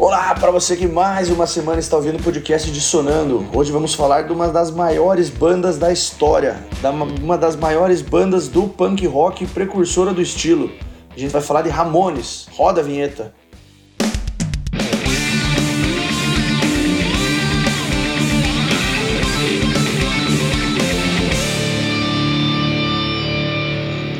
Olá 0.00 0.32
para 0.32 0.52
você 0.52 0.76
que 0.76 0.86
mais 0.86 1.28
uma 1.28 1.44
semana 1.44 1.80
está 1.80 1.96
ouvindo 1.96 2.20
o 2.20 2.22
podcast 2.22 2.70
Dissonando. 2.70 3.44
Hoje 3.52 3.72
vamos 3.72 3.94
falar 3.94 4.22
de 4.22 4.32
uma 4.32 4.46
das 4.46 4.70
maiores 4.70 5.28
bandas 5.28 5.76
da 5.76 5.92
história, 5.92 6.64
da 6.80 6.92
uma 6.92 7.36
das 7.36 7.56
maiores 7.56 8.00
bandas 8.00 8.46
do 8.46 8.68
punk 8.68 9.04
rock 9.08 9.44
precursora 9.48 10.14
do 10.14 10.22
estilo. 10.22 10.70
A 11.14 11.18
gente 11.18 11.32
vai 11.32 11.42
falar 11.42 11.62
de 11.62 11.68
Ramones. 11.68 12.46
Roda 12.56 12.80
a 12.80 12.84
vinheta. 12.84 13.34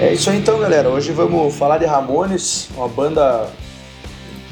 É 0.01 0.13
isso 0.13 0.29
aí 0.29 0.39
então, 0.39 0.59
galera. 0.59 0.89
Hoje 0.89 1.13
vamos 1.13 1.55
falar 1.55 1.79
de 1.79 1.87
Ramones, 1.87 2.69
uma 2.77 2.89
banda. 2.89 3.49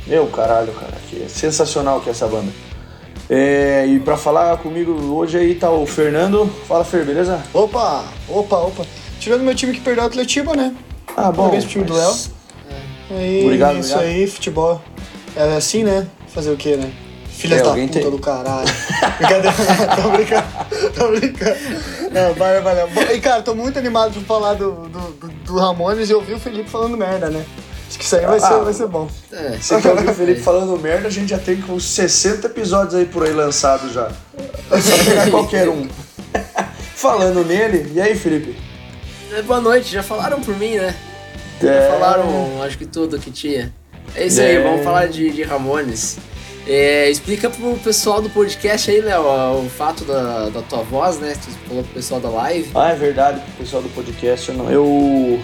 Meu 0.06 0.28
caralho, 0.28 0.72
cara, 0.72 0.95
que 1.08 1.22
é 1.24 1.28
sensacional 1.28 2.00
que 2.00 2.08
é 2.08 2.12
essa 2.12 2.26
banda. 2.26 2.52
É, 3.28 3.84
e 3.86 3.98
para 3.98 4.16
falar 4.16 4.56
comigo 4.58 4.92
hoje 5.14 5.36
aí 5.38 5.54
tá 5.54 5.70
o 5.70 5.84
Fernando. 5.86 6.46
Fala, 6.68 6.84
Fer, 6.84 7.04
beleza? 7.04 7.42
Opa, 7.52 8.04
opa, 8.28 8.56
opa. 8.58 8.86
Tirando 9.18 9.42
meu 9.42 9.54
time 9.54 9.72
que 9.72 9.80
perdeu 9.80 10.04
a 10.04 10.06
Atletiba, 10.06 10.54
né? 10.54 10.74
Ah, 11.16 11.32
bom. 11.32 11.42
Parabéns 11.44 11.64
pro 11.64 11.72
time 11.72 11.84
do 11.84 11.94
Léo. 11.94 12.14
É. 13.10 13.42
Obrigado, 13.44 13.78
isso 13.78 13.94
obrigado. 13.94 14.14
aí, 14.16 14.26
futebol. 14.26 14.80
É 15.34 15.56
assim, 15.56 15.82
né? 15.82 16.06
Fazer 16.28 16.50
o 16.50 16.56
quê, 16.56 16.76
né? 16.76 16.90
Filha 17.28 17.56
É, 17.56 17.62
da 17.62 17.70
puta 17.74 17.88
tem- 18.00 18.10
do 18.10 18.18
caralho. 18.18 18.68
Brincadeira, 19.18 19.52
tô 20.02 20.10
brincando, 20.10 20.46
tô 20.94 21.08
brincando. 21.10 21.56
Não, 22.12 22.34
vai. 22.34 22.62
Bom, 22.62 23.00
E 23.12 23.20
cara, 23.20 23.42
tô 23.42 23.54
muito 23.54 23.78
animado 23.78 24.12
pra 24.12 24.22
falar 24.22 24.54
do, 24.54 24.72
do, 24.88 24.98
do, 25.12 25.28
do 25.28 25.58
Ramones 25.58 26.08
e 26.08 26.14
ouvir 26.14 26.34
o 26.34 26.40
Felipe 26.40 26.70
falando 26.70 26.96
merda, 26.96 27.28
né? 27.28 27.44
Acho 27.88 27.98
que 27.98 28.04
isso 28.04 28.16
aí 28.16 28.26
vai, 28.26 28.38
Ah. 28.38 28.40
ser, 28.40 28.58
vai 28.64 28.72
ser 28.74 28.86
bom. 28.88 29.08
É, 29.32 29.56
Você 29.60 29.80
quer 29.80 29.90
ouvir 29.90 30.08
o 30.10 30.14
Felipe 30.14 30.40
falando 30.40 30.76
merda, 30.80 31.06
a 31.08 31.10
gente 31.10 31.30
já 31.30 31.38
tem 31.38 31.62
uns 31.68 31.84
60 31.84 32.46
episódios 32.48 32.94
aí 32.94 33.04
por 33.04 33.24
aí 33.24 33.32
lançados 33.32 33.92
já. 33.92 34.10
É 34.70 34.80
só 34.80 34.96
pegar 35.04 35.30
qualquer 35.30 35.68
um. 35.68 35.88
Falando 36.94 37.44
nele, 37.44 37.92
e 37.94 38.00
aí, 38.00 38.16
Felipe? 38.16 38.56
É, 39.32 39.42
Boa 39.42 39.60
noite, 39.60 39.92
já 39.92 40.02
falaram 40.02 40.40
por 40.40 40.56
mim, 40.56 40.76
né? 40.76 40.94
É, 41.62 41.66
Já 41.66 41.90
falaram, 41.92 42.62
acho 42.62 42.76
que 42.76 42.86
tudo 42.86 43.18
que 43.18 43.30
tinha. 43.30 43.72
É 44.14 44.26
isso 44.26 44.40
É. 44.40 44.46
aí, 44.56 44.62
vamos 44.62 44.82
falar 44.84 45.06
de, 45.08 45.30
de 45.30 45.42
Ramones. 45.42 46.18
É, 46.66 47.08
explica 47.08 47.48
pro 47.48 47.74
pessoal 47.76 48.20
do 48.20 48.28
podcast 48.28 48.90
aí, 48.90 49.00
Léo, 49.00 49.22
o 49.64 49.70
fato 49.70 50.04
da, 50.04 50.48
da 50.48 50.62
tua 50.62 50.82
voz, 50.82 51.18
né? 51.18 51.34
Tu 51.34 51.50
falou 51.68 51.84
pro 51.84 51.94
pessoal 51.94 52.20
da 52.20 52.28
live. 52.28 52.70
Ah, 52.74 52.90
é 52.90 52.94
verdade, 52.96 53.40
pessoal 53.56 53.82
do 53.82 53.88
podcast, 53.90 54.48
eu 54.48 54.54
não. 54.56 54.70
Eu. 54.70 55.40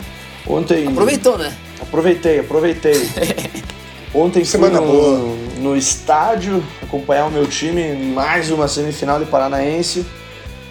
Ontem. 0.46 0.86
Aproveitou, 0.88 1.38
né? 1.38 1.52
Aproveitei, 1.80 2.40
aproveitei. 2.40 2.94
Ontem 4.14 4.40
fui 4.40 4.46
Semana 4.46 4.80
no, 4.80 4.86
boa. 4.86 5.36
no 5.58 5.76
estádio 5.76 6.62
acompanhar 6.82 7.26
o 7.26 7.30
meu 7.30 7.46
time 7.46 7.82
em 7.82 8.12
mais 8.12 8.50
uma 8.50 8.66
semifinal 8.66 9.18
de 9.18 9.26
Paranaense. 9.26 10.06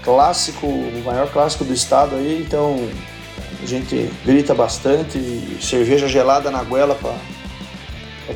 Clássico, 0.04 0.66
o 0.68 1.04
maior 1.06 1.30
clássico 1.32 1.64
do 1.64 1.74
estado 1.74 2.16
aí, 2.16 2.44
então 2.46 2.88
a 3.62 3.66
gente 3.66 4.10
grita 4.24 4.54
bastante, 4.54 5.20
cerveja 5.62 6.08
gelada 6.08 6.52
na 6.52 6.64
goela 6.64 6.96
para 6.96 7.16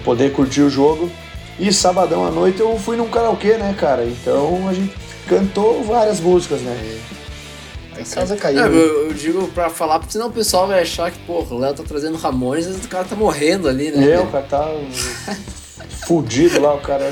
poder 0.03 0.31
curtir 0.31 0.61
o 0.61 0.69
jogo. 0.69 1.11
E 1.59 1.73
sabadão 1.73 2.25
à 2.25 2.31
noite 2.31 2.59
eu 2.59 2.77
fui 2.79 2.95
num 2.95 3.09
karaokê, 3.09 3.57
né, 3.57 3.75
cara? 3.77 4.03
Então 4.03 4.67
a 4.67 4.73
gente 4.73 4.95
cantou 5.27 5.83
várias 5.83 6.19
músicas, 6.19 6.61
né? 6.61 6.99
A 8.01 8.15
casa 8.15 8.35
caiu. 8.35 8.59
É, 8.63 8.67
eu, 8.67 9.07
eu 9.07 9.13
digo 9.13 9.47
pra 9.49 9.69
falar, 9.69 9.99
porque 9.99 10.13
senão 10.13 10.27
o 10.27 10.31
pessoal 10.31 10.67
vai 10.67 10.81
achar 10.81 11.11
que, 11.11 11.19
pô, 11.19 11.41
o 11.49 11.57
Léo 11.57 11.73
tá 11.73 11.83
trazendo 11.87 12.17
Ramones, 12.17 12.67
mas 12.67 12.83
o 12.85 12.87
cara 12.87 13.03
tá 13.03 13.15
morrendo 13.15 13.67
ali, 13.67 13.91
né? 13.91 14.11
É, 14.13 14.19
o 14.19 14.27
cara 14.27 14.45
tá 14.45 14.67
fudido 16.07 16.61
lá, 16.61 16.73
o 16.75 16.81
cara. 16.81 17.11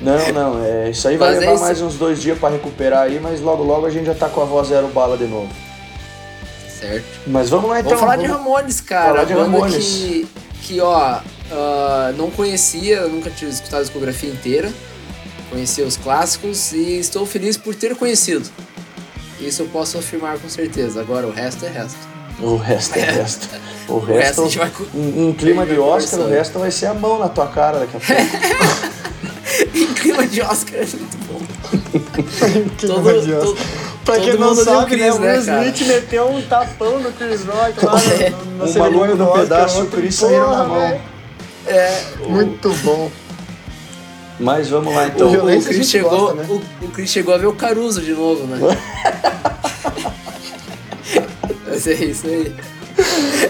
Não, 0.00 0.32
não, 0.32 0.64
é, 0.64 0.90
isso 0.90 1.08
aí 1.08 1.16
vai 1.16 1.28
Mas 1.30 1.36
é 1.38 1.40
levar 1.40 1.54
isso. 1.54 1.64
mais 1.64 1.80
uns 1.80 1.94
dois 1.94 2.20
dias 2.20 2.38
pra 2.38 2.50
recuperar 2.50 3.04
aí, 3.04 3.18
mas 3.18 3.40
logo 3.40 3.62
logo 3.62 3.86
a 3.86 3.90
gente 3.90 4.04
já 4.06 4.14
tá 4.14 4.28
com 4.28 4.42
a 4.42 4.44
voz 4.44 4.68
zero 4.68 4.88
bala 4.88 5.16
de 5.16 5.24
novo. 5.24 5.48
Certo. 6.68 7.06
Mas 7.26 7.48
vamos 7.48 7.70
lá 7.70 7.80
então. 7.80 7.92
Vamos 7.92 8.00
falar 8.04 8.16
de 8.16 8.26
vamos- 8.28 8.44
Ramones, 8.44 8.80
cara. 8.82 9.06
falar 9.12 9.24
de 9.24 9.32
Ramones. 9.32 9.86
Que, 9.86 10.28
que, 10.64 10.80
ó, 10.80 11.20
ah, 11.50 12.12
não 12.16 12.30
conhecia, 12.30 13.06
nunca 13.08 13.30
tinha 13.30 13.50
escutado 13.50 13.80
a 13.80 13.84
discografia 13.84 14.28
inteira. 14.30 14.70
Conheci 15.48 15.80
os 15.80 15.96
clássicos 15.96 16.72
e 16.72 16.98
estou 16.98 17.24
feliz 17.24 17.56
por 17.56 17.74
ter 17.74 17.94
conhecido. 17.96 18.46
Isso 19.40 19.62
eu 19.62 19.66
posso 19.66 19.98
afirmar 19.98 20.38
com 20.38 20.48
certeza. 20.48 21.00
Agora 21.00 21.26
o 21.26 21.30
resto 21.32 21.64
é 21.66 21.68
resto. 21.68 21.98
O 22.40 22.56
resto 22.56 22.96
é 22.98 23.02
resto. 23.02 23.48
O 23.88 24.00
resto 24.00 24.18
resto, 24.20 24.40
a 24.40 24.44
gente 24.46 24.58
vai 24.58 24.72
em, 24.96 25.28
em 25.28 25.32
clima 25.32 25.64
de 25.64 25.78
Oscar, 25.78 26.18
o 26.18 26.28
resto 26.28 26.58
vai 26.58 26.72
ser 26.72 26.86
a 26.86 26.94
mão 26.94 27.20
na 27.20 27.28
tua 27.28 27.46
cara 27.46 27.78
daqui 27.78 27.96
a 27.96 28.00
pouco. 28.00 29.78
em 29.78 29.86
clima 29.94 30.26
de 30.26 30.42
Oscar 30.42 30.80
é 30.80 30.86
muito 30.86 31.16
bom. 31.28 31.40
Que 32.76 32.86
todo- 32.88 33.02
maravilhoso. 33.02 33.54
todo- 33.54 33.58
pra 34.04 34.14
todo 34.16 34.24
quem 34.24 34.34
não 34.36 34.48
mundo 34.48 34.64
deu 34.64 34.74
sabe, 34.74 34.90
Chris, 34.90 35.00
né, 35.02 35.12
o 35.12 35.18
né, 35.20 35.32
Will 35.36 35.46
cara? 35.46 35.62
Smith 35.68 35.86
meteu 35.88 36.28
um 36.28 36.42
tapão 36.42 36.98
no 36.98 37.12
Chris 37.12 37.44
Rock 37.44 37.84
lá 37.86 38.02
É. 38.02 38.30
no, 38.30 38.36
no, 38.44 38.56
na 38.58 38.64
Um 38.64 38.68
cerimônia 38.72 39.14
do 39.14 39.22
Oscar 39.24 39.40
pedaço 39.42 39.76
e 39.76 39.80
o 39.80 39.82
ontem. 39.84 40.00
Chris 40.00 40.14
saíram 40.16 40.50
na 40.50 40.64
mão. 40.64 41.00
É, 41.68 42.02
o, 42.24 42.30
Muito 42.30 42.68
bom. 42.82 43.10
Mas 44.40 44.68
vamos 44.68 44.94
lá 44.94 45.04
o, 45.04 45.06
então. 45.06 45.30
o 45.30 45.48
a 45.48 45.62
Chris 45.62 45.88
chegou, 45.88 46.10
gosta, 46.10 46.34
né? 46.34 46.46
o, 46.48 46.84
o 46.84 46.88
Chris 46.90 47.08
chegou 47.10 47.34
a 47.34 47.38
ver 47.38 47.46
o 47.46 47.52
Caruso 47.54 48.00
de 48.02 48.12
novo, 48.12 48.44
né? 48.48 48.58
Mas 51.86 52.00
é 52.00 52.04
isso 52.04 52.26
aí. 52.26 52.54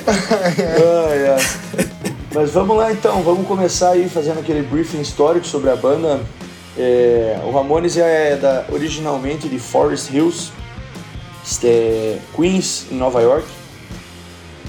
Ai, 0.06 1.28
ai. 1.28 1.86
Mas 2.34 2.50
vamos 2.50 2.76
lá 2.76 2.92
então, 2.92 3.22
vamos 3.22 3.46
começar 3.48 3.92
aí 3.92 4.10
fazendo 4.10 4.40
aquele 4.40 4.60
briefing 4.60 5.00
histórico 5.00 5.46
sobre 5.46 5.70
a 5.70 5.76
banda. 5.76 6.20
É, 6.76 7.40
o 7.46 7.50
Ramones 7.50 7.96
é 7.96 8.36
da, 8.36 8.66
originalmente 8.70 9.48
de 9.48 9.58
Forest 9.58 10.14
Hills, 10.14 10.52
é, 11.64 12.18
Queens, 12.34 12.86
em 12.90 12.96
Nova 12.96 13.22
York. 13.22 13.46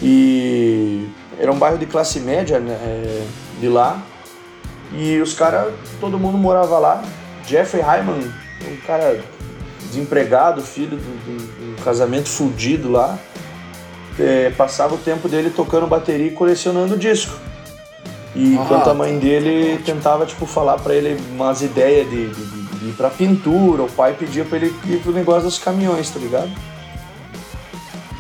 E 0.02 1.06
era 1.38 1.52
um 1.52 1.60
bairro 1.60 1.78
de 1.78 1.86
classe 1.86 2.22
média 2.22 2.62
né, 2.62 2.72
é, 2.72 3.28
de 3.60 3.68
lá. 3.68 4.02
E 4.94 5.20
os 5.20 5.34
caras, 5.34 5.74
todo 6.00 6.18
mundo 6.18 6.38
morava 6.38 6.80
lá. 6.80 7.04
Jeffrey 7.46 7.84
Hyman, 7.84 8.32
um 8.66 8.78
cara 8.88 9.22
desempregado, 9.90 10.62
filho 10.62 10.98
de 10.98 11.58
de 11.58 11.72
um 11.72 11.84
casamento 11.84 12.30
fudido 12.30 12.90
lá 12.90 13.20
é, 14.20 14.50
passava 14.52 14.96
o 14.96 14.98
tempo 14.98 15.28
dele 15.30 15.50
tocando 15.50 15.88
bateria 15.88 16.28
e 16.28 16.32
colecionando 16.32 16.98
disco. 16.98 17.34
E 18.36 18.56
Ah, 18.58 18.62
enquanto 18.64 18.90
a 18.90 18.94
mãe 18.94 19.18
dele 19.18 19.80
tentava, 19.84 20.26
tipo, 20.26 20.46
falar 20.46 20.78
pra 20.80 20.94
ele 20.94 21.18
umas 21.32 21.62
ideias 21.62 22.10
de, 22.10 22.28
de, 22.30 22.46
de- 22.80 22.90
ir 22.90 22.94
pra 22.94 23.10
pintura, 23.10 23.82
o 23.84 23.92
pai 23.92 24.14
pedia 24.14 24.46
pra 24.46 24.58
ele 24.58 24.74
ir 24.86 25.00
pro 25.00 25.12
negócio 25.12 25.44
dos 25.44 25.58
caminhões, 25.58 26.10
tá 26.10 26.20
ligado? 26.20 26.50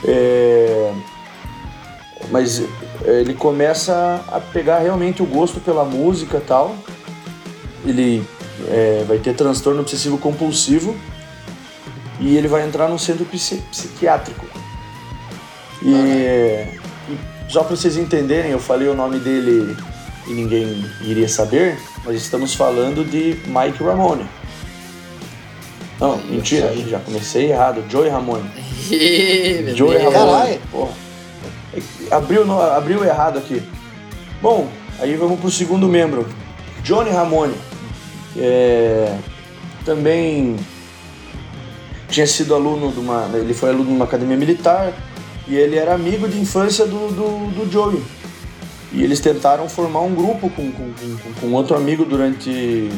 É, 0.03 0.91
Mas 2.31 2.61
ele 3.05 3.33
começa 3.33 4.21
a 4.31 4.39
pegar 4.39 4.79
realmente 4.79 5.21
o 5.21 5.25
gosto 5.25 5.59
pela 5.59 5.85
música 5.85 6.37
e 6.37 6.41
tal. 6.41 6.75
Ele 7.85 8.27
é, 8.67 9.05
vai 9.07 9.17
ter 9.19 9.33
transtorno 9.33 9.81
obsessivo 9.81 10.17
compulsivo 10.17 10.95
e 12.19 12.35
ele 12.35 12.47
vai 12.47 12.65
entrar 12.65 12.89
num 12.89 12.97
centro 12.97 13.23
psi- 13.25 13.63
psiquiátrico. 13.71 14.45
E, 15.81 16.67
e 17.09 17.17
só 17.49 17.63
para 17.63 17.75
vocês 17.75 17.97
entenderem, 17.97 18.51
eu 18.51 18.59
falei 18.59 18.87
o 18.87 18.95
nome 18.95 19.19
dele 19.19 19.75
e 20.27 20.33
ninguém 20.33 20.85
iria 21.01 21.27
saber, 21.29 21.77
mas 22.03 22.15
estamos 22.15 22.53
falando 22.53 23.05
de 23.05 23.37
Mike 23.47 23.83
Ramone. 23.83 24.25
Não, 25.99 26.17
mentira, 26.17 26.73
já 26.87 26.99
comecei 26.99 27.51
errado. 27.51 27.83
Joey 27.89 28.09
Ramone. 28.09 28.49
Joey. 29.75 29.97
Ramone. 30.03 30.59
Porra. 30.71 30.91
Abriu, 32.11 32.45
no- 32.45 32.61
abriu 32.61 33.03
errado 33.03 33.37
aqui. 33.39 33.61
Bom, 34.41 34.67
aí 34.99 35.15
vamos 35.15 35.39
pro 35.39 35.49
segundo 35.49 35.87
membro. 35.87 36.27
Johnny 36.83 37.09
Ramone. 37.09 37.55
É, 38.37 39.17
também 39.83 40.55
tinha 42.09 42.27
sido 42.27 42.53
aluno 42.53 42.91
de 42.91 42.99
uma. 42.99 43.29
Ele 43.33 43.53
foi 43.53 43.69
aluno 43.69 43.85
de 43.85 43.91
uma 43.93 44.05
academia 44.05 44.37
militar 44.37 44.93
e 45.47 45.55
ele 45.55 45.77
era 45.77 45.93
amigo 45.93 46.27
de 46.27 46.39
infância 46.39 46.85
do, 46.85 47.07
do, 47.09 47.65
do 47.65 47.71
Joey. 47.71 48.01
E 48.93 49.03
eles 49.03 49.19
tentaram 49.19 49.67
formar 49.67 50.01
um 50.01 50.13
grupo 50.15 50.49
com, 50.49 50.71
com, 50.71 50.91
com, 50.93 51.33
com 51.41 51.53
outro 51.53 51.75
amigo 51.75 52.05
durante 52.05 52.89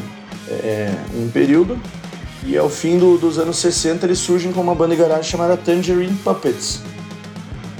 é, 0.48 0.94
um 1.16 1.30
período. 1.30 1.80
E 2.46 2.58
ao 2.58 2.70
fim 2.70 2.98
do- 2.98 3.18
dos 3.18 3.38
anos 3.38 3.58
60 3.58 4.06
eles 4.06 4.20
surgem 4.20 4.52
com 4.52 4.62
uma 4.62 4.74
banda 4.76 4.96
de 4.96 5.02
garagem 5.02 5.24
chamada 5.30 5.58
Tangerine 5.58 6.16
Puppets. 6.24 6.82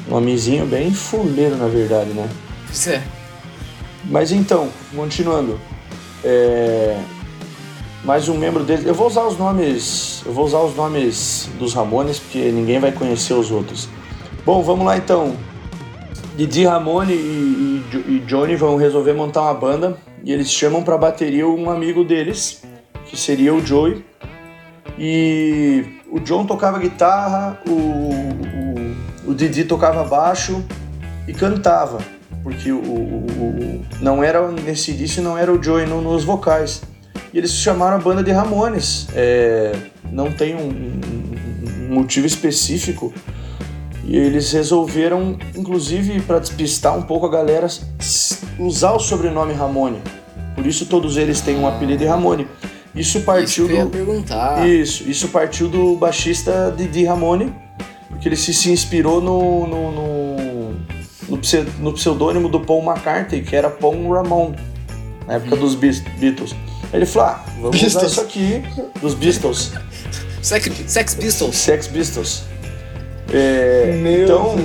Nomezinho 0.08 0.66
bem 0.66 0.92
fuleiro, 0.94 1.56
na 1.56 1.68
verdade, 1.68 2.10
né? 2.12 2.28
Isso 2.72 2.90
é. 2.90 3.02
Mas 4.06 4.32
então, 4.32 4.70
continuando. 4.96 5.60
É, 6.24 7.00
mais 8.04 8.28
um 8.28 8.38
membro 8.38 8.64
deles. 8.64 8.86
Eu 8.86 8.94
vou 8.96 9.08
usar 9.08 9.24
os 9.26 9.38
nomes. 9.38 10.24
Eu 10.26 10.34
vou 10.34 10.46
usar 10.46 10.60
os 10.60 10.76
nomes 10.76 11.48
dos 11.60 11.74
Ramones, 11.74 12.18
porque 12.20 12.52
ninguém 12.52 12.80
vai 12.80 12.92
conhecer 12.92 13.34
os 13.34 13.52
outros. 13.52 13.88
Bom, 14.50 14.64
vamos 14.64 14.84
lá 14.84 14.98
então. 14.98 15.36
Didi 16.36 16.66
Ramone 16.66 17.14
e, 17.14 17.84
e 17.96 18.16
e 18.16 18.20
Johnny 18.22 18.56
vão 18.56 18.78
resolver 18.78 19.14
montar 19.14 19.44
uma 19.44 19.54
banda. 19.54 19.96
e 20.24 20.34
eles 20.34 20.52
chamam 20.52 20.82
para 20.82 20.98
bateria 20.98 21.48
um 21.48 21.70
amigo 21.70 22.04
deles, 22.04 22.64
que 23.06 23.16
seria 23.16 23.54
o 23.54 23.64
Joey. 23.64 24.04
E 24.98 25.86
o 26.12 26.20
John 26.20 26.48
tocava 26.48 26.80
guitarra, 26.80 27.62
o, 27.68 29.28
o, 29.28 29.30
o 29.30 29.36
Didi 29.36 29.66
tocava 29.66 30.04
baixo 30.04 30.66
e 31.28 31.32
cantava, 31.32 32.00
porque 32.42 32.72
o, 32.72 32.80
o, 32.80 33.86
não 34.02 34.24
era 34.24 34.52
nesse 34.52 34.90
início 34.90 35.22
não 35.22 35.38
era 35.38 35.54
o 35.54 35.62
Joey 35.62 35.86
no, 35.86 36.02
nos 36.02 36.24
vocais. 36.24 36.82
E 37.32 37.38
eles 37.38 37.52
chamaram 37.52 37.98
a 37.98 38.00
banda 38.00 38.24
de 38.24 38.32
Ramones. 38.32 39.10
É, 39.14 39.76
não 40.12 40.32
tem 40.32 40.56
um, 40.56 41.92
um 41.92 41.94
motivo 41.94 42.26
específico. 42.26 43.14
E 44.10 44.18
eles 44.18 44.52
resolveram, 44.52 45.38
inclusive 45.56 46.20
para 46.22 46.40
despistar 46.40 46.98
um 46.98 47.04
pouco 47.04 47.28
a 47.28 47.30
galera, 47.30 47.68
usar 48.58 48.94
o 48.94 49.00
sobrenome 49.00 49.54
Ramone. 49.54 50.02
Por 50.56 50.66
isso 50.66 50.88
todos 50.88 51.16
eles 51.16 51.42
têm 51.42 51.60
um 51.60 51.68
apelido 51.68 52.00
de 52.00 52.06
Ramone. 52.06 52.48
Isso 52.96 53.22
partiu 53.22 53.68
isso 53.68 53.86
do. 53.86 53.90
perguntar. 53.92 54.68
Isso, 54.68 55.08
isso 55.08 55.28
partiu 55.28 55.68
do 55.68 55.96
baixista 55.96 56.74
Didi 56.76 57.06
Ramone, 57.06 57.54
porque 58.08 58.28
ele 58.28 58.36
se, 58.36 58.52
se 58.52 58.72
inspirou 58.72 59.22
no, 59.22 59.68
no, 59.68 59.92
no, 59.92 60.36
no, 61.30 61.42
no 61.80 61.94
pseudônimo 61.94 62.50
do 62.50 62.62
Paul 62.62 62.84
McCartney, 62.84 63.44
que 63.44 63.56
era 63.56 63.70
Paul 63.70 64.12
Ramon, 64.12 64.56
na 65.28 65.36
época 65.36 65.54
hum. 65.54 65.60
dos 65.60 65.76
Beatles. 65.76 66.56
Ele 66.92 67.06
falou: 67.06 67.28
ah, 67.28 67.46
vamos 67.62 67.80
Beatles. 67.80 67.96
usar 67.96 68.08
isso 68.08 68.22
aqui, 68.22 68.64
dos 69.00 69.14
Beatles. 69.14 69.72
Sex, 70.42 70.68
Sex 70.88 71.14
Pistols. 71.14 71.56
Sex 71.56 71.88
Pistols. 71.88 72.44
É, 73.32 74.24
então, 74.24 74.56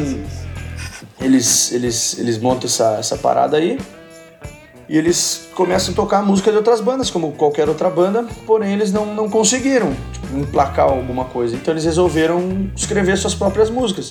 eles, 1.20 1.72
eles, 1.72 2.18
eles 2.18 2.38
montam 2.38 2.66
essa, 2.66 2.96
essa 2.98 3.16
parada 3.16 3.56
aí 3.56 3.78
e 4.88 4.98
eles 4.98 5.48
começam 5.54 5.92
a 5.92 5.96
tocar 5.96 6.22
música 6.22 6.50
de 6.50 6.56
outras 6.56 6.80
bandas, 6.80 7.10
como 7.10 7.32
qualquer 7.32 7.68
outra 7.68 7.88
banda, 7.88 8.26
porém 8.46 8.74
eles 8.74 8.92
não, 8.92 9.06
não 9.06 9.30
conseguiram 9.30 9.94
tipo, 10.12 10.38
emplacar 10.38 10.86
alguma 10.86 11.24
coisa. 11.24 11.56
Então 11.56 11.72
eles 11.72 11.84
resolveram 11.84 12.70
escrever 12.76 13.16
suas 13.16 13.34
próprias 13.34 13.70
músicas. 13.70 14.10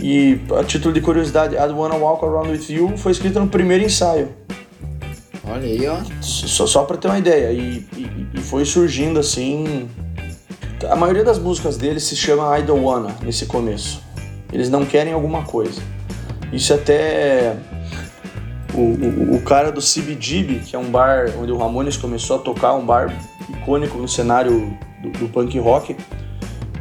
E 0.00 0.40
a 0.58 0.62
título 0.62 0.94
de 0.94 1.00
curiosidade, 1.00 1.56
I 1.56 1.72
Wanna 1.72 1.96
Walk 1.96 2.24
Around 2.24 2.50
With 2.50 2.66
You 2.68 2.96
foi 2.96 3.12
escrita 3.12 3.40
no 3.40 3.48
primeiro 3.48 3.82
ensaio. 3.84 4.28
Olha 5.48 5.64
aí, 5.64 5.86
ó. 5.86 5.98
Só, 6.20 6.66
só 6.66 6.84
pra 6.84 6.96
ter 6.96 7.08
uma 7.08 7.18
ideia. 7.18 7.50
E, 7.52 7.86
e, 7.96 8.26
e 8.34 8.40
foi 8.40 8.64
surgindo 8.64 9.18
assim 9.18 9.88
a 10.90 10.96
maioria 10.96 11.24
das 11.24 11.38
músicas 11.38 11.76
deles 11.76 12.04
se 12.04 12.16
chama 12.16 12.58
I 12.58 12.62
Don't 12.62 12.84
Wanna 12.84 13.14
nesse 13.22 13.46
começo. 13.46 14.02
Eles 14.52 14.68
não 14.68 14.84
querem 14.84 15.12
alguma 15.12 15.42
coisa. 15.42 15.80
Isso 16.52 16.72
até 16.74 17.56
o, 18.74 18.80
o, 18.80 19.36
o 19.36 19.42
cara 19.42 19.72
do 19.72 19.80
CBGB, 19.80 20.60
que 20.60 20.76
é 20.76 20.78
um 20.78 20.90
bar 20.90 21.32
onde 21.40 21.50
o 21.50 21.56
Ramones 21.56 21.96
começou 21.96 22.36
a 22.36 22.38
tocar, 22.38 22.74
um 22.74 22.84
bar 22.84 23.12
icônico 23.48 23.98
no 23.98 24.08
cenário 24.08 24.76
do, 25.02 25.10
do 25.18 25.28
punk 25.28 25.58
rock, 25.58 25.96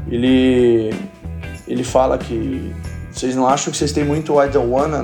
ele, 0.08 0.94
ele 1.68 1.84
fala 1.84 2.18
que 2.18 2.74
vocês 3.12 3.34
não 3.34 3.48
acham 3.48 3.72
que 3.72 3.78
vocês 3.78 3.94
têm 3.94 4.04
muito 4.04 4.34
I 4.44 4.50
Don't 4.50 4.70
Wanna 4.70 5.02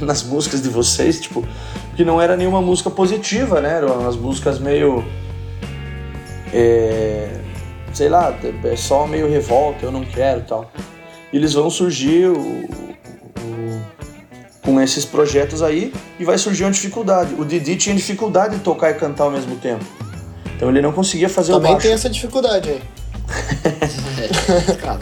nas 0.00 0.24
músicas 0.24 0.60
de 0.60 0.68
vocês, 0.68 1.20
tipo, 1.20 1.46
que 1.94 2.04
não 2.04 2.20
era 2.20 2.36
nenhuma 2.36 2.60
música 2.60 2.90
positiva, 2.90 3.60
né? 3.60 3.74
Eram 3.76 4.00
umas 4.00 4.16
músicas 4.16 4.58
meio. 4.58 5.04
É, 6.52 7.43
sei 7.94 8.08
lá, 8.08 8.34
é 8.64 8.76
só 8.76 9.06
meio 9.06 9.28
revolta, 9.28 9.86
eu 9.86 9.92
não 9.92 10.04
quero 10.04 10.42
tal. 10.42 10.70
E 11.32 11.36
eles 11.36 11.52
vão 11.54 11.70
surgir 11.70 12.26
o, 12.26 12.38
o, 12.38 13.82
com 14.62 14.80
esses 14.80 15.04
projetos 15.04 15.62
aí 15.62 15.92
e 16.18 16.24
vai 16.24 16.36
surgir 16.36 16.64
uma 16.64 16.70
dificuldade. 16.70 17.34
O 17.38 17.44
Didi 17.44 17.76
tinha 17.76 17.94
dificuldade 17.94 18.56
de 18.56 18.62
tocar 18.62 18.90
e 18.90 18.94
cantar 18.94 19.24
ao 19.24 19.30
mesmo 19.30 19.56
tempo. 19.56 19.84
Então 20.56 20.68
ele 20.68 20.82
não 20.82 20.92
conseguia 20.92 21.28
fazer 21.28 21.52
Também 21.52 21.70
o 21.70 21.74
baixo. 21.74 21.86
tem 21.86 21.94
essa 21.94 22.10
dificuldade 22.10 22.70
aí. 22.70 22.82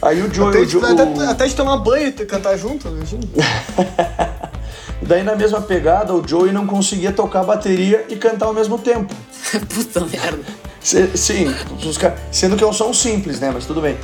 aí 0.00 0.22
o 0.22 0.32
Joe... 0.32 0.48
Até, 0.48 0.58
o 0.60 0.68
Joe, 0.68 0.84
até, 0.84 1.24
até 1.26 1.46
de 1.46 1.54
tomar 1.54 1.76
banho 1.78 2.08
e 2.08 2.12
cantar 2.12 2.56
junto, 2.56 2.88
imagina. 2.88 3.22
Daí 5.02 5.24
na 5.24 5.34
mesma 5.34 5.60
pegada, 5.60 6.14
o 6.14 6.26
Joey 6.26 6.52
não 6.52 6.66
conseguia 6.66 7.12
tocar 7.12 7.42
bateria 7.42 8.06
e 8.08 8.14
cantar 8.14 8.46
ao 8.46 8.54
mesmo 8.54 8.78
tempo. 8.78 9.12
Puta 9.68 10.00
merda. 10.00 10.44
Sim, 10.82 11.54
sendo 12.30 12.56
que 12.56 12.64
é 12.64 12.66
um 12.66 12.72
som 12.72 12.92
simples, 12.92 13.38
né? 13.38 13.50
Mas 13.52 13.66
tudo 13.66 13.80
bem. 13.80 13.96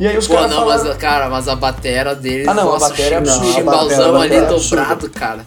E 0.00 0.06
aí 0.06 0.18
os 0.18 0.26
caras. 0.26 0.50
não, 0.50 0.60
falaram... 0.60 0.84
mas, 0.84 0.96
cara, 0.96 1.30
mas 1.30 1.48
a 1.48 1.54
batera 1.54 2.14
dele. 2.14 2.48
Ah, 2.48 2.54
não, 2.54 2.64
nossa, 2.64 2.86
a 2.86 2.88
bateria 2.88 3.14
é 3.14 3.18
absurda. 3.18 3.52
Chimbalzão 3.52 4.16
ali 4.16 4.34
é 4.34 4.46
dobrado, 4.46 5.10
cara. 5.10 5.46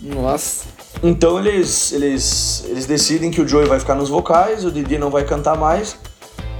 Nossa. 0.00 0.66
Então 1.00 1.38
eles, 1.38 1.92
eles, 1.92 2.64
eles 2.68 2.86
decidem 2.86 3.30
que 3.30 3.40
o 3.40 3.46
Joey 3.46 3.66
vai 3.66 3.78
ficar 3.78 3.94
nos 3.94 4.08
vocais, 4.08 4.64
o 4.64 4.72
Didi 4.72 4.98
não 4.98 5.10
vai 5.10 5.24
cantar 5.24 5.56
mais. 5.56 5.96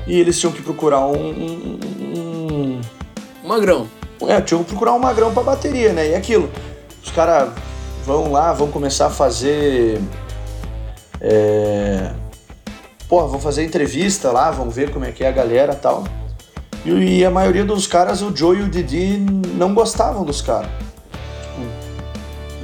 E 0.07 0.19
eles 0.19 0.39
tinham 0.39 0.53
que 0.53 0.63
procurar 0.63 1.07
um. 1.07 1.17
um, 1.17 1.81
um... 2.17 2.81
Magrão. 3.45 3.89
É, 4.29 4.41
tinham 4.41 4.63
que 4.63 4.71
procurar 4.71 4.93
um 4.93 4.99
magrão 4.99 5.33
pra 5.35 5.43
bateria, 5.43 5.93
né? 5.93 6.11
E 6.11 6.15
aquilo. 6.15 6.49
Os 7.03 7.11
caras 7.11 7.51
vão 8.05 8.31
lá, 8.31 8.53
vão 8.53 8.71
começar 8.71 9.07
a 9.07 9.11
fazer. 9.11 10.01
É 11.21 12.13
pô, 13.09 13.27
vão 13.27 13.41
fazer 13.41 13.65
entrevista 13.65 14.31
lá, 14.31 14.51
vão 14.51 14.69
ver 14.69 14.91
como 14.91 15.05
é 15.05 15.13
que 15.13 15.25
é 15.25 15.29
a 15.29 15.33
galera 15.33 15.75
tal. 15.75 16.05
E, 16.85 17.19
e 17.19 17.25
a 17.25 17.31
maioria 17.31 17.65
dos 17.65 17.87
caras, 17.87 18.23
o 18.23 18.35
Joe 18.35 18.59
e 18.59 18.63
o 18.63 18.69
Didi, 18.69 19.19
não 19.19 19.75
gostavam 19.75 20.25
dos 20.25 20.41
caras. 20.41 20.71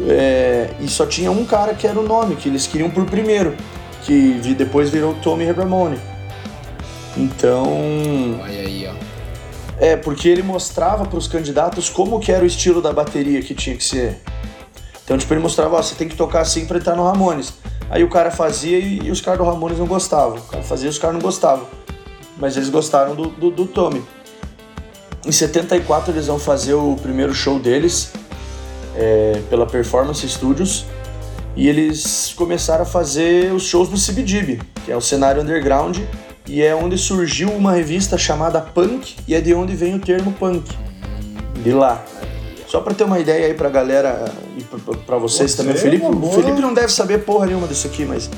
É, 0.08 0.70
e 0.80 0.88
só 0.88 1.06
tinha 1.06 1.30
um 1.30 1.44
cara 1.44 1.74
que 1.74 1.86
era 1.86 1.98
o 1.98 2.02
nome, 2.02 2.36
que 2.36 2.48
eles 2.48 2.66
queriam 2.66 2.90
por 2.90 3.04
primeiro, 3.06 3.56
que 4.02 4.32
depois 4.56 4.90
virou 4.90 5.14
Tommy 5.22 5.50
Ramone. 5.50 5.98
Então. 7.16 7.64
Olha 8.42 8.60
aí, 8.60 8.88
ó. 8.88 8.94
É, 9.78 9.96
porque 9.96 10.28
ele 10.28 10.42
mostrava 10.42 11.04
para 11.04 11.18
os 11.18 11.26
candidatos 11.26 11.88
como 11.88 12.20
que 12.20 12.30
era 12.30 12.44
o 12.44 12.46
estilo 12.46 12.80
da 12.80 12.92
bateria 12.92 13.40
que 13.42 13.54
tinha 13.54 13.76
que 13.76 13.84
ser. 13.84 14.20
Então, 15.04 15.18
tipo, 15.18 15.32
ele 15.34 15.40
mostrava, 15.40 15.76
ó, 15.76 15.82
você 15.82 15.94
tem 15.94 16.08
que 16.08 16.16
tocar 16.16 16.40
assim 16.40 16.66
para 16.66 16.78
entrar 16.78 16.96
no 16.96 17.04
Ramones. 17.04 17.52
Aí 17.90 18.02
o 18.02 18.08
cara 18.08 18.30
fazia 18.30 18.78
e, 18.78 19.06
e 19.06 19.10
os 19.10 19.20
caras 19.20 19.38
do 19.38 19.44
Ramones 19.44 19.78
não 19.78 19.86
gostavam. 19.86 20.38
O 20.38 20.42
cara 20.42 20.62
fazia 20.62 20.86
e 20.86 20.90
os 20.90 20.98
caras 20.98 21.14
não 21.14 21.22
gostavam. 21.22 21.66
Mas 22.38 22.56
eles 22.56 22.68
gostaram 22.68 23.14
do, 23.14 23.26
do, 23.28 23.50
do 23.50 23.66
Tommy. 23.66 24.02
Em 25.24 25.32
74 25.32 26.12
eles 26.12 26.26
vão 26.26 26.38
fazer 26.38 26.74
o 26.74 26.96
primeiro 26.96 27.32
show 27.34 27.58
deles 27.58 28.12
é, 28.96 29.40
pela 29.48 29.66
Performance 29.66 30.28
Studios 30.28 30.84
e 31.56 31.68
eles 31.68 32.34
começaram 32.36 32.82
a 32.82 32.86
fazer 32.86 33.52
os 33.52 33.62
shows 33.62 33.88
do 33.88 33.96
CBGB, 33.96 34.60
que 34.84 34.92
é 34.92 34.96
o 34.96 35.00
cenário 35.00 35.40
underground 35.40 35.98
e 36.46 36.62
é 36.62 36.74
onde 36.74 36.98
surgiu 36.98 37.50
uma 37.50 37.72
revista 37.72 38.18
chamada 38.18 38.60
Punk 38.60 39.16
e 39.26 39.34
é 39.34 39.40
de 39.40 39.54
onde 39.54 39.74
vem 39.74 39.94
o 39.94 39.98
termo 39.98 40.32
punk. 40.32 40.68
De 41.62 41.72
lá. 41.72 42.04
Só 42.74 42.80
para 42.80 42.92
ter 42.92 43.04
uma 43.04 43.20
ideia 43.20 43.46
aí 43.46 43.54
pra 43.54 43.68
galera 43.68 44.24
e 44.58 44.64
pra, 45.06 45.16
vocês 45.16 45.52
Você 45.52 45.58
também. 45.58 45.76
O 45.76 45.78
Felipe, 45.78 46.04
o 46.04 46.32
Felipe 46.32 46.60
não 46.60 46.74
deve 46.74 46.88
saber 46.88 47.18
porra 47.18 47.46
nenhuma 47.46 47.68
disso 47.68 47.86
aqui, 47.86 48.04
mas. 48.04 48.28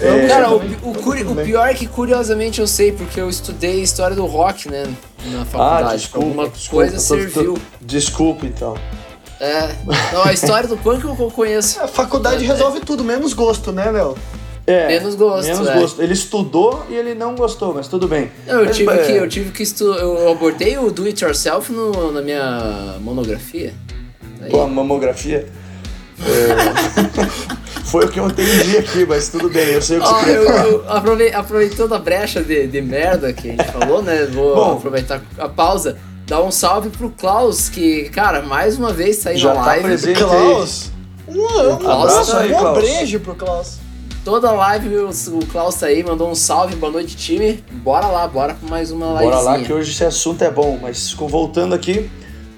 É, 0.00 0.22
é, 0.22 0.26
cara, 0.26 0.54
o, 0.54 0.56
o, 0.90 0.94
curi, 0.94 1.22
o, 1.22 1.34
pior 1.36 1.68
é 1.68 1.74
que 1.74 1.86
curiosamente 1.86 2.62
eu 2.62 2.66
sei, 2.66 2.92
porque 2.92 3.20
eu 3.20 3.28
estudei 3.28 3.82
história 3.82 4.16
do 4.16 4.24
rock, 4.24 4.70
né? 4.70 4.84
Na 5.26 5.44
faculdade. 5.44 5.88
Ah, 5.92 5.96
desculpa, 5.96 6.26
Alguma 6.26 6.48
desculpa, 6.48 6.86
coisa 6.86 6.98
serviu. 6.98 7.58
desculpa 7.78 8.46
então. 8.46 8.74
É. 9.38 9.74
Não, 10.14 10.24
a 10.24 10.32
história 10.32 10.66
do 10.66 10.78
punk 10.78 11.04
eu 11.04 11.14
conheço. 11.30 11.78
A 11.82 11.86
faculdade 11.86 12.42
é, 12.42 12.46
resolve 12.46 12.80
tudo, 12.80 13.04
menos 13.04 13.34
gosto, 13.34 13.70
né, 13.70 13.90
Léo? 13.90 14.16
É, 14.66 14.88
menos 14.88 15.14
gosto. 15.14 15.46
Menos 15.46 15.68
é. 15.68 15.78
gosto. 15.78 16.02
Ele 16.02 16.12
estudou 16.12 16.86
e 16.88 16.94
ele 16.94 17.14
não 17.14 17.34
gostou, 17.34 17.74
mas 17.74 17.86
tudo 17.86 18.08
bem. 18.08 18.30
Não, 18.46 18.60
eu, 18.60 18.66
mas, 18.66 18.76
tive 18.76 18.90
é... 18.92 18.98
que, 19.04 19.12
eu 19.12 19.28
tive 19.28 19.50
que 19.50 19.62
estudar. 19.62 20.00
Eu 20.00 20.32
abordei 20.32 20.78
o 20.78 20.90
do 20.90 21.04
it 21.04 21.22
yourself 21.22 21.70
no, 21.70 22.12
na 22.12 22.22
minha 22.22 22.96
monografia. 23.00 23.74
Aí. 24.40 24.50
Pô, 24.50 24.62
a 24.62 24.66
mamografia? 24.66 25.46
É... 26.20 27.84
Foi 27.84 28.06
o 28.06 28.08
que 28.08 28.18
eu 28.18 28.26
entendi 28.26 28.78
aqui, 28.78 29.04
mas 29.06 29.28
tudo 29.28 29.48
bem, 29.48 29.68
eu 29.68 29.82
sei 29.82 29.98
o 29.98 30.00
que 30.00 30.08
oh, 30.08 30.14
você 30.14 30.24
queria 30.24 30.42
falar. 30.42 30.66
Eu, 30.66 31.38
aproveitando 31.38 31.94
a 31.94 31.98
brecha 31.98 32.42
de, 32.42 32.66
de 32.66 32.80
merda 32.80 33.32
que 33.32 33.50
a 33.50 33.52
gente 33.52 33.70
falou, 33.70 34.02
né? 34.02 34.26
Vou 34.32 34.54
Bom, 34.54 34.72
aproveitar 34.72 35.22
a 35.38 35.48
pausa. 35.48 35.96
Dar 36.26 36.42
um 36.42 36.50
salve 36.50 36.88
pro 36.88 37.10
Klaus, 37.10 37.68
que, 37.68 38.08
cara, 38.08 38.40
mais 38.40 38.78
uma 38.78 38.92
vez 38.92 39.18
tá 39.18 39.30
aí 39.30 39.36
já 39.36 39.52
na 39.52 39.60
tá 39.60 39.66
live. 39.66 39.84
Presente 39.84 40.18
Klaus! 40.18 40.90
Um, 41.28 41.72
um 41.72 41.76
Klaus 41.76 42.26
tá, 42.26 42.40
aí, 42.40 42.48
Klaus. 42.48 42.78
Um 42.78 42.80
beijo 42.80 43.20
pro 43.20 43.34
Klaus. 43.34 43.83
Toda 44.24 44.50
live 44.52 44.88
o, 44.96 45.10
o 45.10 45.46
Klaus 45.46 45.74
tá 45.74 45.86
aí, 45.86 46.02
mandou 46.02 46.30
um 46.30 46.34
salve, 46.34 46.74
boa 46.76 46.90
noite, 46.90 47.14
time. 47.14 47.62
Bora 47.70 48.06
lá, 48.06 48.26
bora 48.26 48.54
pra 48.54 48.66
mais 48.70 48.90
uma 48.90 49.08
live. 49.08 49.30
Bora 49.30 49.42
lá, 49.42 49.60
que 49.60 49.70
hoje 49.70 49.90
esse 49.90 50.02
assunto 50.02 50.42
é 50.42 50.50
bom, 50.50 50.78
mas 50.80 51.12
voltando 51.12 51.74
aqui, 51.74 52.10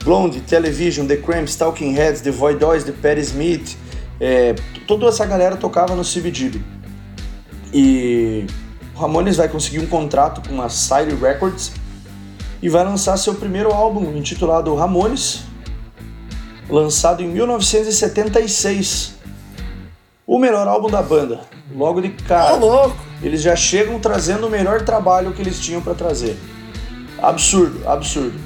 Blonde, 0.04 0.40
Television, 0.42 1.08
The 1.08 1.16
Cramps, 1.16 1.56
Talking 1.56 1.92
Heads, 1.92 2.20
The 2.20 2.30
Void 2.30 2.61
Boys, 2.61 2.85
The 2.85 2.92
Perry 2.92 3.20
Smith, 3.23 3.76
é, 4.20 4.54
toda 4.87 5.08
essa 5.08 5.26
galera 5.26 5.56
tocava 5.56 5.96
no 5.96 6.04
CBGB. 6.04 6.61
E 7.75 8.46
o 8.94 9.00
Ramones 9.00 9.37
vai 9.37 9.49
conseguir 9.49 9.80
um 9.80 9.87
contrato 9.87 10.49
com 10.49 10.62
a 10.62 10.68
Side 10.68 11.16
Records 11.20 11.73
e 12.62 12.68
vai 12.68 12.85
lançar 12.85 13.16
seu 13.16 13.35
primeiro 13.35 13.73
álbum 13.73 14.16
intitulado 14.16 14.73
Ramones, 14.76 15.42
lançado 16.70 17.25
em 17.25 17.28
1976. 17.28 19.15
O 20.26 20.38
melhor 20.38 20.66
álbum 20.66 20.88
da 20.90 21.02
banda. 21.02 21.40
Logo 21.75 22.00
de 22.00 22.11
cara, 22.11 22.56
louco! 22.56 22.97
eles 23.23 23.40
já 23.42 23.54
chegam 23.56 23.99
trazendo 23.99 24.47
o 24.47 24.50
melhor 24.50 24.83
trabalho 24.83 25.33
que 25.33 25.40
eles 25.42 25.59
tinham 25.61 25.80
pra 25.80 25.95
trazer. 25.95 26.37
Absurdo, 27.23 27.88
absurdo. 27.88 28.38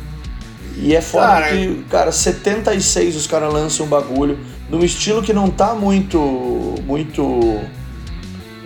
E 0.76 0.94
é 0.94 1.00
foda 1.02 1.26
Cara, 1.26 1.48
que, 1.48 1.84
cara, 1.90 2.12
76 2.12 3.16
os 3.16 3.26
caras 3.26 3.52
lançam 3.52 3.84
um 3.84 3.88
bagulho 3.88 4.38
num 4.70 4.82
estilo 4.84 5.22
que 5.22 5.32
não 5.32 5.50
tá 5.50 5.74
muito. 5.74 6.18
muito. 6.86 7.60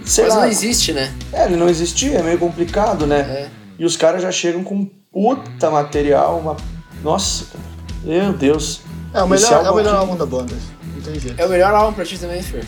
Sei 0.04 0.24
Mas 0.24 0.34
lá. 0.34 0.40
não 0.42 0.48
existe, 0.48 0.92
né? 0.92 1.12
É, 1.32 1.46
ele 1.46 1.56
não 1.56 1.68
existia, 1.68 2.18
é 2.18 2.22
meio 2.22 2.38
complicado, 2.38 3.06
né? 3.06 3.20
É. 3.20 3.48
E 3.78 3.84
os 3.86 3.96
caras 3.96 4.22
já 4.22 4.30
chegam 4.30 4.62
com 4.62 4.84
puta 5.10 5.70
material, 5.70 6.38
uma. 6.38 6.56
Nossa, 7.02 7.46
cara. 7.46 7.64
Meu 8.04 8.32
Deus. 8.34 8.82
É 9.14 9.22
o 9.22 9.26
melhor, 9.28 9.50
é 9.50 9.54
o 9.54 9.58
álbum 9.66 9.76
melhor 9.76 9.90
aqui- 9.94 10.00
álbum 10.00 10.16
da 10.16 10.26
banda. 10.26 10.54
Não 10.94 11.00
tem 11.02 11.18
jeito. 11.18 11.40
É 11.40 11.46
o 11.46 11.48
melhor 11.48 11.74
álbum 11.74 11.94
pra 11.94 12.04
ti 12.04 12.18
também, 12.18 12.42
Fer. 12.42 12.64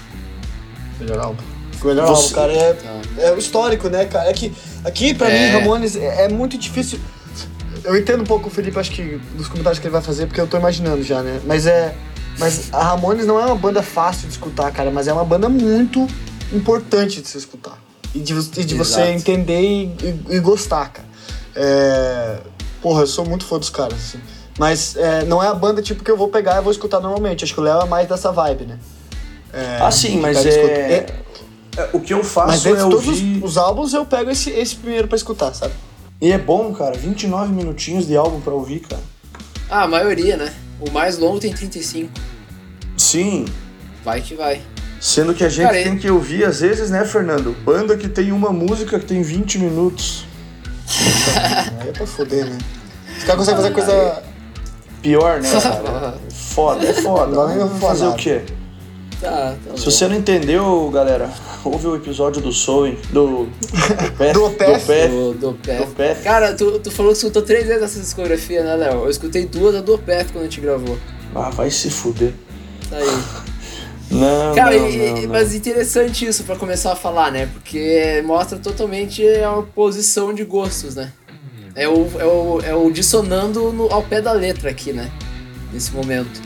Melhor 1.00 1.18
álbum. 1.18 1.42
O 1.82 1.86
melhor 1.86 2.08
álbum, 2.08 2.28
cara, 2.30 2.52
é, 2.52 2.76
é 3.18 3.32
o 3.32 3.38
histórico, 3.38 3.88
né, 3.88 4.06
cara? 4.06 4.28
É 4.30 4.32
que 4.32 4.52
aqui, 4.84 5.14
pra 5.14 5.28
É. 5.30 5.46
mim, 5.52 5.52
Ramones 5.58 5.94
é, 5.96 6.24
é 6.24 6.28
muito 6.28 6.56
difícil. 6.58 6.98
Eu 7.84 7.96
entendo 7.96 8.22
um 8.22 8.26
pouco 8.26 8.48
o 8.48 8.50
Felipe, 8.50 8.78
acho 8.78 8.90
que, 8.90 9.20
dos 9.34 9.46
comentários 9.48 9.78
que 9.78 9.86
ele 9.86 9.92
vai 9.92 10.02
fazer, 10.02 10.26
porque 10.26 10.40
eu 10.40 10.46
tô 10.46 10.56
imaginando 10.56 11.02
já, 11.02 11.22
né? 11.22 11.40
Mas 11.44 11.66
é. 11.66 11.94
Mas 12.38 12.72
a 12.72 12.82
Ramones 12.82 13.26
não 13.26 13.38
é 13.40 13.46
uma 13.46 13.54
banda 13.54 13.82
fácil 13.82 14.26
de 14.26 14.32
escutar, 14.34 14.70
cara, 14.72 14.90
mas 14.90 15.06
é 15.08 15.12
uma 15.12 15.24
banda 15.24 15.48
muito 15.48 16.06
importante 16.52 17.22
de 17.22 17.28
se 17.28 17.38
escutar. 17.38 17.78
E 18.14 18.18
de, 18.20 18.32
e 18.32 18.64
de 18.64 18.74
você 18.74 19.02
entender 19.08 19.60
e, 19.60 19.84
e- 20.02 20.36
e 20.36 20.38
gostar, 20.40 20.88
cara. 20.90 21.08
É, 21.54 22.38
Porra, 22.82 23.00
eu 23.02 23.06
sou 23.06 23.24
muito 23.26 23.44
fã 23.44 23.58
dos 23.58 23.70
caras, 23.70 23.94
assim. 23.94 24.18
Mas 24.58 24.96
é, 24.96 25.24
não 25.24 25.42
é 25.42 25.48
a 25.48 25.54
banda 25.54 25.82
tipo 25.82 26.04
que 26.04 26.10
eu 26.10 26.16
vou 26.16 26.28
pegar 26.28 26.58
e 26.58 26.60
vou 26.62 26.70
escutar 26.70 27.00
normalmente. 27.00 27.42
Acho 27.44 27.52
que 27.54 27.60
o 27.60 27.62
Léo 27.62 27.80
é 27.80 27.86
mais 27.86 28.08
dessa 28.08 28.30
vibe, 28.30 28.64
né? 28.66 28.78
É, 29.52 29.78
Ah, 29.80 29.90
sim, 29.90 30.18
mas 30.20 30.38
escuta. 30.44 30.56
é... 30.72 31.06
é- 31.76 31.88
O 31.92 32.00
que 32.00 32.12
eu 32.14 32.18
Mas 32.18 32.28
faço 32.28 32.64
dentre 32.64 32.80
é 32.80 32.82
todos 32.88 33.06
ouvir. 33.06 33.38
os, 33.42 33.50
os 33.52 33.56
álbuns, 33.58 33.92
eu 33.92 34.04
pego 34.06 34.30
esse, 34.30 34.50
esse 34.50 34.76
primeiro 34.76 35.06
pra 35.08 35.16
escutar, 35.16 35.52
sabe? 35.54 35.74
E 36.20 36.32
é 36.32 36.38
bom, 36.38 36.72
cara. 36.72 36.96
29 36.96 37.52
minutinhos 37.52 38.06
de 38.06 38.16
álbum 38.16 38.40
pra 38.40 38.54
ouvir, 38.54 38.80
cara. 38.80 39.02
Ah, 39.68 39.82
a 39.82 39.88
maioria, 39.88 40.36
né? 40.36 40.52
O 40.80 40.90
mais 40.90 41.18
longo 41.18 41.38
tem 41.38 41.52
35. 41.52 42.10
Sim. 42.96 43.44
Vai 44.04 44.20
que 44.22 44.34
vai. 44.34 44.62
Sendo 45.00 45.34
que 45.34 45.44
a 45.44 45.48
gente 45.50 45.70
tem 45.70 45.98
que 45.98 46.10
ouvir, 46.10 46.44
às 46.46 46.60
vezes, 46.60 46.88
né, 46.90 47.04
Fernando? 47.04 47.54
Banda 47.64 47.96
que 47.96 48.08
tem 48.08 48.32
uma 48.32 48.50
música 48.50 48.98
que 48.98 49.04
tem 49.04 49.20
20 49.20 49.58
minutos. 49.58 50.24
Aí 51.80 51.88
é 51.88 51.92
pra 51.92 52.06
foder, 52.06 52.46
né? 52.46 52.58
Os 53.18 53.24
caras 53.24 53.36
conseguem 53.48 53.56
fazer 53.62 53.74
coisa. 53.74 54.22
Pior, 55.02 55.40
né, 55.40 55.48
cara? 55.60 56.18
Foda, 56.30 56.86
é 56.86 56.92
foda. 56.94 57.34
Não, 57.54 57.68
vou 57.68 57.78
Fazer 57.88 58.00
falar. 58.04 58.14
o 58.14 58.16
quê? 58.16 58.42
Tá, 59.20 59.56
tá 59.64 59.76
Se 59.76 59.84
bom. 59.86 59.90
você 59.90 60.08
não 60.08 60.16
entendeu, 60.16 60.90
galera, 60.92 61.30
ouve 61.64 61.86
o 61.86 61.96
episódio 61.96 62.42
do 62.42 62.52
Soul, 62.52 62.96
do... 63.10 63.46
Do. 63.46 64.44
Opeth. 64.44 65.08
Do, 65.40 65.50
Opeth. 65.50 66.22
Cara, 66.22 66.54
tu, 66.54 66.78
tu 66.80 66.90
falou 66.90 67.12
que 67.12 67.18
escutou 67.18 67.40
três 67.42 67.66
vezes 67.66 67.82
essa 67.82 67.98
discografia, 68.00 68.62
né, 68.62 68.76
Léo? 68.76 69.04
Eu 69.04 69.10
escutei 69.10 69.46
duas 69.46 69.72
da 69.74 69.80
do 69.80 69.94
Opeth 69.94 70.26
quando 70.32 70.40
a 70.42 70.44
gente 70.44 70.60
gravou. 70.60 70.98
Ah, 71.34 71.48
vai 71.50 71.70
se 71.70 71.88
fuder. 71.90 72.32
Tá 72.90 72.96
aí. 72.98 73.22
Não, 74.10 74.54
Cara, 74.54 74.78
não, 74.78 74.88
e- 74.88 74.96
não, 75.12 75.22
não. 75.22 75.28
mas 75.30 75.54
interessante 75.54 76.26
isso 76.26 76.44
pra 76.44 76.54
começar 76.56 76.92
a 76.92 76.96
falar, 76.96 77.32
né? 77.32 77.48
Porque 77.52 78.22
mostra 78.24 78.58
totalmente 78.58 79.26
a 79.42 79.56
oposição 79.56 80.32
de 80.32 80.44
gostos, 80.44 80.94
né? 80.94 81.10
É 81.74 81.88
o, 81.88 82.08
é 82.18 82.24
o, 82.24 82.60
é 82.62 82.74
o 82.74 82.90
dissonando 82.90 83.72
no- 83.72 83.92
ao 83.92 84.02
pé 84.02 84.20
da 84.20 84.32
letra 84.32 84.70
aqui, 84.70 84.92
né? 84.92 85.10
Nesse 85.72 85.92
momento. 85.92 86.40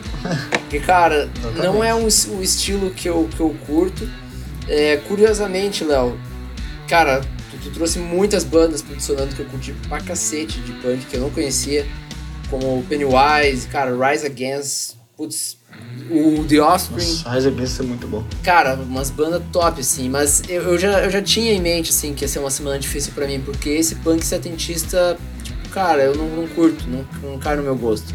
Porque, 0.50 0.80
cara, 0.80 1.28
não 1.56 1.82
é 1.82 1.94
um, 1.94 2.04
o 2.04 2.42
estilo 2.42 2.90
que 2.90 3.08
eu, 3.08 3.28
que 3.34 3.40
eu 3.40 3.54
curto. 3.66 4.08
É, 4.68 4.98
curiosamente, 5.08 5.82
Léo, 5.82 6.18
cara, 6.86 7.20
tu, 7.50 7.56
tu 7.62 7.70
trouxe 7.70 7.98
muitas 7.98 8.44
bandas 8.44 8.82
pro 8.82 8.94
dissonando 8.94 9.34
que 9.34 9.40
eu 9.40 9.46
curti 9.46 9.72
pra 9.88 10.00
cacete 10.00 10.60
de 10.60 10.72
punk 10.74 11.06
que 11.06 11.16
eu 11.16 11.20
não 11.20 11.30
conhecia. 11.30 11.86
Como 12.48 12.82
Pennywise, 12.84 13.68
cara, 13.68 13.92
Rise 13.94 14.26
Against, 14.26 14.96
putz, 15.16 15.56
o 16.10 16.44
The 16.44 16.60
Offspring. 16.60 17.06
Nossa, 17.06 17.30
Rise 17.30 17.48
Against 17.48 17.80
é 17.80 17.82
muito 17.82 18.08
bom. 18.08 18.24
Cara, 18.42 18.74
umas 18.74 19.10
bandas 19.10 19.42
top, 19.52 19.80
assim, 19.80 20.08
mas 20.08 20.42
eu, 20.48 20.62
eu 20.62 20.78
já, 20.78 21.00
eu 21.04 21.10
já 21.10 21.22
tinha 21.22 21.52
em 21.52 21.60
mente, 21.60 21.90
assim, 21.90 22.14
que 22.14 22.24
ia 22.24 22.28
ser 22.28 22.38
uma 22.38 22.50
semana 22.50 22.78
difícil 22.78 23.12
pra 23.12 23.26
mim, 23.26 23.40
porque 23.40 23.70
esse 23.70 23.96
punk 23.96 24.24
setentista, 24.24 25.16
tipo, 25.42 25.68
cara, 25.70 26.02
eu 26.02 26.14
não, 26.14 26.28
não 26.28 26.48
curto, 26.48 26.88
não, 26.88 27.04
não 27.22 27.38
cai 27.38 27.56
no 27.56 27.62
meu 27.62 27.76
gosto. 27.76 28.14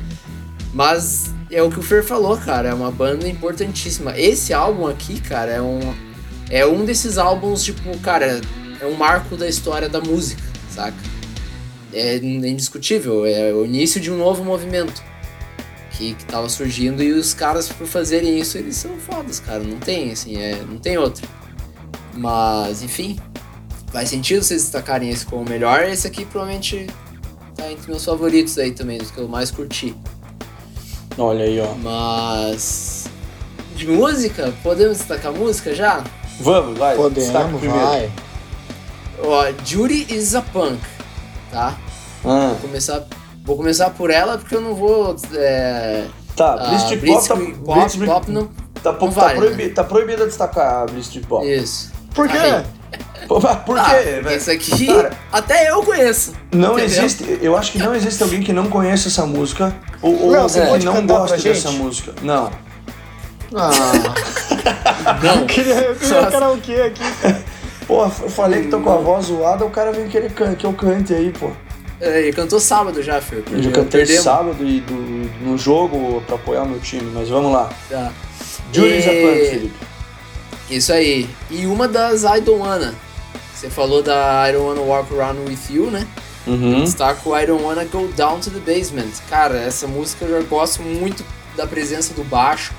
Mas 0.74 1.35
é 1.50 1.62
o 1.62 1.70
que 1.70 1.80
o 1.80 1.84
Fer 1.84 2.04
falou, 2.04 2.38
cara, 2.38 2.70
é 2.70 2.74
uma 2.74 2.92
banda 2.92 3.28
importantíssima. 3.28 4.18
Esse 4.18 4.54
álbum 4.54 4.88
aqui, 4.88 5.20
cara, 5.22 5.52
é 5.52 5.62
um, 5.62 5.80
é 6.50 6.66
um 6.66 6.86
desses 6.86 7.18
álbuns, 7.18 7.64
tipo, 7.64 7.98
cara, 8.00 8.42
é 8.82 8.86
um 8.86 8.96
marco 8.96 9.36
da 9.36 9.48
história 9.48 9.88
da 9.88 10.02
música, 10.02 10.42
saca? 10.70 10.98
É 11.94 12.18
indiscutível, 12.18 13.26
é 13.26 13.54
o 13.54 13.66
início 13.66 14.02
de 14.02 14.12
um 14.12 14.18
novo 14.18 14.44
movimento 14.44 15.02
que, 15.92 16.14
que 16.14 16.26
tava 16.26 16.50
surgindo 16.50 17.02
e 17.02 17.14
os 17.14 17.34
caras 17.34 17.70
por 17.70 17.88
fazerem 17.88 18.38
isso 18.38 18.58
eles 18.58 18.76
são 18.76 18.98
fodas, 18.98 19.40
cara. 19.40 19.64
Não 19.64 19.78
tem, 19.78 20.12
assim, 20.12 20.38
é, 20.38 20.62
não 20.68 20.78
tem 20.78 20.98
outro. 20.98 21.28
Mas, 22.14 22.82
enfim, 22.82 23.18
faz 23.92 24.10
sentido 24.10 24.44
vocês 24.44 24.64
destacarem 24.64 25.10
esse 25.10 25.26
como 25.26 25.44
o 25.44 25.50
melhor. 25.50 25.84
Esse 25.84 26.08
aqui 26.08 26.26
provavelmente 26.26 26.88
tá 27.56 27.72
entre 27.72 27.90
meus 27.90 28.04
favoritos 28.04 28.58
aí 28.58 28.72
também, 28.72 28.98
dos 28.98 29.12
que 29.12 29.18
eu 29.18 29.28
mais 29.28 29.52
curti. 29.52 29.96
Olha 31.18 31.46
aí, 31.46 31.60
ó. 31.60 31.74
Mas. 31.82 33.06
De 33.76 33.88
música? 33.88 34.54
Podemos 34.64 34.98
destacar 34.98 35.32
música 35.34 35.74
já? 35.74 36.04
Vamos, 36.40 36.78
vai. 36.78 36.98
destaca 37.10 37.46
Podemos, 37.46 37.60
primeiro. 37.60 37.86
vai. 37.86 38.12
Ó, 39.24 39.46
Judy 39.66 40.08
is 40.14 40.36
a 40.36 40.42
Punk, 40.42 40.80
tá? 41.52 41.76
Ah, 42.24 42.48
Vou 42.50 42.56
começar, 42.70 43.06
vou 43.46 43.56
começar 43.56 43.90
por 43.92 44.10
ela 44.10 44.38
porque 44.38 44.56
eu 44.56 44.62
não 44.62 44.76
vou. 44.76 45.16
É, 45.34 46.06
tá, 46.36 46.54
a 46.54 46.68
Blitzkrieg 46.70 47.06
Pop 47.06 47.28
tá, 47.28 47.36
Pop, 47.36 47.80
Blitzkrieg 47.80 48.06
Pop 48.12 48.32
não. 48.32 48.50
tá, 48.84 48.92
não 48.92 49.00
tá, 49.00 49.06
vale, 49.08 49.70
tá 49.70 49.84
proibido 49.84 50.24
de 50.24 50.28
destacar 50.28 50.84
a 50.84 50.86
Blitzkrieg 50.86 51.26
Pop. 51.28 51.46
Isso. 51.48 51.92
Por 52.14 52.28
quê? 52.28 52.38
Aí. 52.38 52.64
Por 53.28 53.80
Ah, 53.80 53.90
quê, 53.90 54.22
velho? 54.22 54.38
Isso 54.38 54.52
aqui 54.52 54.86
Cara, 54.86 55.12
até 55.32 55.72
eu 55.72 55.82
conheço. 55.82 56.34
Não 56.52 56.78
Entendeu? 56.78 56.86
existe, 56.86 57.40
eu 57.42 57.58
acho 57.58 57.72
que 57.72 57.80
não 57.80 57.96
existe 57.96 58.22
alguém 58.22 58.42
que 58.44 58.54
não 58.54 58.70
conheça 58.70 59.08
essa 59.08 59.26
música 59.26 59.76
ou, 60.02 60.24
ou 60.24 60.32
Léo, 60.32 60.44
você 60.44 60.62
pode 60.66 60.86
não 60.86 60.94
cantar 60.94 61.18
gosta 61.20 61.38
pra 61.38 61.52
dessa 61.52 61.72
música. 61.72 62.14
Não. 62.22 62.52
Ah, 63.54 63.72
Não. 65.24 65.42
eu 65.42 65.46
queria, 65.48 65.74
eu 65.76 65.96
queria 65.96 66.22
Só- 66.24 66.32
karaokê 66.32 66.82
aqui, 66.82 67.04
cara. 67.22 67.44
Pô, 67.88 68.04
eu 68.04 68.10
falei 68.10 68.64
que 68.64 68.70
tô 68.70 68.80
com 68.80 68.92
a 68.92 68.98
voz 68.98 69.26
zoada, 69.28 69.64
o 69.64 69.70
cara 69.70 69.92
vem 69.92 70.08
querer 70.08 70.32
can- 70.34 70.56
que 70.56 70.66
eu 70.66 70.74
cante 70.74 71.14
aí, 71.14 71.32
pô. 71.32 71.52
É, 72.02 72.20
Ele 72.24 72.34
cantou 72.34 72.60
sábado 72.60 73.02
já, 73.04 73.22
Fer. 73.22 73.44
Eu 73.52 73.62
já 73.62 73.70
cantei 73.72 74.00
perdemos. 74.02 74.24
sábado 74.24 74.66
e 74.68 74.80
do, 74.82 74.96
no 75.46 75.56
jogo 75.56 76.20
pra 76.26 76.36
apoiar 76.36 76.64
o 76.64 76.68
meu 76.70 76.80
time, 76.80 77.10
mas 77.14 77.30
vamos 77.30 77.54
lá. 77.54 77.70
Tá. 77.88 78.12
Julius 78.74 79.06
E- 79.06 79.08
Punk, 79.22 79.50
Felipe. 79.52 79.76
Isso 80.72 80.92
aí. 80.92 81.30
E 81.52 81.68
uma 81.68 81.88
das 81.88 82.24
I 82.24 82.42
Don't 82.42 82.60
Wanna. 82.60 82.96
Você 83.54 83.70
falou 83.70 84.02
da 84.02 84.50
I 84.50 84.54
Don't 84.54 84.66
Wanna 84.80 84.82
Walk 84.82 85.14
Around 85.14 85.42
With 85.48 85.60
You, 85.70 85.92
né? 85.92 86.08
Uhum. 86.48 86.84
Destaco 86.84 87.30
o 87.32 87.40
I 87.40 87.46
Don't 87.48 87.64
Wanna 87.64 87.86
Go 87.86 88.08
Down 88.16 88.40
to 88.40 88.52
the 88.52 88.60
Basement. 88.60 89.12
Cara, 89.30 89.58
essa 89.58 89.88
música 89.88 90.26
eu 90.26 90.42
já 90.42 90.48
gosto 90.48 90.82
muito 90.82 91.26
da 91.56 91.66
presença 91.66 92.14
do 92.14 92.24
baixo, 92.24 92.74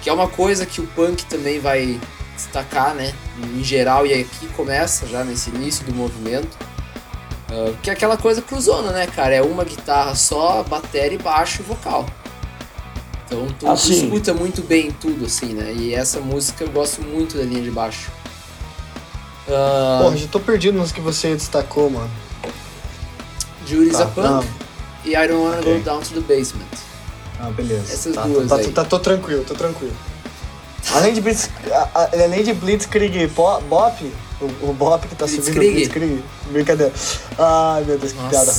que 0.00 0.08
é 0.08 0.12
uma 0.12 0.28
coisa 0.28 0.64
que 0.64 0.80
o 0.80 0.86
punk 0.88 1.24
também 1.26 1.60
vai 1.60 2.00
destacar, 2.34 2.94
né? 2.94 3.12
Em 3.54 3.62
geral, 3.62 4.06
e 4.06 4.14
aqui 4.14 4.46
começa 4.56 5.06
já 5.06 5.22
nesse 5.24 5.50
início 5.50 5.84
do 5.84 5.94
movimento. 5.94 6.56
Ah, 7.50 7.72
que 7.82 7.90
é 7.90 7.92
aquela 7.92 8.16
coisa 8.16 8.40
cruzona, 8.40 8.92
né, 8.92 9.06
cara? 9.06 9.34
É 9.34 9.42
uma 9.42 9.64
guitarra 9.64 10.14
só, 10.14 10.62
bateria, 10.62 11.18
baixo 11.18 11.60
e 11.60 11.64
vocal. 11.64 12.06
Então 13.26 13.46
tu, 13.58 13.68
Assim. 13.68 14.04
escuta 14.04 14.32
muito 14.34 14.62
bem 14.62 14.90
tudo, 14.90 15.26
assim, 15.26 15.52
né? 15.54 15.72
E 15.72 15.94
essa 15.94 16.20
música 16.20 16.64
eu 16.64 16.70
gosto 16.70 17.02
muito 17.02 17.36
da 17.36 17.44
linha 17.44 17.62
de 17.62 17.70
baixo. 17.70 18.10
Ah, 19.48 20.00
Porra, 20.02 20.16
já 20.16 20.26
tô 20.28 20.40
perdido 20.40 20.78
nos 20.78 20.92
que 20.92 21.00
você 21.00 21.34
destacou, 21.34 21.90
mano. 21.90 22.10
Judy's 23.72 23.96
Tá, 23.96 24.04
a 24.04 24.06
Punk 24.06 24.26
não. 24.28 24.44
e 25.04 25.10
I 25.16 25.28
Don't 25.28 25.34
Wanna 25.42 25.58
Ok. 25.60 25.74
Go 25.78 25.80
Down 25.84 26.00
to 26.02 26.20
the 26.20 26.20
Basement. 26.20 26.66
Ah, 27.40 27.50
beleza. 27.50 27.92
Essas 27.92 28.14
tá, 28.14 28.22
duas 28.22 28.48
tá, 28.48 28.56
aí. 28.56 28.70
Tá, 28.72 28.84
tô 28.84 28.98
tranquilo, 28.98 29.44
tô 29.44 29.54
tranquilo. 29.54 29.94
Além 30.94 31.12
de, 31.14 31.20
Blitz, 31.20 31.48
a- 31.72 31.88
a- 31.94 32.10
além 32.24 32.42
de 32.44 32.52
Blitzkrieg 32.54 33.28
po- 33.28 33.60
Bop, 33.62 34.12
o, 34.40 34.44
o 34.70 34.72
Bop 34.72 35.06
que 35.06 35.14
tá 35.14 35.26
subindo 35.26 35.48
o 35.48 35.58
Blitzkrieg. 35.58 35.74
Blitzkrieg, 35.74 36.24
brincadeira. 36.50 36.92
Ai, 37.38 37.84
meu 37.84 37.98
Deus, 37.98 38.12
que 38.12 38.28
piada. 38.28 38.52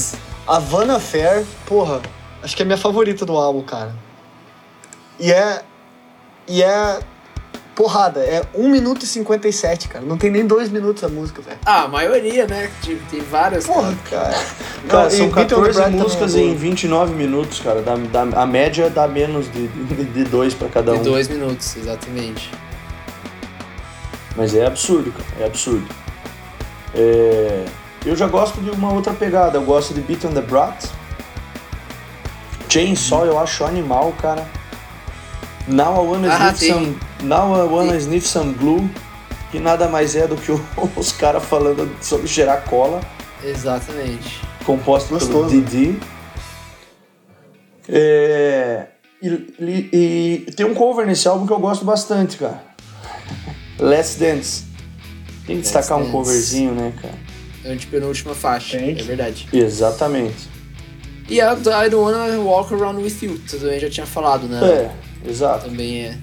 A 0.47 0.59
Vanna 0.59 0.99
Fair, 0.99 1.45
porra, 1.65 2.01
acho 2.41 2.55
que 2.55 2.61
é 2.61 2.63
a 2.63 2.65
minha 2.65 2.77
favorita 2.77 3.25
do 3.25 3.37
álbum, 3.37 3.61
cara. 3.61 3.93
E 5.19 5.31
é. 5.31 5.63
E 6.47 6.63
é. 6.63 6.99
Porrada, 7.75 8.19
é 8.19 8.43
1 8.53 8.69
minuto 8.69 9.01
e 9.03 9.07
57, 9.07 9.87
cara. 9.87 10.05
Não 10.05 10.15
tem 10.15 10.29
nem 10.29 10.45
2 10.45 10.69
minutos 10.69 11.03
a 11.03 11.09
música, 11.09 11.41
velho. 11.41 11.57
Ah, 11.65 11.83
a 11.83 11.87
maioria, 11.87 12.45
né? 12.45 12.69
Tipo, 12.81 13.03
tem 13.09 13.19
várias. 13.21 13.65
Porra, 13.65 13.95
cara. 14.09 14.35
Cara, 14.87 15.03
Não, 15.05 15.09
são 15.09 15.19
e 15.19 15.23
on 15.23 15.29
the 15.29 15.35
14 15.41 15.61
Bright 15.63 15.75
também 15.83 15.99
músicas 16.01 16.35
é 16.35 16.39
em 16.39 16.55
29 16.55 17.13
minutos, 17.15 17.59
cara. 17.59 17.81
Dá, 17.81 17.95
dá- 17.95 18.41
a 18.41 18.45
média 18.45 18.89
dá 18.91 19.07
menos 19.07 19.51
de, 19.51 19.67
de, 19.67 20.03
de 20.05 20.23
dois 20.25 20.53
pra 20.53 20.67
cada 20.69 20.91
De 20.93 20.99
um. 20.99 21.01
dois 21.03 21.27
minutos, 21.27 21.75
exatamente. 21.75 22.51
Mas 24.35 24.53
é 24.55 24.65
absurdo, 24.67 25.11
cara. 25.11 25.25
É 25.41 25.45
absurdo. 25.47 25.87
É, 26.93 27.65
Eu 28.05 28.15
já 28.15 28.27
gosto 28.27 28.61
de 28.61 28.69
uma 28.69 28.93
outra 28.93 29.13
pegada. 29.13 29.57
Eu 29.57 29.63
gosto 29.63 29.95
de 29.95 30.01
Beat 30.01 30.23
on 30.25 30.31
the 30.33 30.41
Brat. 30.41 30.85
Chainsaw 32.69 33.25
eu 33.25 33.37
acho 33.39 33.63
animal, 33.65 34.13
cara. 34.21 34.47
Now 35.67 35.95
I 36.03 36.07
wanna 36.07 36.27
Ah, 36.29 36.53
sniff 36.53 36.73
some. 36.73 36.99
Now 37.23 37.55
I 37.55 37.63
wanna 37.67 37.99
sniff 37.99 38.27
some 38.27 38.53
glue. 38.53 38.89
Que 39.51 39.59
nada 39.59 39.87
mais 39.87 40.15
é 40.15 40.27
do 40.27 40.35
que 40.35 40.51
os 40.97 41.11
caras 41.11 41.43
falando 41.43 41.89
sobre 42.01 42.27
cheirar 42.27 42.63
cola. 42.65 43.01
Exatamente. 43.43 44.39
composto 44.65 45.09
pelo 45.09 45.19
Gostoso. 45.19 45.49
Didi. 45.49 45.99
É, 47.87 48.87
e, 49.21 49.27
e- 49.59 50.45
e 50.47 50.51
tem 50.55 50.65
um 50.65 50.73
cover 50.73 51.05
nesse 51.05 51.27
álbum 51.27 51.45
que 51.45 51.51
eu 51.53 51.59
gosto 51.59 51.83
bastante, 51.83 52.37
cara. 52.37 52.61
Let's 53.79 54.15
Dance. 54.15 54.63
Tem 55.45 55.47
que 55.47 55.53
Let's 55.55 55.71
destacar 55.71 55.97
um 55.97 56.09
coverzinho, 56.09 56.71
né, 56.73 56.93
cara? 57.01 57.13
Antepenúltima 57.73 58.33
faixa. 58.33 58.77
Tem. 58.77 58.91
É 58.97 59.03
verdade. 59.03 59.47
Exatamente. 59.51 60.47
E 61.29 61.41
a 61.41 61.53
I 61.53 61.89
Don't 61.89 61.95
Wanna 61.95 62.39
Walk 62.39 62.73
Around 62.73 63.01
With 63.03 63.17
You, 63.21 63.39
também 63.49 63.79
já 63.79 63.89
tinha 63.89 64.05
falado, 64.05 64.47
né? 64.47 64.59
É, 64.65 64.91
exato. 65.25 65.65
Também 65.69 66.05
é, 66.05 66.17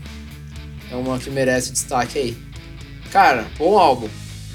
é 0.91 0.95
uma 0.97 1.19
que 1.19 1.31
merece 1.31 1.73
destaque 1.73 2.19
aí. 2.19 2.37
Cara, 3.13 3.47
bom 3.59 3.79
álbum. 3.79 4.09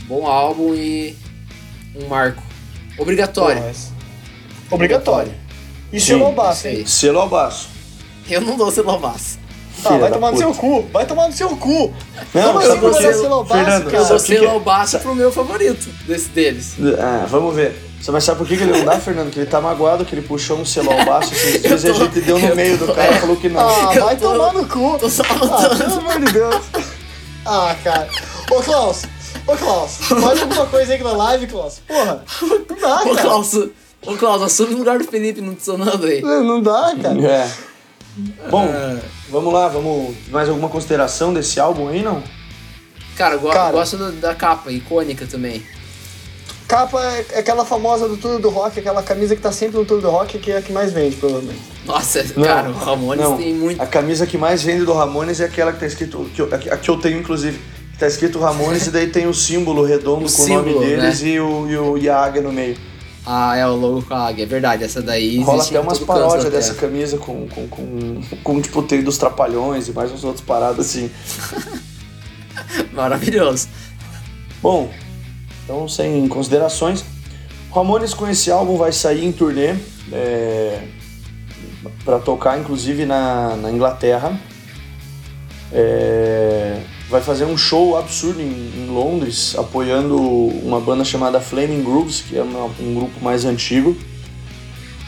Bom 0.08 0.26
álbum 0.28 0.74
e 0.76 1.16
um 1.96 2.08
marco. 2.08 2.42
Obrigatório. 2.98 3.62
Mas- 3.62 3.92
Obrigatório. 4.72 5.32
E 5.92 6.00
Sim, 6.00 6.06
selo 6.08 6.26
ao 6.26 6.34
baço, 6.34 6.60
isso 6.60 6.68
aí. 6.68 6.80
hein? 6.80 6.86
Selo 6.86 7.20
ao 7.20 7.30
baço. 7.30 7.70
Eu 8.30 8.42
não 8.42 8.58
dou 8.58 8.72
celobaço. 8.72 9.38
Ah, 9.84 9.90
Filha 9.90 10.00
vai 10.00 10.12
tomar 10.12 10.32
no 10.32 10.38
puta. 10.38 10.46
seu 10.54 10.54
cu. 10.62 10.82
Vai 10.92 11.06
tomar 11.06 11.28
no 11.28 11.34
seu 11.34 11.50
cu. 11.58 11.94
Não, 12.34 12.44
Como 12.54 12.60
assim 12.60 12.80
por 12.80 12.92
vai 12.94 13.04
dar 13.04 13.14
selo 13.14 13.34
ao 13.36 13.44
baço, 13.44 13.64
Fernando, 13.64 13.86
cara? 13.92 13.98
Eu 13.98 14.08
dou 14.08 14.18
quê? 14.18 14.24
celobaço 14.38 15.00
pro 15.00 15.16
meu 15.16 15.32
favorito 15.32 15.90
desse 16.08 16.30
deles. 16.30 16.76
Ah, 17.00 17.28
vamos 17.30 17.56
ver. 17.56 17.76
Você 18.06 18.12
vai 18.12 18.22
saber 18.22 18.38
por 18.38 18.48
que 18.48 18.56
que 18.56 18.62
ele 18.64 18.72
não 18.78 18.86
dá, 18.86 19.00
Fernando? 19.02 19.32
Que 19.32 19.40
ele 19.40 19.48
tá 19.50 19.60
magoado, 19.60 20.06
que 20.06 20.14
ele 20.14 20.22
puxou 20.22 20.60
um 20.60 20.64
selo 20.66 20.92
ao 20.92 21.04
baço 21.06 21.34
esses 21.34 21.62
dias 21.64 21.84
e 21.84 21.90
a 21.90 21.94
tô- 21.94 22.00
gente 22.06 22.22
deu 22.22 22.38
no 22.38 22.56
meio 22.56 22.78
tô- 22.78 22.86
do 22.86 22.94
cara 22.94 23.12
e 23.12 23.16
é. 23.16 23.20
falou 23.20 23.36
que 23.36 23.50
não. 23.50 23.60
Ah, 23.68 23.96
Eu 23.96 24.06
vai 24.06 24.16
tô- 24.16 24.32
tomar 24.32 24.54
no 24.54 24.68
cu. 24.68 24.98
Tô 25.00 25.10
só 25.10 25.24
Ah, 25.24 25.76
pelo 25.76 25.98
amor 26.00 26.20
de 26.24 26.32
Deus. 26.32 26.56
Ah, 27.46 27.76
cara. 27.84 28.08
Ô, 28.52 28.62
Klaus. 28.62 29.02
Ô, 29.48 29.56
Klaus. 29.56 29.92
Faz 30.02 30.42
alguma 30.42 30.66
coisa 30.68 30.94
aí 30.94 31.02
na 31.04 31.14
live, 31.14 31.48
Klaus. 31.48 31.80
Porra. 31.88 32.24
Não 32.70 32.78
dá, 32.80 33.02
Ô, 33.02 33.16
cara. 33.16 33.22
Klaus, 33.22 33.54
ô, 34.06 34.14
Klaus, 34.18 34.42
assume 34.44 34.76
o 34.76 34.78
lugar 34.78 35.00
do 35.00 35.06
Felipe 35.06 35.42
não 35.42 35.58
sonando 35.60 36.06
aí. 36.06 36.22
Não 36.22 36.62
dá, 36.62 36.94
cara. 37.02 37.20
É. 37.26 37.50
Bom, 38.52 38.70
Ah. 38.72 39.00
vamos 39.32 39.52
lá, 39.52 39.68
vamos. 39.68 40.16
Mais 40.30 40.48
alguma 40.48 40.70
consideração 40.70 41.34
desse 41.34 41.60
álbum 41.60 41.88
aí, 41.90 42.04
não? 42.04 42.22
Cara, 43.18 43.34
eu 43.34 43.40
go- 43.40 43.50
Cara. 43.50 43.72
gosto 43.72 43.98
da, 43.98 44.12
da 44.12 44.36
capa, 44.36 44.72
icônica 44.72 45.26
também. 45.26 45.66
Capa 46.68 47.00
é 47.32 47.40
aquela 47.40 47.64
famosa 47.64 48.08
do 48.10 48.18
Tour 48.18 48.40
do 48.40 48.50
Rock, 48.50 48.80
aquela 48.80 49.04
camisa 49.04 49.36
que 49.36 49.42
tá 49.42 49.52
sempre 49.52 49.78
no 49.78 49.86
Tour 49.86 50.02
do 50.02 50.10
Rock, 50.10 50.40
que 50.40 50.52
é 50.52 50.58
a 50.58 50.62
que 50.62 50.74
mais 50.74 50.92
vende, 50.92 51.16
provavelmente. 51.16 51.60
Nossa, 51.86 52.26
Não, 52.36 52.44
cara, 52.44 52.70
o 52.70 52.74
Ramones 52.74 53.24
não. 53.24 53.38
tem 53.38 53.54
muito. 53.54 53.80
A 53.82 53.86
camisa 53.86 54.26
que 54.26 54.38
mais 54.38 54.64
vende 54.64 54.84
do 54.84 54.94
Ramones 54.94 55.40
é 55.40 55.46
aquela 55.46 55.72
que 55.72 55.80
tá 55.80 55.86
escrito. 55.86 56.28
Que 56.34 56.42
eu, 56.42 56.50
a 56.52 56.78
que 56.78 56.90
eu 56.90 56.98
tenho, 56.98 57.20
inclusive. 57.20 57.60
Que 57.94 58.00
tá 58.00 58.08
escrito 58.08 58.40
Ramones 58.40 58.88
e 58.88 58.92
daí 58.92 59.08
tem 59.08 59.28
o 59.28 59.34
símbolo 59.34 59.86
redondo 59.86 60.26
O 60.28 60.32
com 60.32 60.42
o 60.42 60.48
nome 60.48 60.70
símbolo, 60.72 60.86
deles 60.86 61.22
né? 61.22 61.30
e, 61.30 61.40
o, 61.40 61.70
e, 61.70 61.78
o, 61.78 61.98
e 61.98 62.10
a 62.10 62.18
águia 62.18 62.42
no 62.42 62.52
meio. 62.52 62.76
Ah, 63.28 63.56
é 63.56 63.66
o 63.66 63.76
logo 63.76 64.02
com 64.04 64.14
a 64.14 64.28
águia, 64.28 64.44
é 64.44 64.46
verdade. 64.48 64.84
Essa 64.84 65.02
daí 65.02 65.40
Rola 65.42 65.64
até 65.64 65.80
umas 65.80 66.00
paródias 66.00 66.52
dessa 66.52 66.74
Terra. 66.74 66.88
camisa 66.88 67.18
com, 67.18 67.48
com, 67.48 67.68
com, 67.68 68.22
com, 68.44 68.62
tipo, 68.62 68.82
tem 68.84 69.02
dos 69.04 69.18
Trapalhões 69.18 69.88
e 69.88 69.92
mais 69.92 70.12
uns 70.12 70.24
outros 70.24 70.44
paradas 70.46 70.88
assim. 70.88 71.10
Maravilhoso. 72.94 73.68
Bom, 74.62 74.90
então 75.66 75.90
sem 75.90 76.26
considerações. 76.30 77.04
Ramones 77.74 78.14
com 78.14 78.26
esse 78.30 78.50
álbum 78.50 78.78
vai 78.78 78.94
sair 78.94 79.26
em 79.26 79.32
turnê 79.34 79.76
é, 80.12 80.82
para 82.06 82.20
tocar 82.20 82.58
inclusive 82.58 83.06
na, 83.06 83.56
na 83.58 83.70
Inglaterra. 83.70 84.40
É, 85.74 86.80
vai 87.10 87.22
fazer 87.22 87.46
um 87.46 87.58
show 87.58 87.98
absurdo 87.98 88.42
em, 88.42 88.46
em 88.78 88.88
Londres, 88.88 89.56
apoiando 89.58 90.16
uma 90.18 90.80
banda 90.80 91.04
chamada 91.04 91.42
Flaming 91.42 91.84
Grooves, 91.84 92.22
que 92.22 92.38
é 92.38 92.42
uma- 92.44 92.66
um 92.80 92.94
grupo 92.96 93.22
mais 93.22 93.44
antigo. 93.44 93.98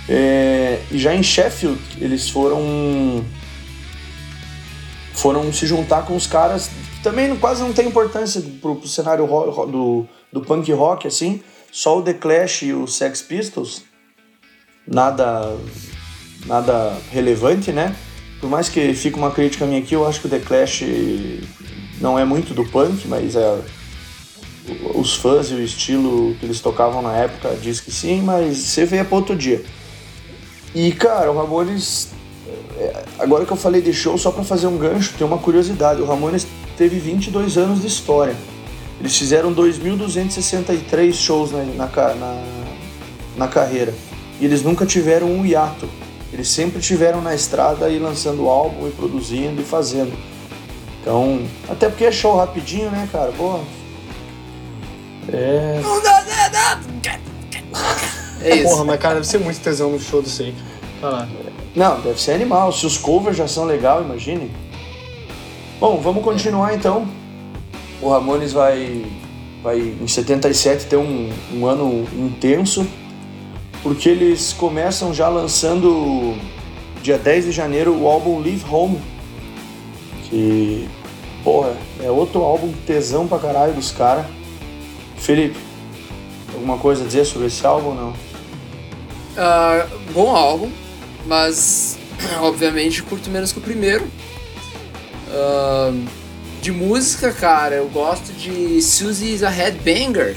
É, 0.09 0.79
e 0.91 0.97
já 0.97 1.13
em 1.15 1.21
Sheffield 1.23 1.79
eles 1.99 2.29
foram 2.29 3.23
foram 5.17 5.51
se 5.51 5.65
juntar 5.65 6.05
com 6.05 6.15
os 6.15 6.27
caras 6.27 6.69
que 6.95 7.01
também 7.01 7.35
quase 7.37 7.61
não 7.61 7.73
tem 7.73 7.87
importância 7.87 8.41
pro, 8.61 8.75
pro 8.75 8.87
cenário 8.87 9.25
do, 9.25 10.05
do 10.31 10.41
punk 10.41 10.71
rock 10.71 11.07
assim. 11.07 11.41
Só 11.71 11.97
o 11.97 12.01
The 12.01 12.13
Clash 12.13 12.63
e 12.63 12.73
o 12.73 12.87
Sex 12.87 13.21
Pistols 13.21 13.83
nada 14.87 15.57
nada 16.45 16.97
relevante 17.11 17.71
né? 17.71 17.95
Por 18.39 18.49
mais 18.49 18.69
que 18.69 18.93
fique 18.93 19.17
uma 19.17 19.31
crítica 19.31 19.65
minha 19.65 19.79
aqui 19.79 19.95
eu 19.95 20.07
acho 20.07 20.21
que 20.21 20.27
o 20.27 20.29
The 20.29 20.39
Clash 20.39 20.83
não 21.99 22.17
é 22.17 22.23
muito 22.23 22.53
do 22.53 22.63
punk 22.63 23.07
mas 23.07 23.35
é 23.35 23.59
os 24.95 25.15
fãs 25.15 25.49
e 25.49 25.55
o 25.55 25.63
estilo 25.63 26.35
que 26.35 26.45
eles 26.45 26.59
tocavam 26.59 27.01
na 27.01 27.15
época 27.15 27.57
diz 27.61 27.79
que 27.79 27.91
sim 27.91 28.21
mas 28.21 28.57
você 28.57 28.85
vê 28.85 29.03
para 29.03 29.15
outro 29.15 29.35
dia. 29.35 29.63
E 30.75 30.91
cara 30.91 31.31
o 31.31 31.37
Ramones 31.37 32.11
Agora 33.19 33.45
que 33.45 33.51
eu 33.51 33.57
falei 33.57 33.81
de 33.81 33.93
show, 33.93 34.17
só 34.17 34.31
pra 34.31 34.43
fazer 34.43 34.67
um 34.67 34.77
gancho, 34.77 35.13
tem 35.17 35.25
uma 35.25 35.37
curiosidade. 35.37 36.01
O 36.01 36.05
Ramones 36.05 36.45
teve 36.77 36.99
22 36.99 37.57
anos 37.57 37.81
de 37.81 37.87
história. 37.87 38.35
Eles 38.99 39.15
fizeram 39.17 39.53
2.263 39.53 41.13
shows 41.13 41.51
na, 41.51 41.63
na, 41.63 41.87
na, 42.15 42.43
na 43.35 43.47
carreira. 43.47 43.93
E 44.39 44.45
eles 44.45 44.61
nunca 44.63 44.85
tiveram 44.85 45.27
um 45.27 45.45
hiato. 45.45 45.89
Eles 46.31 46.49
sempre 46.49 46.81
tiveram 46.81 47.21
na 47.21 47.33
estrada 47.33 47.89
e 47.89 47.97
lançando 47.97 48.47
álbum 48.47 48.87
e 48.87 48.91
produzindo 48.91 49.61
e 49.61 49.65
fazendo. 49.65 50.13
Então, 51.01 51.41
até 51.69 51.87
porque 51.89 52.05
é 52.05 52.11
show 52.11 52.35
rapidinho, 52.35 52.91
né, 52.91 53.07
cara? 53.11 53.31
Pô. 53.31 53.59
É. 55.31 55.79
É 58.41 58.55
isso. 58.55 58.69
Porra, 58.69 58.83
mas 58.83 58.99
cara, 58.99 59.15
deve 59.15 59.27
ser 59.27 59.39
muito 59.39 59.59
tesão 59.59 59.89
no 59.91 59.99
show 59.99 60.21
disso 60.21 60.41
aí. 60.41 60.55
Caralho. 61.01 61.46
Não, 61.77 62.01
deve 62.01 62.19
ser 62.19 62.31
animal. 62.31 62.73
Se 62.73 62.87
os 62.87 62.97
covers 62.97 63.37
já 63.37 63.47
são 63.47 63.63
legal, 63.63 64.01
imagine. 64.01 64.49
Bom, 65.79 66.01
vamos 66.01 66.23
continuar 66.23 66.73
então. 66.73 67.07
O 68.01 68.09
Ramones 68.09 68.51
vai, 68.51 69.05
vai 69.61 69.77
em 69.79 70.07
77 70.07 70.87
ter 70.87 70.97
um, 70.97 71.31
um 71.53 71.67
ano 71.67 72.07
intenso, 72.17 72.87
porque 73.83 74.09
eles 74.09 74.53
começam 74.53 75.13
já 75.13 75.29
lançando 75.29 76.35
dia 77.03 77.19
10 77.19 77.45
de 77.45 77.51
janeiro 77.51 77.95
o 77.95 78.07
álbum 78.07 78.39
Live 78.39 78.65
Home, 78.71 78.99
que, 80.27 80.89
porra, 81.43 81.77
é 82.03 82.09
outro 82.09 82.41
álbum 82.41 82.73
tesão 82.87 83.27
pra 83.27 83.37
caralho 83.37 83.73
dos 83.73 83.91
caras. 83.91 84.25
Felipe, 85.17 85.59
alguma 86.55 86.79
coisa 86.79 87.03
a 87.03 87.05
dizer 87.05 87.25
sobre 87.25 87.45
esse 87.45 87.63
álbum 87.63 87.89
ou 87.89 87.95
não? 87.95 88.13
Ah, 89.37 89.85
bom 90.11 90.35
álbum, 90.35 90.71
mas 91.27 91.97
obviamente 92.39 93.03
curto 93.03 93.29
menos 93.29 93.51
que 93.51 93.59
o 93.59 93.61
primeiro. 93.61 94.07
Ah, 95.29 95.93
de 96.61 96.71
música, 96.71 97.31
cara, 97.31 97.75
eu 97.75 97.87
gosto 97.87 98.33
de 98.33 98.81
Susie's 98.81 99.43
a 99.43 99.49
Headbanger, 99.49 100.35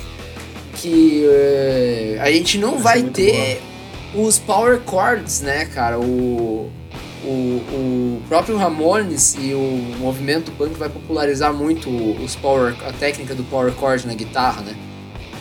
que 0.77 1.25
eh, 1.27 2.19
a 2.21 2.31
gente 2.31 2.59
não 2.59 2.75
Essa 2.75 2.79
é 2.79 2.83
vai 2.83 3.03
muito 3.03 3.15
ter 3.15 3.61
os 4.15 4.39
power 4.39 4.81
chords, 4.89 5.41
né, 5.41 5.65
cara? 5.65 5.99
O, 5.99 6.71
o, 7.25 7.29
o 7.29 8.23
próprio 8.29 8.57
Ramones 8.57 9.35
e 9.35 9.55
o 9.55 9.97
movimento 9.99 10.53
punk 10.53 10.79
vai 10.79 10.89
popularizar 10.89 11.53
muito 11.53 11.91
os 11.91 12.37
power, 12.37 12.77
a 12.87 12.93
técnica 12.93 13.35
do 13.35 13.43
power 13.45 13.73
chord 13.73 14.07
na 14.07 14.15
guitarra, 14.15 14.63
né? 14.63 14.77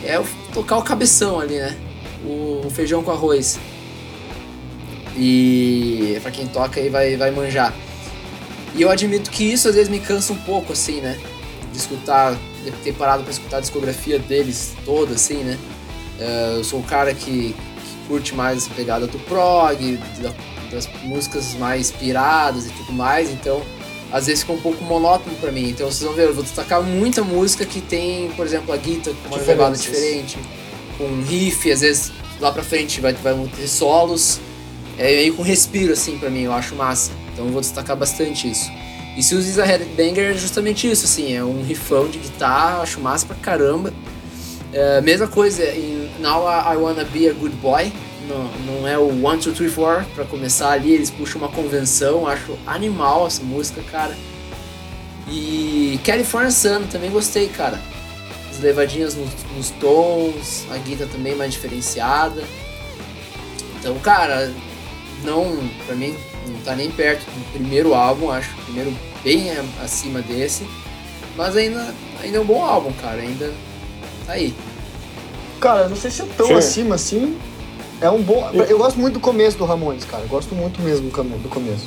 É 0.02 0.20
tocar 0.52 0.78
o 0.78 0.82
cabeção 0.82 1.38
ali, 1.38 1.56
né? 1.56 1.76
O, 2.24 2.66
o 2.66 2.70
feijão 2.70 3.02
com 3.02 3.10
arroz. 3.10 3.58
E 5.22 6.18
pra 6.22 6.30
quem 6.30 6.46
toca 6.46 6.80
aí 6.80 6.88
vai, 6.88 7.14
vai 7.16 7.30
manjar. 7.30 7.74
E 8.74 8.80
eu 8.82 8.88
admito 8.90 9.30
que 9.30 9.44
isso 9.44 9.68
às 9.68 9.74
vezes 9.74 9.90
me 9.90 10.00
cansa 10.00 10.32
um 10.32 10.36
pouco, 10.38 10.72
assim, 10.72 11.00
né? 11.00 11.18
De 11.72 11.78
escutar, 11.78 12.34
de 12.64 12.70
ter 12.82 12.94
parado 12.94 13.22
pra 13.22 13.30
escutar 13.30 13.58
a 13.58 13.60
discografia 13.60 14.18
deles 14.18 14.72
toda, 14.84 15.14
assim, 15.14 15.38
né? 15.44 15.58
Eh, 16.18 16.54
eu 16.56 16.64
sou 16.64 16.80
o 16.80 16.82
cara 16.82 17.12
que, 17.12 17.54
que 17.54 18.08
curte 18.08 18.34
mais 18.34 18.58
essa 18.64 18.74
pegada 18.74 19.06
do 19.06 19.18
prog, 19.20 19.98
da- 20.22 20.32
das 20.70 20.88
músicas 21.02 21.54
mais 21.54 21.90
piradas 21.90 22.64
e 22.66 22.70
tudo 22.70 22.92
mais, 22.92 23.28
então 23.30 23.60
às 24.12 24.26
vezes 24.26 24.42
fica 24.42 24.52
um 24.52 24.60
pouco 24.60 24.82
monótono 24.84 25.34
pra 25.36 25.50
mim. 25.52 25.68
Então 25.68 25.90
vocês 25.90 26.02
vão 26.04 26.14
ver, 26.14 26.26
eu 26.28 26.34
vou 26.34 26.42
destacar 26.44 26.80
muita 26.82 27.22
música 27.24 27.66
que 27.66 27.80
tem, 27.80 28.30
por 28.32 28.46
exemplo, 28.46 28.72
a 28.72 28.76
guitarra 28.76 29.14
com 29.28 29.28
uma 29.34 29.38
Diferenças. 29.38 29.82
diferente, 29.82 30.38
com 30.96 31.04
um 31.04 31.22
riff, 31.24 31.70
às 31.72 31.80
vezes 31.80 32.12
lá 32.40 32.52
pra 32.52 32.62
frente 32.62 33.00
vai, 33.00 33.12
vai 33.14 33.34
ter 33.56 33.66
solos. 33.68 34.40
É 35.00 35.16
meio 35.16 35.34
com 35.34 35.42
respiro, 35.42 35.94
assim, 35.94 36.18
pra 36.18 36.28
mim, 36.28 36.42
eu 36.42 36.52
acho 36.52 36.74
massa. 36.74 37.10
Então 37.32 37.46
eu 37.46 37.52
vou 37.52 37.62
destacar 37.62 37.96
bastante 37.96 38.50
isso. 38.50 38.70
E 39.16 39.22
Susie's 39.22 39.58
a 39.58 39.64
Headbanger 39.64 40.32
é 40.32 40.34
justamente 40.34 40.90
isso, 40.90 41.06
assim, 41.06 41.34
é 41.34 41.42
um 41.42 41.62
rifão 41.62 42.06
de 42.06 42.18
guitarra, 42.18 42.82
acho 42.82 43.00
massa 43.00 43.24
pra 43.24 43.34
caramba. 43.36 43.94
É, 44.70 45.00
mesma 45.00 45.26
coisa 45.26 45.64
em 45.64 46.10
Now 46.20 46.44
I 46.46 46.76
Wanna 46.76 47.04
Be 47.04 47.30
a 47.30 47.32
Good 47.32 47.56
Boy, 47.56 47.90
não, 48.28 48.44
não 48.66 48.86
é 48.86 48.98
o 48.98 49.08
1, 49.08 49.38
2, 49.38 49.56
3, 49.56 49.74
4 49.74 50.06
pra 50.14 50.26
começar 50.26 50.72
ali, 50.72 50.92
eles 50.92 51.08
puxam 51.08 51.40
uma 51.40 51.50
convenção, 51.50 52.26
acho 52.26 52.58
animal 52.66 53.26
essa 53.26 53.42
música, 53.42 53.82
cara. 53.90 54.14
E 55.26 55.98
California 56.04 56.50
Sun 56.50 56.82
também 56.92 57.10
gostei, 57.10 57.48
cara. 57.48 57.80
As 58.50 58.60
levadinhas 58.60 59.14
nos, 59.14 59.30
nos 59.56 59.70
tons, 59.70 60.66
a 60.70 60.76
guitarra 60.76 61.10
também 61.10 61.34
mais 61.34 61.54
diferenciada. 61.54 62.44
Então, 63.78 63.98
cara, 64.00 64.52
não, 65.24 65.56
pra 65.86 65.94
mim, 65.94 66.14
não 66.46 66.60
tá 66.60 66.74
nem 66.74 66.90
perto 66.90 67.24
do 67.24 67.52
primeiro 67.52 67.94
álbum, 67.94 68.30
acho. 68.30 68.50
O 68.58 68.64
primeiro 68.64 68.92
bem 69.22 69.46
acima 69.82 70.20
desse. 70.22 70.66
Mas 71.36 71.56
ainda, 71.56 71.94
ainda 72.22 72.38
é 72.38 72.40
um 72.40 72.44
bom 72.44 72.62
álbum, 72.64 72.92
cara. 72.94 73.20
Ainda 73.20 73.52
tá 74.26 74.32
aí. 74.32 74.54
Cara, 75.60 75.88
não 75.88 75.96
sei 75.96 76.10
se 76.10 76.22
é 76.22 76.26
tão 76.36 76.46
Sure. 76.46 76.58
acima 76.58 76.94
assim. 76.94 77.36
É 78.00 78.08
um 78.10 78.22
bom. 78.22 78.50
Eu 78.68 78.78
gosto 78.78 78.98
muito 78.98 79.14
do 79.14 79.20
começo 79.20 79.58
do 79.58 79.64
Ramones, 79.64 80.04
cara. 80.04 80.22
Eu 80.24 80.28
gosto 80.28 80.54
muito 80.54 80.80
mesmo 80.80 81.08
do 81.10 81.12
come- 81.14 81.36
do 81.38 81.48
começo. 81.48 81.84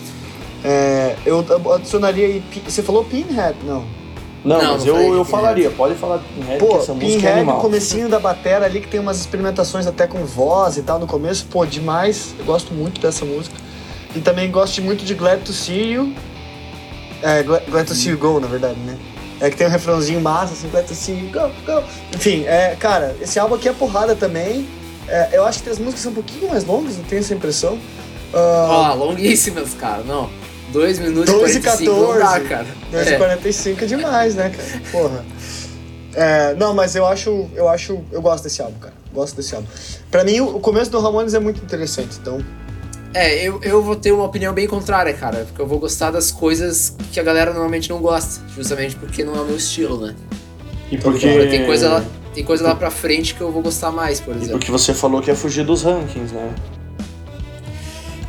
É, 0.63 1.15
eu 1.25 1.43
adicionaria 1.73 2.25
aí. 2.27 2.43
Você 2.67 2.81
falou 2.83 3.03
Pinhead? 3.03 3.55
Não. 3.65 3.83
Não, 4.43 4.61
Não, 4.61 4.73
mas 4.73 4.83
não 4.85 4.95
eu, 4.95 5.01
eu 5.01 5.09
Pinhead. 5.11 5.29
falaria, 5.31 5.71
pode 5.71 5.95
falar 5.95 6.17
de 6.17 6.25
Pinhead, 6.25 6.59
Pô, 6.59 6.77
essa 6.77 6.93
música 6.93 7.29
é 7.29 7.33
animal. 7.35 7.61
comecinho 7.61 8.09
da 8.09 8.19
batera 8.19 8.65
ali, 8.65 8.81
que 8.81 8.87
tem 8.89 8.99
umas 8.99 9.19
experimentações 9.21 9.87
até 9.87 10.05
com 10.05 10.25
voz 10.25 10.75
e 10.77 10.81
tal 10.81 10.99
no 10.99 11.07
começo. 11.07 11.45
Pô, 11.49 11.65
demais. 11.65 12.33
Eu 12.37 12.43
gosto 12.45 12.73
muito 12.73 12.99
dessa 12.99 13.23
música. 13.23 13.55
E 14.15 14.19
também 14.19 14.51
gosto 14.51 14.81
muito 14.81 15.05
de 15.05 15.13
Glad 15.13 15.41
to 15.43 15.53
See 15.53 15.93
You. 15.93 16.13
É, 17.21 17.41
Glad, 17.41 17.63
Glad 17.69 17.87
to 17.87 17.95
See 17.95 18.11
You 18.11 18.17
Go, 18.17 18.39
na 18.39 18.47
verdade, 18.47 18.77
né? 18.81 18.97
É 19.39 19.49
que 19.49 19.55
tem 19.57 19.65
um 19.65 19.69
refrãozinho 19.69 20.19
massa, 20.21 20.53
assim, 20.53 20.67
Glad 20.69 20.85
to 20.87 20.93
See 20.93 21.13
You 21.13 21.31
Go, 21.31 21.49
Go. 21.65 21.83
Enfim, 22.13 22.43
é, 22.45 22.75
cara, 22.79 23.15
esse 23.21 23.39
álbum 23.39 23.55
aqui 23.55 23.69
é 23.69 23.73
porrada 23.73 24.13
também. 24.15 24.67
É, 25.07 25.29
eu 25.33 25.45
acho 25.45 25.63
que 25.63 25.69
as 25.69 25.79
músicas 25.79 26.01
são 26.01 26.11
um 26.11 26.15
pouquinho 26.15 26.49
mais 26.49 26.65
longas, 26.65 26.97
não 26.97 27.03
tenho 27.05 27.19
essa 27.21 27.33
impressão. 27.33 27.77
Ó, 28.33 28.37
Ah, 28.83 28.93
longuíssimas, 28.93 29.73
cara. 29.73 30.03
Não. 30.03 30.29
2 30.71 30.99
minutos 30.99 31.33
2 31.33 31.55
e 31.55 31.57
e 31.59 31.61
45 31.61 31.91
não 31.93 32.13
dá, 32.17 32.25
14. 32.25 32.49
cara. 32.49 32.67
2 32.91 33.07
É. 33.07 33.13
e 33.13 33.17
45 33.17 33.83
é 33.83 33.87
demais, 33.87 34.35
né, 34.35 34.49
cara? 34.49 34.81
Porra. 34.91 35.25
É, 36.15 36.53
não, 36.55 36.73
mas 36.73 36.95
eu 36.95 37.05
acho, 37.07 37.47
eu 37.55 37.67
acho, 37.67 37.99
eu 38.11 38.21
gosto 38.21 38.43
desse 38.43 38.61
álbum, 38.61 38.77
cara. 38.79 38.93
Gosto 39.13 39.35
desse 39.35 39.55
álbum. 39.55 39.67
Pra 40.11 40.23
mim, 40.23 40.39
o 40.41 40.59
começo 40.59 40.89
do 40.91 40.99
Ramones 40.99 41.33
é 41.33 41.39
muito 41.39 41.63
interessante, 41.63 42.17
então. 42.21 42.39
É, 43.15 43.47
eu, 43.47 43.59
eu 43.63 43.81
vou 43.83 43.95
ter 43.95 44.11
uma 44.11 44.23
opinião 44.23 44.53
bem 44.53 44.67
contrária, 44.67 45.13
cara. 45.13 45.45
Porque 45.45 45.61
eu 45.61 45.67
vou 45.67 45.79
gostar 45.79 46.09
das 46.11 46.31
coisas 46.31 46.95
que 47.11 47.19
a 47.19 47.23
galera 47.23 47.51
normalmente 47.51 47.89
não 47.89 47.99
gosta. 47.99 48.41
Justamente 48.55 48.95
porque 48.95 49.23
não 49.23 49.35
é 49.35 49.41
o 49.41 49.45
meu 49.45 49.57
estilo, 49.57 50.03
né? 50.05 50.15
E 50.91 50.97
porque, 50.97 51.27
Agora, 51.27 51.47
Tem 51.49 51.65
coisa, 51.65 51.89
lá, 51.89 52.03
tem 52.33 52.43
coisa 52.43 52.63
lá 52.63 52.75
pra 52.75 52.89
frente 52.91 53.35
que 53.35 53.41
eu 53.41 53.51
vou 53.51 53.61
gostar 53.61 53.91
mais, 53.91 54.19
por 54.19 54.33
e 54.33 54.37
exemplo. 54.37 54.53
porque 54.59 54.71
você 54.71 54.93
falou 54.95 55.21
que 55.21 55.29
ia 55.29 55.35
fugir 55.35 55.63
dos 55.63 55.83
rankings, 55.83 56.33
né? 56.33 56.53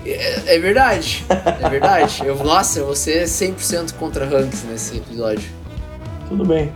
É, 0.05 0.57
é 0.57 0.59
verdade. 0.59 1.25
É 1.29 1.69
verdade. 1.69 2.23
Eu, 2.25 2.37
nossa, 2.43 2.79
eu 2.81 2.87
vou 2.87 2.95
ser 2.97 3.25
100% 3.25 3.95
contra 3.95 4.25
ranks 4.25 4.65
nesse 4.65 4.99
episódio. 4.99 5.49
Tudo 6.29 6.45
bem. 6.45 6.73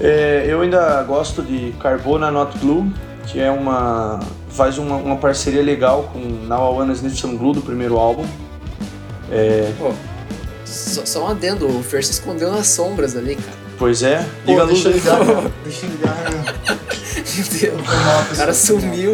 É, 0.00 0.44
eu 0.46 0.60
ainda 0.60 1.02
gosto 1.02 1.42
de 1.42 1.72
Carbona 1.80 2.30
Not 2.30 2.58
Glue, 2.58 2.92
que 3.26 3.40
é 3.40 3.50
uma. 3.50 4.20
faz 4.48 4.78
uma, 4.78 4.96
uma 4.96 5.16
parceria 5.16 5.62
legal 5.62 6.10
com 6.12 6.18
Now 6.18 6.72
I 6.72 6.78
Wanna 6.78 6.92
Sniff 6.92 7.16
Some 7.16 7.36
Glue 7.36 7.54
do 7.54 7.62
primeiro 7.62 7.98
álbum. 7.98 8.26
Pô, 9.78 9.92
só, 10.64 11.04
só 11.04 11.24
um 11.24 11.28
adendo. 11.28 11.68
O 11.68 11.82
Fer 11.82 12.04
se 12.04 12.12
escondeu 12.12 12.50
nas 12.50 12.68
sombras 12.68 13.16
ali, 13.16 13.36
cara. 13.36 13.62
Pois 13.78 14.02
é, 14.02 14.26
Pô, 14.44 14.52
liga 14.52 14.62
a 14.62 14.64
luz 14.64 14.82
deixa 14.82 14.88
eu 14.88 15.18
ligar. 15.18 15.50
Deixa 15.64 15.86
eu 15.86 15.90
ligar. 15.90 16.16
Meu 17.34 17.60
Deus. 17.60 17.80
O 18.32 18.36
cara 18.36 18.54
sumiu. 18.54 19.12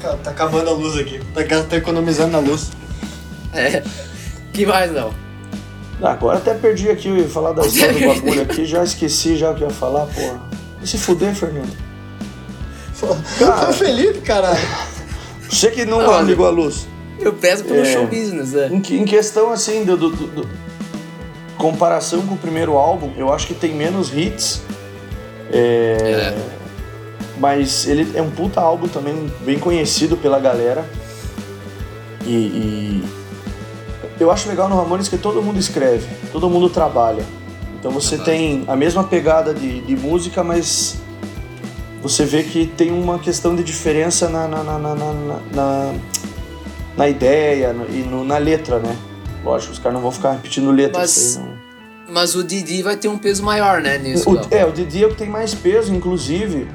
Cara, 0.00 0.16
tá 0.22 0.30
acabando 0.30 0.70
a 0.70 0.72
luz 0.72 0.96
aqui. 0.96 1.20
Tá, 1.34 1.42
tá 1.68 1.76
economizando 1.76 2.36
a 2.36 2.40
luz. 2.40 2.70
É. 3.52 3.82
Que 4.52 4.64
mais 4.66 4.92
não? 4.92 5.12
Ah, 6.02 6.12
agora 6.12 6.38
até 6.38 6.54
perdi 6.54 6.88
aqui, 6.90 7.08
eu 7.08 7.16
ia 7.16 7.28
falar 7.28 7.52
da 7.52 7.66
história 7.66 7.92
do 7.94 8.14
bagulho 8.14 8.42
aqui, 8.42 8.64
já 8.64 8.84
esqueci 8.84 9.36
já 9.36 9.50
o 9.50 9.54
que 9.54 9.62
eu 9.64 9.68
ia 9.68 9.74
falar, 9.74 10.06
porra. 10.06 10.40
Vai 10.76 10.86
se 10.86 10.96
fuder, 10.98 11.34
Fernando. 11.34 11.76
Cara. 13.38 13.70
o 13.70 13.72
Felipe, 13.72 14.20
caralho. 14.20 14.58
Você 15.48 15.70
que 15.70 15.84
não, 15.84 15.98
Não, 16.02 16.22
ligou 16.22 16.46
a 16.46 16.50
luz. 16.50 16.86
Eu 17.18 17.32
peço 17.32 17.64
pelo 17.64 17.80
É. 17.80 17.92
show 17.92 18.06
business, 18.06 18.52
né? 18.52 18.68
Em, 18.70 18.76
em 18.96 19.04
questão 19.04 19.50
assim 19.50 19.84
do, 19.84 19.96
do- 19.96 20.10
do- 20.10 20.48
comparação 21.56 22.22
com 22.26 22.34
o 22.34 22.38
primeiro 22.38 22.76
álbum, 22.76 23.12
eu 23.16 23.32
acho 23.32 23.46
que 23.46 23.54
tem 23.54 23.74
menos 23.74 24.12
hits. 24.16 24.62
É, 25.50 26.34
Mas 27.38 27.86
ele 27.86 28.10
é 28.16 28.22
um 28.22 28.30
puta 28.30 28.60
álbum 28.60 28.88
também 28.88 29.32
bem 29.40 29.58
conhecido 29.58 30.16
pela 30.16 30.38
galera. 30.40 30.84
E, 32.26 32.32
e 32.32 33.04
eu 34.20 34.30
acho 34.30 34.48
legal 34.48 34.68
no 34.68 34.76
Ramones 34.76 35.08
que 35.08 35.16
todo 35.16 35.40
mundo 35.40 35.58
escreve, 35.58 36.06
todo 36.32 36.50
mundo 36.50 36.68
trabalha. 36.68 37.24
Então 37.78 37.90
você 37.92 38.16
Aham. 38.16 38.24
tem 38.24 38.64
a 38.66 38.74
mesma 38.74 39.04
pegada 39.04 39.54
de, 39.54 39.80
de 39.82 39.96
música, 39.96 40.42
mas 40.42 40.96
você 42.02 42.24
vê 42.24 42.42
que 42.42 42.66
tem 42.66 42.90
uma 42.90 43.18
questão 43.20 43.54
de 43.54 43.62
diferença 43.62 44.28
na, 44.28 44.48
na, 44.48 44.62
na, 44.64 44.78
na, 44.78 45.94
na- 46.96 47.08
ideia 47.08 47.74
e 47.90 47.98
no- 48.02 48.24
na 48.24 48.38
letra, 48.38 48.80
né? 48.80 48.96
Lógico, 49.44 49.72
os 49.72 49.78
caras 49.78 49.94
não 49.94 50.02
vão 50.02 50.10
ficar 50.10 50.32
repetindo 50.32 50.70
letras. 50.72 51.36
Mas- 51.36 51.36
aí 51.38 52.12
Mas 52.12 52.34
o 52.34 52.42
Didi 52.42 52.82
vai 52.82 52.96
ter 52.96 53.06
um 53.08 53.16
peso 53.18 53.44
maior, 53.44 53.80
né, 53.80 53.96
nisso. 53.98 54.28
o, 54.28 54.40
é, 54.50 54.64
o 54.66 54.72
Didi 54.72 55.04
é 55.04 55.06
o 55.06 55.10
que 55.10 55.16
tem 55.16 55.28
mais 55.30 55.54
peso, 55.54 55.94
inclusive, 55.94 56.68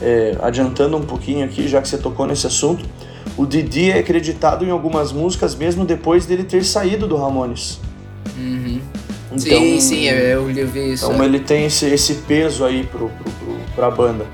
é, 0.00 0.36
adiantando 0.40 0.96
um 0.96 1.02
pouquinho 1.02 1.44
aqui, 1.44 1.68
já 1.68 1.80
que 1.80 1.88
você 1.88 1.98
tocou 1.98 2.26
nesse 2.26 2.46
assunto, 2.46 2.84
o 3.36 3.46
Didi 3.46 3.90
é 3.90 3.98
acreditado 3.98 4.64
em 4.64 4.70
algumas 4.70 5.12
músicas 5.12 5.54
mesmo 5.54 5.84
depois 5.84 6.26
dele 6.26 6.44
ter 6.44 6.64
saído 6.64 7.06
do 7.06 7.16
Ramones. 7.16 7.80
Uhum. 8.36 8.80
Então, 9.32 9.58
sim, 9.60 9.80
sim, 9.80 10.04
eu, 10.08 10.16
eu 10.16 10.50
eu 10.50 10.68
vi 10.68 10.92
isso. 10.92 11.06
Então 11.06 11.22
é. 11.22 11.26
ele 11.26 11.40
tem 11.40 11.66
esse, 11.66 11.86
esse 11.86 12.14
peso 12.14 12.64
aí 12.64 12.84
pro, 12.84 13.08
pro, 13.08 13.30
pro, 13.30 13.56
pra 13.74 13.90
banda. 13.90 14.26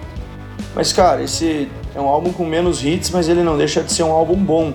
Mas, 0.75 0.93
cara, 0.93 1.23
esse 1.23 1.69
é 1.95 2.01
um 2.01 2.07
álbum 2.07 2.33
com 2.33 2.45
menos 2.45 2.85
hits, 2.85 3.11
mas 3.11 3.29
ele 3.29 3.43
não 3.43 3.57
deixa 3.57 3.83
de 3.83 3.93
ser 3.93 4.03
um 4.03 4.13
álbum 4.13 4.37
bom. 4.37 4.73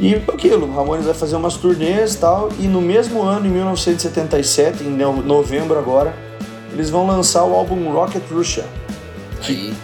E 0.00 0.14
aquilo, 0.14 0.66
o 0.66 0.74
Ramones 0.74 1.04
vai 1.04 1.14
fazer 1.14 1.36
umas 1.36 1.56
turnês 1.56 2.14
e 2.14 2.18
tal, 2.18 2.48
e 2.58 2.66
no 2.66 2.80
mesmo 2.80 3.22
ano, 3.22 3.46
em 3.46 3.50
1977, 3.50 4.82
em 4.82 4.90
no- 4.90 5.22
novembro 5.22 5.78
agora, 5.78 6.14
eles 6.72 6.90
vão 6.90 7.06
lançar 7.06 7.44
o 7.44 7.54
álbum 7.54 7.90
Rocket 7.92 8.22
Russia. 8.30 8.64
Aí. 9.48 9.74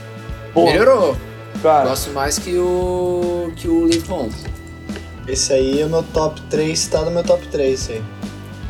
Porra, 0.55 0.71
Melhorou. 0.73 1.16
cara, 1.62 1.88
Gosto 1.88 2.11
mais 2.11 2.38
que 2.38 2.57
o. 2.59 3.53
que 3.57 3.68
o 3.68 3.88
Home. 4.12 4.33
Esse 5.27 5.53
aí 5.53 5.81
é 5.81 5.87
o 5.87 5.90
meu 5.90 6.03
top 6.03 6.40
3, 6.49 6.87
tá 6.87 7.03
no 7.03 7.11
meu 7.11 7.23
top 7.23 7.47
3, 7.49 7.75
esse 7.81 7.92
aí. 7.92 8.03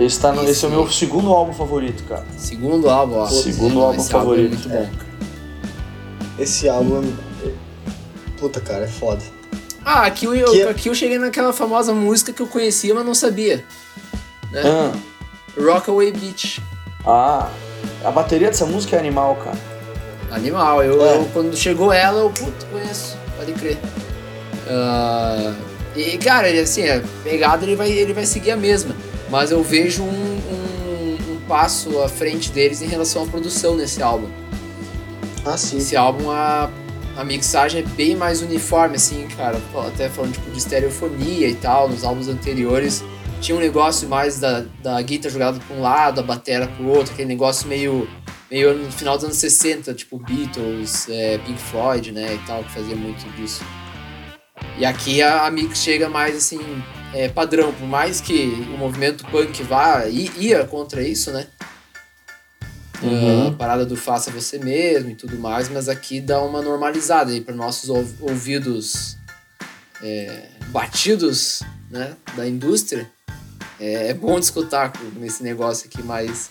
esse, 0.01 0.19
tá 0.21 0.33
no- 0.33 0.43
esse 0.43 0.65
é 0.65 0.69
o 0.69 0.71
Esse- 0.71 0.77
meu 0.77 0.91
segundo 0.91 1.33
álbum 1.33 1.53
favorito, 1.53 2.03
cara. 2.05 2.25
Segundo 2.37 2.89
álbum, 2.91 3.17
ó. 3.19 3.27
Segundo 3.27 3.81
álbum 3.81 4.01
esse 4.01 4.11
favorito. 4.11 4.55
é 4.55 4.57
muito 4.57 4.69
bom. 4.69 4.91
cara. 4.97 5.09
Esse 6.39 6.69
álbum. 6.69 7.13
Puta, 8.39 8.61
cara, 8.61 8.85
é 8.85 8.89
foda. 8.89 9.23
Ah, 9.85 10.03
aqui 10.07 10.27
eu, 10.27 10.51
Que 10.53 10.61
é- 10.63 10.69
aqui 10.71 10.89
eu 10.89 10.95
cheguei 10.95 11.19
naquela 11.19 11.53
famosa 11.53 11.93
música 11.95 12.33
que 12.33 12.41
eu 12.43 12.47
conhecia, 12.47 12.95
mas 12.95 13.05
não 13.07 13.15
sabia. 13.15 13.65
Né? 14.53 14.63
Ah, 14.65 14.93
Rockaway 15.61 16.13
Beach. 16.13 16.63
ah, 17.07 17.49
a 18.05 18.11
bateria 18.11 18.49
dessa 18.49 18.67
música 18.67 18.97
é 18.97 18.99
animal, 18.99 19.37
cara. 19.37 19.57
Animal. 20.31 20.83
Eu, 20.83 21.05
É. 21.05 21.17
eu- 21.17 21.25
quando 21.33 21.57
chegou 21.57 21.93
ela, 21.93 22.21
eu 22.21 22.31
puto, 22.31 22.67
conheço. 22.67 23.17
Pode 23.37 23.53
crer. 23.53 23.79
Ah, 24.69 25.55
e, 25.97 26.19
cara, 26.19 26.49
ele, 26.49 26.61
assim, 26.61 26.89
a 26.89 27.03
pegada 27.25 27.65
ele 27.65 27.77
vai, 27.77 27.91
ele 27.91 28.13
vai 28.13 28.27
seguir 28.27 28.51
a 28.51 28.57
mesma. 28.57 28.95
Mas 29.31 29.51
eu 29.51 29.63
vejo 29.63 30.03
um, 30.03 30.07
um- 30.09 31.33
um 31.33 31.41
passo 31.49 32.01
à 32.03 32.09
frente 32.09 32.51
deles 32.51 32.83
em 32.83 32.87
relação 32.87 33.25
à 33.25 33.27
produção 33.27 33.77
nesse 33.77 34.03
álbum. 34.03 34.29
Ah, 35.45 35.57
sim. 35.57 35.79
Esse 35.79 35.97
álbum, 35.97 36.31
a, 36.31 36.71
a 37.17 37.25
mixagem 37.25 37.81
é 37.83 37.85
bem 37.85 38.15
mais 38.17 38.43
uniforme, 38.43 38.97
assim, 38.97 39.27
cara. 39.37 39.59
Até 39.87 40.09
falando 40.09 40.33
tipo, 40.33 40.51
de 40.51 40.59
estereofonia 40.59 41.49
e 41.49 41.55
tal, 41.55 41.89
nos 41.89 42.05
álbuns 42.05 42.29
anteriores. 42.29 43.03
Tinha 43.41 43.57
um 43.57 43.61
negócio 43.61 44.09
mais 44.09 44.41
da, 44.41 44.65
da 44.83 45.01
guitarra 45.01 45.33
jogada 45.33 45.61
pra 45.67 45.77
um 45.77 45.81
lado, 45.81 46.21
a 46.21 46.23
batera 46.25 46.67
pro 46.67 46.89
outro, 46.89 47.13
aquele 47.13 47.29
negócio 47.29 47.69
meio, 47.69 48.09
meio 48.51 48.75
no 48.77 48.91
final 48.93 49.17
dos 49.17 49.25
anos 49.25 49.37
60, 49.37 49.93
tipo 49.95 50.19
Beatles, 50.19 51.09
é, 51.09 51.39
Pink 51.39 51.61
Floyd, 51.61 52.13
né, 52.13 52.35
e 52.35 52.39
tal, 52.47 52.65
que 52.65 52.73
fazia 52.73 52.97
muito 52.97 53.29
disso. 53.37 53.63
E 54.77 54.85
aqui 54.85 55.21
a, 55.23 55.45
a 55.47 55.51
mix 55.51 55.79
chega 55.79 56.09
mais 56.09 56.37
assim, 56.37 56.59
é, 57.15 57.29
padrão, 57.29 57.73
por 57.73 57.87
mais 57.87 58.21
que 58.21 58.45
o 58.75 58.79
movimento 58.79 59.25
punk 59.27 59.63
vá, 59.63 60.07
i- 60.07 60.31
ia 60.39 60.65
contra 60.65 61.03
isso, 61.03 61.31
né? 61.33 61.47
Uhum. 63.01 63.49
a 63.49 63.53
parada 63.53 63.87
do 63.87 63.97
faça 63.97 64.29
você 64.29 64.59
mesmo 64.59 65.11
e 65.11 65.15
tudo 65.15 65.39
mais, 65.39 65.69
mas 65.69 65.89
aqui 65.89 66.21
dá 66.21 66.43
uma 66.43 66.61
normalizada 66.61 67.31
aí 67.31 67.41
para 67.41 67.55
nossos 67.55 67.89
ou- 67.89 68.05
ouvidos 68.21 69.17
é, 70.03 70.47
batidos 70.71 71.61
né, 71.91 72.15
da 72.37 72.49
indústria. 72.49 73.09
É, 73.79 74.09
é 74.09 74.15
bom 74.15 74.37
de 74.41 74.47
escutar 74.47 74.93
nesse 75.17 75.45
negócio 75.45 75.87
aqui 75.87 76.03
mais, 76.03 76.51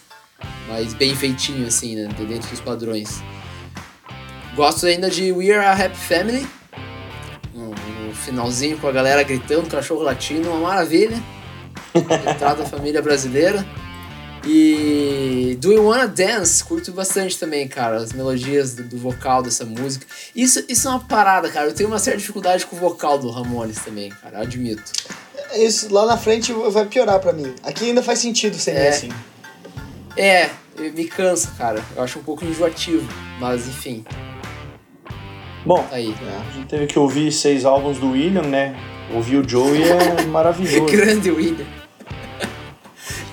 mais 0.68 0.94
bem 0.94 1.16
feitinho, 1.16 1.68
assim, 1.68 1.96
né? 1.96 2.10
Dentro 2.28 2.50
dos 2.50 2.60
padrões. 2.60 3.22
Gosto 4.56 4.86
ainda 4.86 5.10
de 5.10 5.32
We 5.32 5.52
Are 5.52 5.66
a 5.66 5.86
Happy 5.86 5.98
Family. 5.98 6.48
No, 7.54 7.70
no 7.70 8.14
finalzinho 8.14 8.78
com 8.78 8.88
a 8.88 8.92
galera 8.92 9.24
gritando, 9.24 9.70
cachorro 9.70 10.02
latino, 10.02 10.50
uma 10.50 10.70
maravilha. 10.70 11.18
Retrato 12.26 12.62
da 12.62 12.66
família 12.66 13.02
brasileira. 13.02 13.66
E 14.50 15.58
Do 15.60 15.74
You 15.74 15.86
Wanna 15.86 16.08
Dance, 16.08 16.64
curto 16.64 16.92
bastante 16.94 17.38
também, 17.38 17.68
cara, 17.68 17.98
as 17.98 18.14
melodias 18.14 18.76
do, 18.76 18.84
do, 18.84 18.98
vocal 18.98 19.44
dessa 19.44 19.66
música. 19.66 20.06
Isso, 20.34 20.64
isso 20.70 20.88
é 20.88 20.92
uma 20.92 21.02
parada, 21.02 21.50
cara. 21.50 21.68
Eu 21.68 21.74
tenho 21.74 21.90
uma 21.90 22.00
certa 22.00 22.20
dificuldade 22.20 22.66
com 22.66 22.76
o 22.76 22.80
vocal 22.80 23.18
do 23.18 23.30
Ramones 23.30 23.80
também, 23.84 24.10
cara, 24.10 24.40
admito. 24.40 24.90
Isso 25.54 25.94
lá 25.94 26.06
na 26.06 26.18
frente 26.18 26.54
vai 26.54 26.86
piorar 26.86 27.20
para 27.20 27.34
mim. 27.34 27.54
Aqui 27.62 27.86
ainda 27.86 28.02
faz 28.02 28.20
sentido 28.20 28.56
ser 28.56 28.72
é. 28.72 28.90
assim. 28.90 29.10
É, 30.18 30.50
me 30.78 31.06
cansa, 31.06 31.52
cara. 31.58 31.82
Eu 31.96 32.04
acho 32.04 32.18
um 32.18 32.24
pouco 32.24 32.44
enjoativo, 32.44 33.08
mas 33.40 33.68
enfim. 33.68 34.04
Bom, 35.64 35.84
tá 35.84 35.98
aí. 35.98 36.16
É, 36.26 36.50
a 36.50 36.52
gente 36.54 36.68
teve 36.68 36.88
que 36.88 36.98
ouvir 36.98 37.32
seis 37.32 37.66
álbuns 37.66 38.00
do 38.00 38.12
William, 38.12 38.42
né? 38.42 38.76
Ouvir 39.14 39.38
o 39.38 39.48
Joey 39.48 39.84
é 39.84 40.24
maravilhoso. 40.28 40.86
Grande 40.86 41.32
William. 41.32 41.66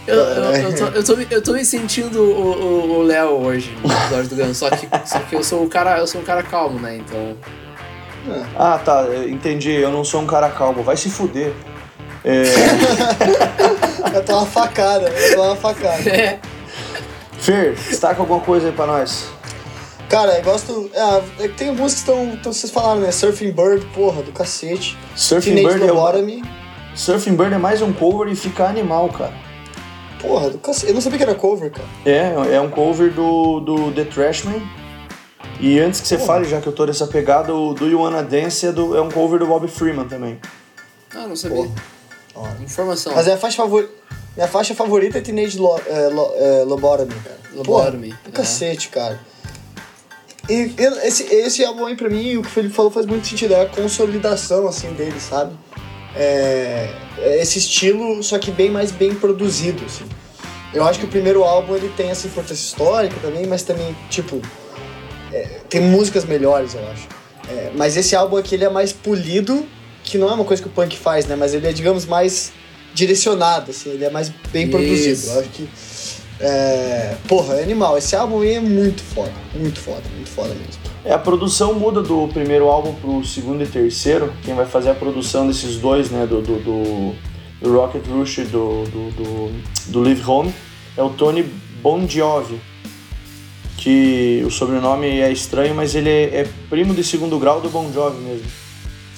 Eu, 0.06 0.16
eu, 0.16 0.44
eu, 0.44 0.76
tô, 0.76 0.84
eu, 0.84 1.04
tô, 1.04 1.12
eu 1.30 1.42
tô 1.42 1.52
me 1.54 1.64
sentindo 1.64 2.22
o 2.22 3.02
Léo 3.02 3.42
hoje 3.42 3.74
no 3.82 3.90
episódio 3.90 4.28
do 4.28 4.36
Gano, 4.36 4.54
só 4.54 4.68
que, 4.68 4.86
só 5.06 5.18
que 5.20 5.34
eu 5.34 5.42
sou 5.42 5.64
o 5.64 5.66
cara, 5.66 5.96
eu 5.96 6.06
sou 6.06 6.20
um 6.20 6.24
cara 6.24 6.42
calmo, 6.42 6.78
né? 6.78 6.98
Então. 6.98 7.34
Ah, 8.54 8.78
tá, 8.84 9.06
entendi. 9.26 9.70
Eu 9.70 9.90
não 9.90 10.04
sou 10.04 10.20
um 10.20 10.26
cara 10.26 10.50
calmo. 10.50 10.82
Vai 10.82 10.98
se 10.98 11.08
fuder. 11.08 11.54
É... 12.22 12.44
eu 14.14 14.22
tô 14.26 14.36
uma 14.36 14.46
facada, 14.46 15.08
eu 15.08 15.36
tô 15.36 15.42
uma 15.42 15.56
facada. 15.56 16.10
É. 16.10 16.38
Fer, 17.44 17.74
destaca 17.74 18.22
alguma 18.22 18.40
coisa 18.40 18.68
aí 18.68 18.72
pra 18.72 18.86
nós. 18.86 19.28
Cara, 20.08 20.38
eu 20.38 20.42
gosto. 20.42 20.90
É, 20.94 21.44
é 21.44 21.48
tem 21.48 21.68
alguns 21.68 21.92
que 21.92 21.98
estão. 21.98 22.38
Vocês 22.42 22.72
falaram, 22.72 23.02
né? 23.02 23.12
Surfing 23.12 23.52
Bird, 23.52 23.84
porra, 23.94 24.22
do 24.22 24.32
cacete. 24.32 24.96
Surfing 25.14 25.54
Teenage 25.54 25.78
Bird 25.78 26.42
é. 26.42 26.96
Surfing 26.96 27.36
Bird 27.36 27.52
é 27.52 27.58
mais 27.58 27.82
um 27.82 27.92
cover 27.92 28.32
e 28.32 28.34
fica 28.34 28.64
animal, 28.66 29.10
cara. 29.10 29.34
Porra, 30.22 30.48
do 30.48 30.56
cacete. 30.56 30.86
Eu 30.86 30.94
não 30.94 31.02
sabia 31.02 31.18
que 31.18 31.24
era 31.24 31.34
cover, 31.34 31.70
cara. 31.70 31.86
É, 32.06 32.54
é 32.54 32.60
um 32.62 32.70
cover 32.70 33.12
do, 33.12 33.60
do 33.60 33.92
The 33.92 34.04
Trashman. 34.04 34.62
E 35.60 35.78
antes 35.78 36.00
que 36.00 36.08
você 36.08 36.16
porra. 36.16 36.26
fale, 36.26 36.44
já 36.46 36.62
que 36.62 36.66
eu 36.66 36.72
tô 36.72 36.86
nessa 36.86 37.06
pegada, 37.06 37.54
o 37.54 37.74
Do 37.74 37.86
You 37.86 38.00
Wanna 38.00 38.22
Dance 38.22 38.66
é, 38.66 38.72
do, 38.72 38.96
é 38.96 39.02
um 39.02 39.10
cover 39.10 39.38
do 39.38 39.46
Bob 39.46 39.68
Freeman 39.68 40.08
também. 40.08 40.40
Ah, 41.14 41.26
não 41.26 41.36
sabia. 41.36 41.68
Porra. 42.32 42.56
Informação. 42.62 43.12
Mas 43.14 43.28
é 43.28 43.34
a 43.34 43.36
faixa 43.36 43.58
favorita. 43.58 43.92
Minha 44.36 44.48
faixa 44.48 44.74
favorita 44.74 45.18
é 45.18 45.20
Teenage 45.20 45.58
Lo, 45.58 45.80
é, 45.86 46.08
Lo, 46.08 46.32
é, 46.36 46.64
Lobotomy, 46.64 47.14
cara. 47.14 47.38
Lobotomy. 47.54 48.08
Porra, 48.08 48.20
do 48.24 48.32
cacete, 48.32 48.88
cara. 48.88 49.20
E 50.48 50.74
esse, 51.04 51.22
esse 51.34 51.64
álbum 51.64 51.86
aí 51.86 51.96
pra 51.96 52.10
mim, 52.10 52.36
o 52.36 52.42
que 52.42 52.48
o 52.48 52.50
Felipe 52.50 52.74
falou 52.74 52.90
faz 52.90 53.06
muito 53.06 53.26
sentido, 53.26 53.54
é 53.54 53.62
a 53.62 53.66
consolidação, 53.66 54.66
assim, 54.66 54.92
dele, 54.92 55.18
sabe? 55.18 55.56
É, 56.16 56.90
é 57.18 57.40
esse 57.40 57.58
estilo, 57.58 58.22
só 58.22 58.38
que 58.38 58.50
bem 58.50 58.70
mais 58.70 58.90
bem 58.90 59.14
produzido, 59.14 59.84
assim. 59.84 60.04
Eu 60.74 60.84
acho 60.84 60.98
que 60.98 61.04
o 61.04 61.08
primeiro 61.08 61.44
álbum 61.44 61.76
ele 61.76 61.88
tem 61.96 62.10
essa 62.10 62.26
importância 62.26 62.62
histórica 62.62 63.14
também, 63.22 63.46
mas 63.46 63.62
também, 63.62 63.96
tipo, 64.10 64.42
é, 65.32 65.60
tem 65.68 65.80
músicas 65.80 66.24
melhores, 66.24 66.74
eu 66.74 66.86
acho. 66.88 67.08
É, 67.48 67.70
mas 67.74 67.96
esse 67.96 68.16
álbum 68.16 68.36
aqui 68.36 68.56
ele 68.56 68.64
é 68.64 68.68
mais 68.68 68.92
polido, 68.92 69.66
que 70.02 70.18
não 70.18 70.28
é 70.28 70.34
uma 70.34 70.44
coisa 70.44 70.62
que 70.62 70.68
o 70.68 70.72
punk 70.72 70.96
faz, 70.98 71.26
né? 71.26 71.36
Mas 71.36 71.54
ele 71.54 71.66
é, 71.66 71.72
digamos, 71.72 72.04
mais 72.04 72.52
direcionado, 72.94 73.70
assim, 73.72 73.90
ele 73.90 74.04
é 74.04 74.10
mais 74.10 74.32
bem 74.52 74.64
Isso. 74.64 74.70
produzido. 74.70 75.26
Eu 75.32 75.40
acho 75.40 75.48
que 75.50 75.68
é, 76.40 77.16
porra, 77.28 77.54
é 77.54 77.62
animal. 77.62 77.96
Esse 77.96 78.16
álbum 78.16 78.40
aí 78.40 78.54
é 78.54 78.60
muito 78.60 79.02
foda. 79.02 79.32
Muito 79.54 79.80
foda, 79.80 80.02
muito 80.14 80.30
foda 80.30 80.48
mesmo. 80.54 80.82
É, 81.04 81.12
a 81.12 81.18
produção 81.18 81.74
muda 81.74 82.02
do 82.02 82.28
primeiro 82.28 82.68
álbum 82.68 82.94
pro 82.94 83.24
segundo 83.24 83.62
e 83.62 83.66
terceiro. 83.66 84.32
Quem 84.42 84.54
vai 84.54 84.66
fazer 84.66 84.90
a 84.90 84.94
produção 84.94 85.46
desses 85.46 85.76
dois, 85.76 86.10
né, 86.10 86.26
do, 86.26 86.40
do, 86.40 86.58
do, 86.60 87.14
do 87.60 87.72
Rocket 87.72 88.06
Rush 88.06 88.38
e 88.38 88.44
do, 88.44 88.84
do, 88.84 89.10
do, 89.10 89.62
do 89.88 90.00
Live 90.02 90.22
Home, 90.26 90.54
é 90.96 91.02
o 91.02 91.10
Tony 91.10 91.44
Bon 91.82 92.08
Jovi. 92.08 92.60
Que 93.76 94.42
o 94.46 94.50
sobrenome 94.50 95.20
é 95.20 95.30
estranho, 95.30 95.74
mas 95.74 95.94
ele 95.94 96.08
é, 96.08 96.40
é 96.40 96.48
primo 96.70 96.94
de 96.94 97.04
segundo 97.04 97.38
grau 97.38 97.60
do 97.60 97.68
Bon 97.68 97.92
Jovi 97.92 98.20
mesmo. 98.22 98.46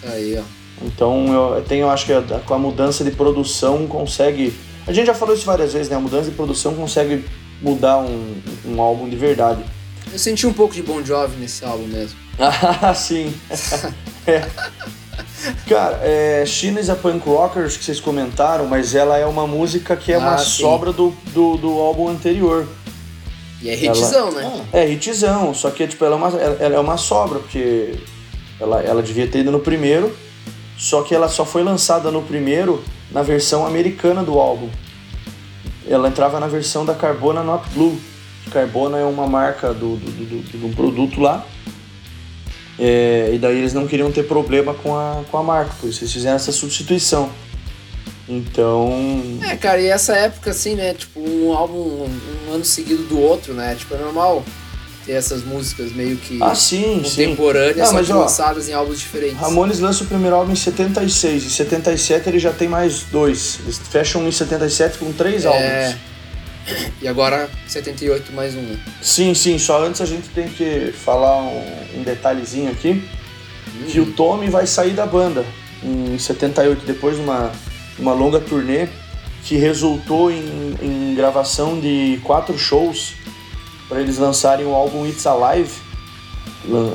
Aí, 0.02 0.36
ó. 0.38 0.55
Então 0.82 1.54
eu 1.56 1.64
tenho, 1.64 1.82
eu 1.82 1.90
acho 1.90 2.06
que 2.06 2.12
com 2.44 2.54
a 2.54 2.58
mudança 2.58 3.02
de 3.02 3.10
produção 3.10 3.86
consegue 3.86 4.52
a 4.86 4.92
gente 4.92 5.06
já 5.06 5.14
falou 5.14 5.34
isso 5.34 5.44
várias 5.44 5.72
vezes, 5.72 5.88
né? 5.88 5.96
A 5.96 6.00
mudança 6.00 6.30
de 6.30 6.36
produção 6.36 6.74
consegue 6.74 7.24
mudar 7.60 7.98
um, 7.98 8.40
um 8.64 8.80
álbum 8.80 9.08
de 9.08 9.16
verdade. 9.16 9.64
Eu 10.12 10.18
senti 10.18 10.46
um 10.46 10.52
pouco 10.52 10.72
de 10.72 10.82
Bon 10.82 11.04
Jovi 11.04 11.36
nesse 11.36 11.64
álbum 11.64 11.86
mesmo. 11.88 12.16
ah, 12.38 12.94
sim. 12.94 13.34
é. 14.26 14.46
Cara, 15.68 16.00
é, 16.02 16.44
China 16.46 16.80
is 16.80 16.88
a 16.88 16.94
Punk 16.94 17.26
Rockers 17.26 17.76
que 17.76 17.84
vocês 17.84 17.98
comentaram, 17.98 18.66
mas 18.66 18.94
ela 18.94 19.16
é 19.16 19.26
uma 19.26 19.46
música 19.46 19.96
que 19.96 20.12
é 20.12 20.16
ah, 20.16 20.20
uma 20.20 20.38
sim. 20.38 20.62
sobra 20.62 20.92
do, 20.92 21.12
do, 21.32 21.56
do, 21.56 21.80
álbum 21.80 22.08
anterior. 22.08 22.68
E 23.60 23.68
é 23.68 23.74
hitzão, 23.74 24.28
ela, 24.28 24.40
né? 24.40 24.66
É, 24.72 24.88
hitzão, 24.88 25.52
só 25.52 25.70
que 25.70 25.86
tipo, 25.88 26.04
ela, 26.04 26.14
é 26.14 26.18
uma, 26.18 26.28
ela 26.40 26.74
é 26.76 26.78
uma 26.78 26.96
sobra, 26.96 27.40
porque 27.40 27.94
ela, 28.60 28.80
ela 28.82 29.02
devia 29.02 29.26
ter 29.26 29.40
ido 29.40 29.50
no 29.50 29.60
primeiro, 29.60 30.14
só 30.76 31.02
que 31.02 31.14
ela 31.14 31.28
só 31.28 31.44
foi 31.44 31.62
lançada 31.62 32.10
no 32.10 32.22
primeiro 32.22 32.82
na 33.10 33.22
versão 33.22 33.66
americana 33.66 34.22
do 34.22 34.38
álbum. 34.38 34.68
Ela 35.88 36.08
entrava 36.08 36.38
na 36.40 36.46
versão 36.46 36.84
da 36.84 36.94
Carbona 36.94 37.42
Not 37.42 37.68
Blue. 37.70 37.98
Carbona 38.50 38.98
é 38.98 39.04
uma 39.04 39.26
marca 39.26 39.72
do, 39.72 39.96
do, 39.96 40.10
do, 40.10 40.58
do 40.58 40.66
um 40.66 40.72
produto 40.72 41.20
lá. 41.20 41.46
É, 42.78 43.30
e 43.32 43.38
daí 43.38 43.58
eles 43.58 43.72
não 43.72 43.86
queriam 43.86 44.12
ter 44.12 44.24
problema 44.24 44.74
com 44.74 44.94
a, 44.94 45.22
com 45.30 45.38
a 45.38 45.42
marca, 45.42 45.72
por 45.80 45.88
isso 45.88 46.00
eles 46.02 46.12
fizeram 46.12 46.36
essa 46.36 46.52
substituição. 46.52 47.30
Então. 48.28 48.92
É, 49.42 49.56
cara, 49.56 49.80
e 49.80 49.86
essa 49.86 50.14
época 50.14 50.50
assim, 50.50 50.74
né? 50.74 50.92
Tipo, 50.92 51.20
um 51.20 51.52
álbum 51.52 51.78
um, 51.78 52.20
um 52.48 52.54
ano 52.54 52.64
seguido 52.64 53.04
do 53.04 53.18
outro, 53.18 53.54
né? 53.54 53.74
Tipo, 53.76 53.94
é 53.94 53.98
normal 53.98 54.44
ter 55.06 55.12
essas 55.12 55.44
músicas 55.44 55.92
meio 55.92 56.16
que 56.16 56.42
ah, 56.42 56.54
sim, 56.54 57.00
contemporâneas, 57.02 57.76
sim. 57.76 57.82
Não, 57.82 57.92
mas, 57.94 58.10
ó, 58.10 58.20
lançadas 58.20 58.68
em 58.68 58.72
álbuns 58.72 58.98
diferentes. 58.98 59.38
Ramones 59.38 59.78
lança 59.78 60.02
o 60.02 60.06
primeiro 60.06 60.34
álbum 60.34 60.52
em 60.52 60.56
76, 60.56 61.44
em 61.44 61.48
77 61.48 62.28
ele 62.28 62.38
já 62.38 62.52
tem 62.52 62.68
mais 62.68 63.04
dois. 63.04 63.60
Eles 63.62 63.78
fecham 63.78 64.26
em 64.26 64.32
77 64.32 64.98
com 64.98 65.12
três 65.12 65.44
é... 65.44 65.48
álbuns. 65.48 66.00
E 67.00 67.06
agora 67.06 67.48
78 67.68 68.32
mais 68.32 68.56
um. 68.56 68.76
Sim, 69.00 69.34
sim, 69.34 69.56
só 69.56 69.84
antes 69.84 70.00
a 70.00 70.06
gente 70.06 70.28
tem 70.30 70.48
que 70.48 70.92
falar 70.92 71.42
um, 71.42 72.00
um 72.00 72.02
detalhezinho 72.02 72.70
aqui. 72.70 72.90
Uhum. 73.80 73.86
Que 73.86 74.00
o 74.00 74.12
Tommy 74.12 74.50
vai 74.50 74.66
sair 74.66 74.92
da 74.92 75.06
banda 75.06 75.44
em 75.82 76.18
78, 76.18 76.84
depois 76.84 77.16
de 77.16 77.22
uma, 77.22 77.52
uma 77.98 78.12
longa 78.12 78.40
turnê 78.40 78.88
que 79.44 79.56
resultou 79.56 80.30
em, 80.30 80.74
em 80.82 81.14
gravação 81.14 81.78
de 81.78 82.18
quatro 82.24 82.58
shows 82.58 83.14
para 83.88 84.00
eles 84.00 84.18
lançarem 84.18 84.66
o 84.66 84.74
álbum 84.74 85.06
It's 85.06 85.26
Alive. 85.26 85.86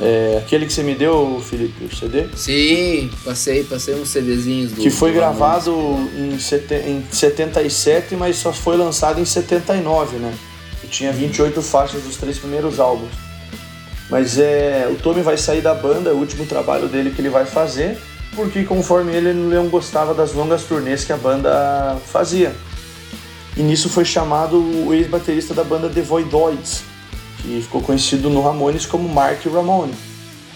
É, 0.02 0.38
aquele 0.38 0.66
que 0.66 0.72
você 0.72 0.82
me 0.82 0.94
deu, 0.94 1.42
Felipe, 1.48 1.84
o 1.84 1.96
CD? 1.96 2.26
Sim, 2.36 3.10
passei, 3.24 3.64
passei 3.64 3.94
uns 3.94 4.10
CDzinhos 4.10 4.72
do. 4.72 4.82
Que 4.82 4.90
foi 4.90 5.12
do 5.12 5.14
gravado 5.14 5.72
em, 6.14 6.38
sete, 6.38 6.74
em 6.74 7.02
77, 7.10 8.14
mas 8.16 8.36
só 8.36 8.52
foi 8.52 8.76
lançado 8.76 9.18
em 9.18 9.24
79, 9.24 10.16
né? 10.18 10.34
E 10.84 10.86
tinha 10.86 11.10
28 11.10 11.62
faixas 11.62 12.02
dos 12.02 12.16
três 12.16 12.38
primeiros 12.38 12.78
álbuns. 12.78 13.12
Mas 14.10 14.38
é, 14.38 14.86
o 14.90 14.96
Tommy 14.96 15.22
vai 15.22 15.38
sair 15.38 15.62
da 15.62 15.72
banda, 15.72 16.10
é 16.10 16.12
o 16.12 16.16
último 16.16 16.44
trabalho 16.44 16.86
dele 16.86 17.10
que 17.10 17.22
ele 17.22 17.30
vai 17.30 17.46
fazer, 17.46 17.96
porque 18.36 18.64
conforme 18.64 19.10
ele, 19.14 19.30
ele 19.30 19.54
não 19.54 19.68
gostava 19.68 20.12
das 20.12 20.34
longas 20.34 20.64
turnês 20.64 21.02
que 21.02 21.14
a 21.14 21.16
banda 21.16 21.96
fazia. 22.12 22.54
E 23.56 23.62
nisso 23.62 23.88
foi 23.88 24.04
chamado 24.04 24.56
o 24.56 24.94
ex-baterista 24.94 25.52
da 25.52 25.62
banda 25.62 25.88
The 25.88 26.00
Voidoids, 26.00 26.82
que 27.38 27.60
ficou 27.62 27.82
conhecido 27.82 28.30
no 28.30 28.40
Ramones 28.40 28.86
como 28.86 29.08
Mark 29.08 29.44
Ramone. 29.46 29.92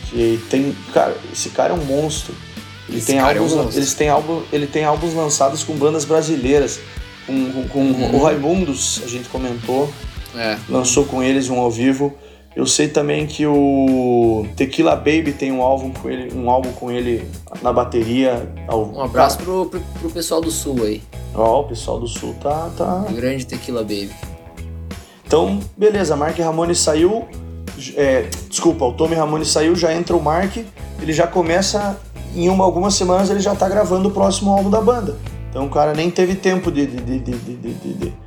Que 0.09 0.41
tem, 0.49 0.75
cara, 0.95 1.17
esse 1.33 1.51
cara 1.51 1.75
é 1.75 1.77
um 1.77 1.85
monstro. 1.85 2.35
Ele 2.89 2.99
esse 2.99 3.09
tem 3.09 3.19
álbuns, 3.19 3.53
é 3.53 3.57
um 3.57 3.69
eles 3.71 3.95
têm 3.95 4.09
álbum, 4.09 4.43
ele 4.53 4.67
tem 4.67 4.85
álbuns 4.85 5.13
lançados 5.13 5.63
com 5.63 5.75
bandas 5.75 6.05
brasileiras, 6.05 6.81
com, 7.27 7.53
com, 7.53 7.69
com 7.69 7.79
uhum. 7.81 8.15
o 8.15 8.23
Raimundos, 8.23 9.03
a 9.05 9.09
gente 9.09 9.29
comentou. 9.29 9.91
É. 10.35 10.57
Lançou 10.69 11.05
com 11.05 11.23
eles 11.23 11.49
um 11.49 11.59
ao 11.59 11.71
vivo. 11.71 12.15
Eu 12.55 12.67
sei 12.67 12.89
também 12.89 13.27
que 13.27 13.47
o 13.47 14.47
Tequila 14.57 14.97
Baby 14.97 15.33
tem 15.33 15.53
um 15.53 15.61
álbum 15.61 15.91
com 15.91 16.09
ele, 16.09 16.35
um 16.35 16.49
álbum 16.49 16.73
com 16.73 16.91
ele 16.91 17.29
na 17.61 17.71
bateria. 17.71 18.51
Um 18.73 19.03
abraço 19.03 19.37
pro, 19.37 19.67
pro, 19.67 19.81
pro 20.01 20.11
pessoal 20.11 20.41
do 20.41 20.51
Sul 20.51 20.85
aí. 20.85 21.03
Ó, 21.37 21.59
oh, 21.59 21.61
o 21.61 21.65
pessoal 21.65 22.01
do 22.01 22.07
Sul 22.09 22.35
tá. 22.43 22.71
tá... 22.77 23.05
Grande 23.13 23.45
Tequila 23.47 23.83
Baby. 23.83 24.11
Então, 25.27 25.61
beleza, 25.77 26.17
Mark 26.17 26.39
Ramone 26.39 26.75
saiu. 26.75 27.27
É, 27.95 28.29
desculpa, 28.49 28.87
o 28.87 28.93
Tommy 28.93 29.15
Ramone 29.15 29.45
saiu, 29.45 29.77
já 29.77 29.93
entra 29.93 30.17
o 30.17 30.23
Mark. 30.23 30.57
Ele 31.01 31.13
já 31.13 31.27
começa. 31.27 32.01
Em 32.35 32.49
uma, 32.49 32.65
algumas 32.65 32.95
semanas 32.95 33.29
ele 33.31 33.41
já 33.41 33.55
tá 33.55 33.69
gravando 33.69 34.09
o 34.09 34.11
próximo 34.11 34.51
álbum 34.53 34.71
da 34.71 34.81
banda. 34.81 35.17
Então 35.51 35.67
o 35.67 35.71
cara 35.71 35.93
nem 35.95 36.11
teve 36.11 36.35
tempo 36.35 36.71
de, 36.71 36.87
de, 36.87 36.97
de, 37.01 37.19
de, 37.19 37.33
de, 37.39 37.57
de, 37.57 37.93
de- 37.95 38.27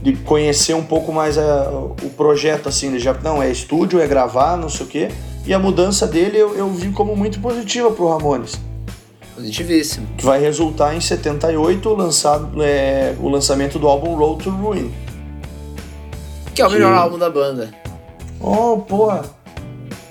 de 0.00 0.12
conhecer 0.18 0.74
um 0.74 0.84
pouco 0.84 1.12
mais 1.12 1.36
a- 1.36 1.70
o 1.70 2.10
projeto, 2.16 2.68
assim. 2.68 2.88
Ele 2.88 2.98
já, 2.98 3.14
não, 3.14 3.42
é 3.42 3.50
estúdio, 3.50 4.00
é 4.00 4.06
gravar, 4.06 4.56
não 4.56 4.68
sei 4.68 4.86
o 4.86 4.88
quê. 4.88 5.08
E 5.46 5.52
a 5.54 5.58
mudança 5.58 6.06
dele 6.06 6.36
eu, 6.38 6.54
eu 6.54 6.68
vi 6.70 6.90
como 6.90 7.16
muito 7.16 7.40
positiva 7.40 7.90
pro 7.90 8.08
Ramones. 8.08 8.52
Positivíssimo. 9.38 10.06
Que 10.16 10.24
vai 10.24 10.40
resultar 10.40 10.94
em 10.94 11.00
78 11.00 11.88
lançado, 11.94 12.62
é, 12.62 13.14
o 13.20 13.28
lançamento 13.28 13.78
do 13.78 13.86
álbum 13.86 14.14
Road 14.16 14.42
to 14.42 14.50
Ruin. 14.50 14.92
Que 16.54 16.60
é 16.62 16.66
o 16.66 16.70
melhor 16.70 16.92
Que- 16.92 16.98
álbum 16.98 17.18
da 17.18 17.30
banda. 17.30 17.70
Oh, 18.40 18.78
porra. 18.78 19.22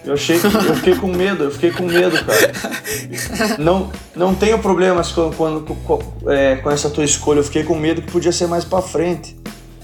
Eu 0.06 0.14
achei 0.14 0.40
que, 0.40 0.46
eu 0.48 0.76
fiquei 0.76 0.96
com 0.96 1.08
medo, 1.08 1.44
eu 1.44 1.52
fiquei 1.52 1.70
com 1.72 1.84
medo, 1.84 2.18
cara. 2.24 3.58
Não, 3.60 3.92
não 4.16 4.34
tenho 4.34 4.58
problemas 4.60 5.12
com, 5.12 5.30
com, 5.34 5.62
com, 5.62 6.00
é, 6.32 6.56
com 6.56 6.72
essa 6.72 6.90
tua 6.90 7.04
escolha. 7.04 7.40
Eu 7.40 7.44
fiquei 7.44 7.64
com 7.64 7.76
medo 7.76 8.02
que 8.02 8.10
podia 8.10 8.32
ser 8.32 8.48
mais 8.48 8.64
pra 8.64 8.82
frente. 8.82 9.38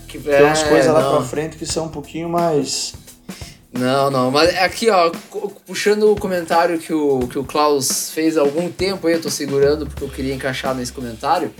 Que, 0.07 0.17
Tem 0.19 0.43
umas 0.45 0.63
é, 0.63 0.69
coisas 0.69 0.93
lá 0.93 1.09
pra 1.11 1.21
frente 1.21 1.57
que 1.57 1.65
são 1.65 1.85
um 1.85 1.89
pouquinho 1.89 2.29
mais. 2.29 2.93
Não, 3.73 4.11
não, 4.11 4.29
mas 4.29 4.55
aqui, 4.59 4.89
ó, 4.91 5.11
puxando 5.65 6.11
o 6.11 6.15
comentário 6.15 6.77
que 6.77 6.93
o, 6.93 7.27
que 7.27 7.39
o 7.39 7.43
Klaus 7.43 8.11
fez 8.11 8.37
há 8.37 8.41
algum 8.41 8.69
tempo 8.71 9.07
aí, 9.07 9.13
eu 9.15 9.21
tô 9.21 9.31
segurando 9.31 9.87
porque 9.87 10.03
eu 10.03 10.09
queria 10.09 10.33
encaixar 10.33 10.75
nesse 10.75 10.93
comentário. 10.93 11.51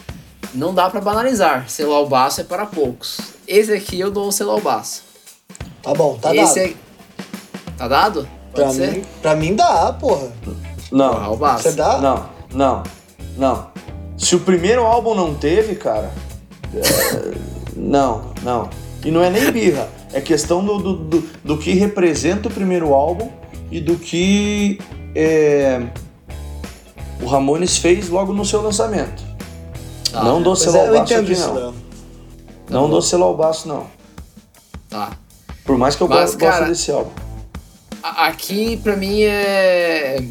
Não 0.54 0.74
dá 0.74 0.90
pra 0.92 1.02
banalizar. 1.02 1.68
Selar 1.68 2.00
o 2.02 2.06
baço 2.08 2.42
é 2.42 2.44
para 2.44 2.68
poucos. 2.68 3.18
Esse 3.48 3.74
aqui 3.74 4.00
eu 4.00 4.12
dou 4.12 4.28
um 4.28 4.32
selar 4.32 4.56
o 4.58 4.62
baço. 4.62 5.02
Tá 5.82 5.92
bom, 5.96 6.16
tá 6.22 6.36
Esse 6.36 6.60
dado. 6.60 6.70
é. 6.70 6.74
Tá 7.78 7.88
dado? 7.88 8.30
Pra 8.54 8.66
Pode 8.66 8.76
ser? 8.76 8.92
mim, 8.92 9.04
pra 9.20 9.36
mim 9.36 9.56
dá, 9.56 9.92
porra. 9.94 10.32
Não, 10.92 11.34
o 11.34 11.36
baço. 11.36 11.64
Você 11.64 11.72
dá? 11.72 11.98
não, 11.98 12.30
não, 12.54 12.84
não. 13.36 13.72
Se 14.16 14.36
o 14.36 14.40
primeiro 14.40 14.84
álbum 14.86 15.16
não 15.16 15.34
teve, 15.34 15.74
cara. 15.76 16.12
é, 16.76 17.32
não, 17.76 18.32
não. 18.44 18.70
E 19.04 19.10
não 19.10 19.24
é 19.24 19.32
nem 19.32 19.52
birra. 19.52 19.90
É 20.14 20.22
questão 20.22 20.64
do, 20.64 20.78
do, 20.78 20.96
do, 20.96 21.30
do 21.44 21.58
que 21.58 21.74
representa 21.74 22.48
o 22.48 22.52
primeiro 22.52 22.94
álbum 22.94 23.30
e 23.72 23.82
do 23.82 23.96
que 23.96 24.80
é, 25.16 25.82
o 27.22 27.26
Ramones 27.26 27.78
fez 27.78 28.10
logo 28.10 28.32
no 28.32 28.46
seu 28.46 28.62
lançamento. 28.62 29.24
Tá, 30.12 30.24
não 30.24 30.42
dou 30.42 30.56
selo 30.56 30.78
é, 30.78 30.88
ao 30.88 30.94
baço 30.94 31.16
aqui, 31.16 31.36
não. 31.36 31.54
Léo. 31.56 31.76
Não 32.70 32.90
dou 32.90 33.02
selo 33.02 33.24
ao 33.24 33.36
baço, 33.36 33.68
não. 33.68 33.88
Tá. 34.90 35.18
Por 35.66 35.78
mais 35.78 35.96
que 35.96 36.04
eu 36.04 36.08
Mas, 36.08 36.36
goste 36.36 36.38
cara, 36.38 36.66
desse 36.68 36.92
álbum. 36.92 37.12
Aqui, 38.04 38.78
pra 38.78 38.96
mim, 38.96 39.22
é. 39.24 40.24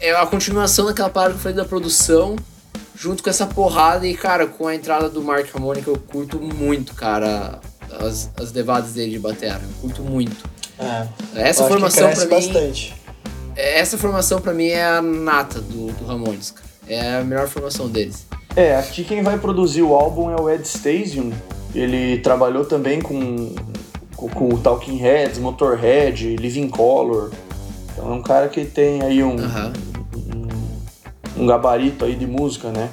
É 0.00 0.14
a 0.14 0.26
continuação 0.26 0.86
daquela 0.86 1.08
parada 1.08 1.32
que 1.32 1.38
eu 1.38 1.42
falei 1.42 1.56
da 1.56 1.64
produção, 1.64 2.36
junto 2.94 3.22
com 3.22 3.30
essa 3.30 3.46
porrada 3.46 4.06
e, 4.06 4.14
cara, 4.14 4.46
com 4.46 4.66
a 4.66 4.74
entrada 4.74 5.08
do 5.08 5.22
Mark 5.22 5.48
Harmony, 5.54 5.82
que 5.82 5.88
eu 5.88 5.98
curto 5.98 6.38
muito, 6.38 6.94
cara, 6.94 7.60
as, 8.00 8.30
as 8.36 8.52
levadas 8.52 8.92
dele 8.92 9.12
de 9.12 9.18
batera. 9.18 9.60
Eu 9.62 9.68
curto 9.80 10.02
muito. 10.02 10.36
É, 10.78 11.06
Essa 11.36 11.64
formação 11.66 12.10
pra 12.10 12.24
mim. 12.24 12.30
bastante. 12.30 12.94
Essa 13.56 13.96
formação 13.96 14.40
pra 14.40 14.52
mim 14.52 14.66
é 14.68 14.84
a 14.84 15.00
nata 15.00 15.60
do, 15.60 15.86
do 15.92 16.04
Ramones, 16.04 16.50
cara. 16.50 16.66
É 16.88 17.16
a 17.16 17.24
melhor 17.24 17.48
formação 17.48 17.88
deles. 17.88 18.26
É, 18.54 18.76
aqui 18.76 19.02
quem 19.04 19.22
vai 19.22 19.38
produzir 19.38 19.82
o 19.82 19.94
álbum 19.94 20.30
é 20.30 20.40
o 20.40 20.48
Ed 20.50 20.62
Stasium. 20.66 21.32
Ele 21.74 22.18
trabalhou 22.18 22.64
também 22.64 23.00
com, 23.00 23.54
com, 24.14 24.28
com 24.28 24.48
o 24.54 24.58
Talking 24.58 24.96
Heads, 24.96 25.38
Motorhead, 25.38 26.36
Living 26.36 26.68
Color. 26.68 27.32
Então 27.92 28.12
é 28.12 28.14
um 28.14 28.22
cara 28.22 28.48
que 28.48 28.64
tem 28.64 29.02
aí 29.02 29.22
um, 29.22 29.36
Aham. 29.38 29.72
um 31.36 31.46
gabarito 31.46 32.04
aí 32.04 32.14
de 32.14 32.26
música, 32.26 32.70
né? 32.70 32.90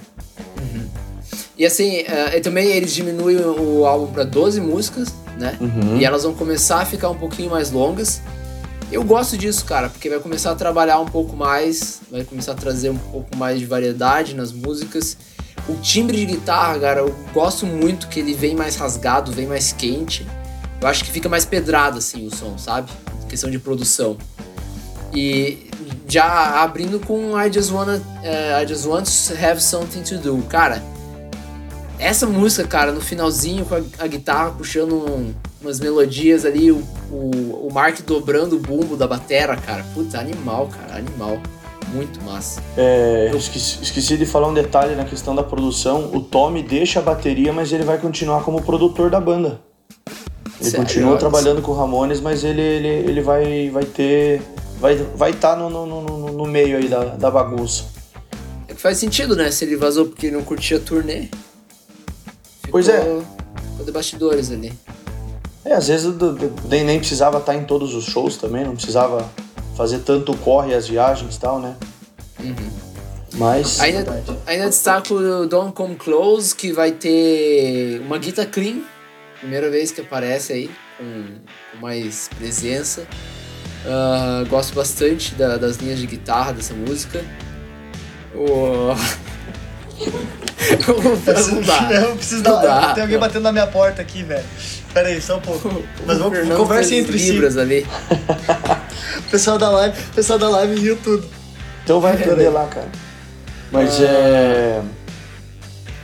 E 1.57 1.65
assim, 1.65 1.97
eh, 1.99 2.37
e 2.37 2.41
também 2.41 2.67
eles 2.67 2.93
diminuem 2.93 3.37
o 3.37 3.85
álbum 3.85 4.11
pra 4.11 4.23
12 4.23 4.59
músicas, 4.59 5.13
né? 5.37 5.57
Uhum. 5.61 5.97
E 5.97 6.05
elas 6.05 6.23
vão 6.23 6.33
começar 6.33 6.81
a 6.81 6.85
ficar 6.85 7.09
um 7.09 7.15
pouquinho 7.15 7.51
mais 7.51 7.71
longas. 7.71 8.21
Eu 8.91 9.03
gosto 9.03 9.37
disso, 9.37 9.65
cara, 9.65 9.89
porque 9.89 10.09
vai 10.09 10.19
começar 10.19 10.51
a 10.51 10.55
trabalhar 10.55 10.99
um 10.99 11.05
pouco 11.05 11.35
mais, 11.35 12.01
vai 12.11 12.23
começar 12.23 12.51
a 12.51 12.55
trazer 12.55 12.89
um 12.89 12.97
pouco 12.97 13.35
mais 13.35 13.59
de 13.59 13.65
variedade 13.65 14.35
nas 14.35 14.51
músicas. 14.51 15.17
O 15.67 15.75
timbre 15.75 16.17
de 16.17 16.25
guitarra, 16.25 16.79
cara, 16.79 16.99
eu 17.01 17.15
gosto 17.33 17.65
muito 17.65 18.07
que 18.07 18.19
ele 18.19 18.33
vem 18.33 18.55
mais 18.55 18.75
rasgado, 18.75 19.31
vem 19.31 19.47
mais 19.47 19.71
quente. 19.71 20.27
Eu 20.81 20.87
acho 20.87 21.03
que 21.03 21.11
fica 21.11 21.29
mais 21.29 21.45
pedrado, 21.45 21.99
assim, 21.99 22.27
o 22.27 22.35
som, 22.35 22.57
sabe? 22.57 22.91
Questão 23.29 23.49
de 23.49 23.57
produção. 23.57 24.17
E 25.13 25.69
já 26.07 26.61
abrindo 26.61 26.99
com 26.99 27.39
I 27.39 27.51
Just 27.51 27.71
Wanna, 27.71 28.01
eh, 28.23 28.61
I 28.61 28.67
Just 28.67 28.85
Want 28.85 29.05
to 29.05 29.33
Have 29.45 29.61
Something 29.61 30.01
to 30.01 30.17
Do. 30.17 30.43
Cara, 30.49 30.83
essa 31.99 32.25
música, 32.25 32.67
cara, 32.67 32.91
no 32.91 33.01
finalzinho 33.01 33.65
com 33.65 33.75
a, 33.75 33.81
a 33.99 34.07
guitarra 34.07 34.51
puxando 34.51 34.93
um- 34.93 35.33
umas 35.61 35.79
melodias 35.79 36.45
ali, 36.45 36.71
o, 36.71 36.83
o, 37.11 37.67
o 37.69 37.73
Mark 37.73 38.01
dobrando 38.01 38.57
o 38.57 38.59
bumbo 38.59 38.97
da 38.97 39.07
batera, 39.07 39.55
cara. 39.55 39.85
Puta, 39.93 40.19
animal, 40.19 40.67
cara, 40.67 40.97
animal. 40.97 41.39
Muito 41.93 42.21
massa. 42.23 42.61
É, 42.75 43.29
eu 43.31 43.37
esqueci, 43.37 43.79
esqueci 43.81 44.17
de 44.17 44.25
falar 44.25 44.47
um 44.47 44.53
detalhe 44.53 44.95
na 44.95 45.05
questão 45.05 45.35
da 45.35 45.43
produção. 45.43 46.09
O 46.13 46.21
Tommy 46.21 46.63
deixa 46.63 46.99
a 46.99 47.03
bateria, 47.03 47.53
mas 47.53 47.71
ele 47.71 47.83
vai 47.83 47.97
continuar 47.99 48.43
como 48.43 48.61
produtor 48.63 49.11
da 49.11 49.19
banda. 49.19 49.61
Ele 50.59 50.69
Sério? 50.69 50.85
continua 50.85 51.17
trabalhando 51.17 51.61
com 51.61 51.71
o 51.71 51.75
Ramones, 51.75 52.19
mas 52.19 52.43
ele, 52.43 52.61
ele, 52.61 52.87
ele 52.87 53.21
vai, 53.21 53.69
vai 53.69 53.85
ter. 53.85 54.41
Vai 54.79 54.93
estar 54.93 55.15
vai 55.15 55.33
tá 55.33 55.55
no, 55.55 55.69
no, 55.69 55.85
no, 55.85 56.31
no 56.31 56.45
meio 56.45 56.77
aí 56.77 56.87
da, 56.87 57.03
da 57.03 57.29
bagunça. 57.29 57.85
É 58.67 58.73
que 58.73 58.81
faz 58.81 58.97
sentido, 58.97 59.35
né? 59.35 59.51
Se 59.51 59.63
ele 59.63 59.75
vazou 59.75 60.07
porque 60.07 60.27
ele 60.27 60.35
não 60.35 60.43
curtia 60.43 60.77
a 60.77 60.79
turnê. 60.79 61.27
Pois 62.73 62.89
é. 62.89 63.01
Ficou 63.69 63.85
de 63.85 63.91
bastidores 63.91 64.49
ali. 64.51 64.73
É, 65.63 65.73
às 65.73 65.87
vezes 65.89 66.11
nem, 66.67 66.83
nem 66.83 66.97
precisava 66.97 67.37
estar 67.37 67.53
em 67.53 67.65
todos 67.65 67.93
os 67.93 68.05
shows 68.05 68.35
também, 68.35 68.65
não 68.65 68.73
precisava 68.73 69.29
fazer 69.77 69.99
tanto 69.99 70.35
corre 70.37 70.73
as 70.73 70.87
viagens 70.87 71.35
e 71.35 71.39
tal, 71.39 71.59
né? 71.59 71.75
Mas. 73.35 73.79
Ainda, 73.79 74.23
ainda 74.47 74.65
destaco 74.69 75.13
o 75.13 75.45
Don't 75.45 75.73
Come 75.73 75.93
Close, 75.93 76.55
que 76.55 76.73
vai 76.73 76.93
ter 76.93 78.01
uma 78.01 78.17
guitarra 78.17 78.49
clean. 78.49 78.81
Primeira 79.39 79.69
vez 79.69 79.91
que 79.91 80.01
aparece 80.01 80.53
aí, 80.53 80.71
com, 80.97 81.25
com 81.73 81.77
mais 81.79 82.27
presença. 82.39 83.05
Ah, 83.85 84.43
gosto 84.49 84.73
bastante 84.73 85.35
da- 85.35 85.57
das 85.57 85.77
linhas 85.77 85.99
de 85.99 86.07
guitarra 86.07 86.53
dessa 86.53 86.73
música. 86.73 87.23
O... 90.87 91.55
não 91.55 91.61
dá. 91.61 91.91
Eu 91.93 92.15
preciso 92.15 92.43
Não 92.43 92.61
dar. 92.61 92.79
dá. 92.87 92.93
Tem 92.93 93.03
alguém 93.03 93.19
batendo 93.19 93.43
na 93.43 93.51
minha 93.51 93.67
porta 93.67 94.01
aqui, 94.01 94.23
velho. 94.23 94.43
Pera 94.93 95.09
aí, 95.09 95.21
só 95.21 95.37
um 95.37 95.41
pouco. 95.41 95.83
Mas 96.05 96.17
vamos 96.17 96.37
Fernando 96.37 96.57
conversem 96.57 96.99
entre 96.99 97.19
si. 97.19 97.31
libras 97.31 97.57
ali. 97.57 97.85
O 99.17 99.21
pessoal 99.29 99.57
da 99.57 99.69
live, 99.69 99.97
pessoal 100.15 100.39
da 100.39 100.49
live 100.49 100.79
riu 100.79 100.97
tudo. 101.03 101.27
Então 101.83 101.99
vai 101.99 102.13
aprender 102.13 102.49
lá, 102.49 102.65
cara. 102.67 102.87
Mas 103.71 103.99
é. 104.01 104.81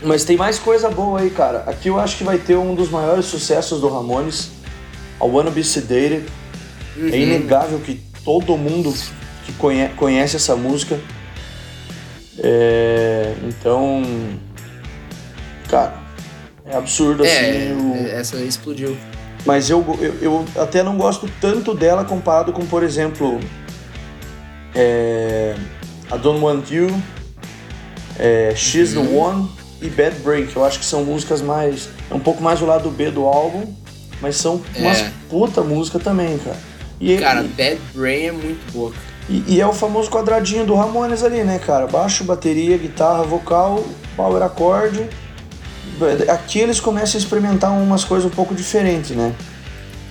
Mas 0.01 0.23
tem 0.25 0.35
mais 0.37 0.59
coisa 0.59 0.89
boa 0.89 1.19
aí, 1.21 1.29
cara. 1.29 1.63
Aqui 1.67 1.87
eu 1.89 1.99
acho 1.99 2.17
que 2.17 2.23
vai 2.23 2.37
ter 2.37 2.55
um 2.55 2.73
dos 2.75 2.89
maiores 2.89 3.25
sucessos 3.25 3.79
do 3.81 3.87
Ramones, 3.89 4.49
a 5.19 5.25
Wanna 5.25 5.51
Be 5.51 5.63
Sedated. 5.63 6.25
É 6.97 7.17
inegável 7.17 7.79
que 7.79 8.01
todo 8.25 8.57
mundo 8.57 8.93
que 9.45 9.53
conhe- 9.53 9.89
conhece 9.95 10.35
essa 10.35 10.55
música. 10.55 10.99
É, 12.43 13.33
Então. 13.47 14.03
Cara, 15.69 15.93
é 16.65 16.75
absurdo 16.75 17.23
É, 17.23 17.39
assim. 17.39 17.73
o- 17.73 18.07
essa 18.07 18.37
aí 18.37 18.47
explodiu. 18.47 18.97
Mas 19.45 19.69
eu, 19.69 19.85
eu, 20.01 20.15
eu 20.21 20.45
até 20.61 20.81
não 20.83 20.97
gosto 20.97 21.29
tanto 21.39 21.73
dela 21.73 22.03
comparado 22.03 22.51
com, 22.51 22.65
por 22.65 22.83
exemplo, 22.83 23.39
é, 24.75 25.55
I 26.13 26.17
Don't 26.17 26.43
Want 26.43 26.69
You, 26.71 26.89
é, 28.17 28.53
She's 28.55 28.93
the 28.93 28.99
One 28.99 29.49
e 29.81 29.87
Bad 29.89 30.17
Break. 30.19 30.55
Eu 30.55 30.65
acho 30.65 30.79
que 30.79 30.85
são 30.85 31.03
músicas 31.05 31.41
mais. 31.41 31.89
É 32.09 32.13
um 32.13 32.19
pouco 32.19 32.41
mais 32.41 32.61
o 32.61 32.65
lado 32.65 32.89
B 32.89 33.11
do 33.11 33.25
álbum, 33.25 33.73
mas 34.21 34.35
são 34.35 34.61
umas 34.75 34.99
É. 34.99 35.11
puta 35.29 35.61
música 35.61 35.99
também, 35.99 36.37
cara. 36.39 36.57
E, 36.99 37.17
Cara, 37.17 37.43
e, 37.43 37.47
Bad 37.47 37.79
Brain 37.93 38.23
é 38.25 38.31
muito 38.31 38.71
boa. 38.73 38.91
cara. 38.91 39.08
E- 39.29 39.43
e 39.55 39.61
é 39.61 39.67
o 39.67 39.73
famoso 39.73 40.09
quadradinho 40.09 40.65
do 40.65 40.75
Ramones 40.75 41.23
ali, 41.23 41.43
né, 41.43 41.59
cara? 41.59 41.85
Baixo, 41.87 42.23
bateria, 42.23 42.77
guitarra, 42.77 43.23
vocal, 43.23 43.83
power 44.15 44.41
acorde. 44.43 45.07
Aqui 46.29 46.59
eles 46.59 46.79
começam 46.79 47.17
a 47.19 47.21
experimentar 47.21 47.71
umas 47.71 48.03
coisas 48.03 48.25
um 48.25 48.33
pouco 48.33 48.55
diferentes, 48.55 49.11
né? 49.11 49.33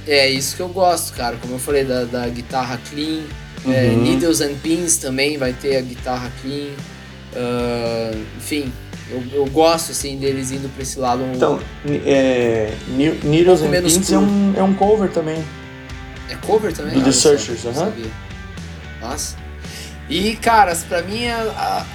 É 0.07 0.29
isso 0.29 0.55
que 0.57 0.62
eu 0.62 0.69
gosto, 0.69 1.14
cara. 1.14 1.37
Como 1.41 1.55
eu 1.55 1.59
falei, 1.59 1.85
da, 1.85 2.05
da 2.05 2.29
guitarra 2.29 2.79
clean. 2.91 3.23
É, 3.66 3.89
Uhum. 3.91 4.03
Needles 4.03 4.41
and 4.41 4.55
Pins 4.62 4.99
também 4.99 5.37
vai 5.37 5.53
ter 5.53 5.77
a 5.77 5.81
guitarra 5.81 6.31
clean. 6.41 6.69
Ah, 7.35 8.12
enfim, 8.37 8.73
eu, 9.11 9.23
eu 9.33 9.47
gosto 9.47 9.91
assim 9.93 10.16
deles 10.16 10.51
indo 10.51 10.69
pra 10.73 10.83
esse 10.83 10.99
lado. 10.99 11.23
Então, 11.35 11.59
é, 12.07 12.73
Ne- 12.89 13.19
Needles 13.25 13.61
pouco 13.61 13.75
and 13.77 13.83
Pins 13.83 14.12
é 14.12 14.19
um, 14.19 14.55
é 14.57 14.62
um 14.62 14.75
cover 14.75 15.11
também. 15.11 15.43
É 16.31 16.35
cover 16.47 16.73
também? 16.73 16.93
Do 16.95 17.01
The 17.01 17.05
Olha 17.07 17.12
só, 17.12 17.29
Searchers, 17.31 17.64
aham. 17.66 17.75
sabia. 17.87 18.07
Nossa. 19.01 19.37
E, 20.09 20.37
caras, 20.37 20.85
pra 20.85 21.03
mim, 21.03 21.27
a- 21.27 21.43
a- 21.57 21.87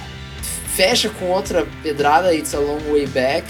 fecha 0.74 1.08
com 1.08 1.26
outra 1.26 1.66
pedrada, 1.82 2.34
It's 2.34 2.54
a 2.54 2.58
Long 2.58 2.80
Way 2.90 3.06
Back, 3.08 3.46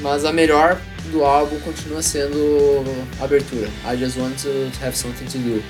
mas 0.00 0.24
a 0.24 0.32
melhor 0.32 0.78
do 1.10 1.24
álbum 1.24 1.58
continua 1.60 2.02
sendo 2.02 2.84
a 3.20 3.24
abertura. 3.24 3.68
I 3.90 3.96
Just 3.96 4.16
Want 4.18 4.36
to 4.42 4.70
Have 4.84 4.96
Something 4.96 5.24
to 5.26 5.38
Do. 5.38 5.64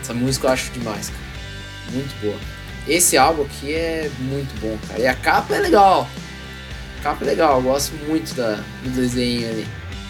Essa 0.00 0.14
música 0.14 0.48
eu 0.48 0.52
acho 0.52 0.70
demais, 0.72 1.08
cara. 1.10 1.22
Muito 1.92 2.14
boa. 2.20 2.36
Esse 2.88 3.16
álbum 3.16 3.42
aqui 3.42 3.72
é 3.74 4.10
muito 4.18 4.58
bom, 4.60 4.76
cara. 4.88 5.00
E 5.00 5.06
a 5.06 5.14
capa 5.14 5.54
é 5.54 5.60
legal. 5.60 6.08
A 6.98 7.02
capa 7.02 7.24
é 7.24 7.28
legal, 7.28 7.56
eu 7.58 7.62
gosto 7.62 7.92
muito 8.08 8.34
da, 8.34 8.56
do 8.82 8.90
desenho 8.90 9.48
ali. 9.48 9.66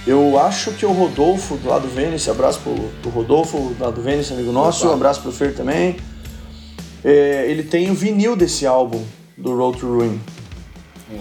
Eu 0.06 0.38
acho 0.38 0.72
que 0.72 0.84
o 0.84 0.92
Rodolfo, 0.92 1.56
do 1.56 1.68
lado 1.68 1.82
do 1.82 1.94
Vênice, 1.94 2.28
abraço 2.28 2.60
pro, 2.60 2.74
pro 3.00 3.10
Rodolfo, 3.10 3.72
do 3.78 3.82
lado 3.82 3.94
do 3.94 4.02
Vênice, 4.02 4.32
amigo 4.32 4.50
nosso, 4.50 4.88
um 4.88 4.92
abraço 4.92 5.22
pro 5.22 5.30
Fer 5.30 5.54
também. 5.54 5.96
É, 7.04 7.46
ele 7.48 7.62
tem 7.62 7.90
o 7.90 7.94
vinil 7.94 8.34
desse 8.34 8.66
álbum, 8.66 9.04
do 9.36 9.56
Road 9.56 9.78
to 9.78 9.86
Ruin. 9.86 10.20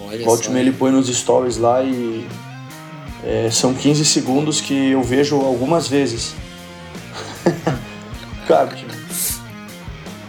Olha 0.08 0.26
Volte 0.26 0.48
só. 0.48 0.56
ele 0.56 0.72
põe 0.72 0.92
nos 0.92 1.08
stories 1.08 1.58
lá 1.58 1.84
e 1.84 2.26
é, 3.24 3.50
são 3.52 3.74
15 3.74 4.04
segundos 4.06 4.62
que 4.62 4.92
eu 4.92 5.04
vejo 5.04 5.36
algumas 5.36 5.88
vezes. 5.88 6.34
Cara, 8.48 8.76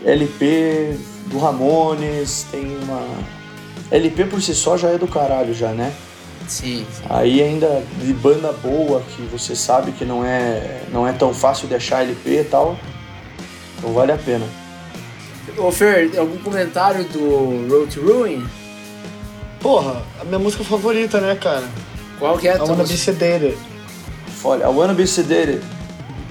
LP 0.05 0.97
do 1.27 1.39
Ramones, 1.39 2.47
tem 2.51 2.77
uma. 2.83 3.03
LP 3.91 4.25
por 4.27 4.43
si 4.43 4.55
só 4.55 4.77
já 4.77 4.91
é 4.91 4.99
do 4.99 5.07
caralho 5.07 5.55
já, 5.55 5.73
né? 5.73 5.93
Sim, 6.53 6.87
sim. 6.93 7.03
Aí 7.09 7.43
ainda 7.43 7.83
de 7.99 8.13
banda 8.13 8.53
boa, 8.53 9.01
que 9.01 9.23
você 9.23 9.57
sabe 9.57 9.91
que 9.93 10.05
não 10.05 10.23
é, 10.23 10.83
não 10.93 11.09
é 11.09 11.13
tão 11.13 11.33
fácil 11.33 11.67
de 11.67 11.75
achar 11.75 12.03
LP 12.03 12.41
e 12.41 12.45
tal. 12.45 12.77
Então 13.79 13.95
vale 13.95 14.13
a 14.13 14.19
pena. 14.19 14.45
Ô 15.57 15.73
Fer, 15.73 16.11
algum 16.19 16.37
comentário 16.39 17.05
do 17.05 17.67
Road 17.71 17.95
to 17.95 18.01
Ruin? 18.03 18.47
Porra, 19.61 20.03
a 20.21 20.25
minha 20.25 20.39
música 20.39 20.63
favorita, 20.63 21.21
né, 21.21 21.35
cara? 21.37 21.67
Qual 22.19 22.37
que 22.37 22.49
é 22.49 22.53
a 22.53 22.55
I 22.57 22.59
tua 22.59 22.69
Wanna 22.69 22.85
Be? 22.85 22.97
Sedated. 22.99 23.59
Olha, 24.45 24.65
I 24.65 24.69
Wanna 24.69 24.95
Be 24.95 25.07
Sedated. 25.07 25.63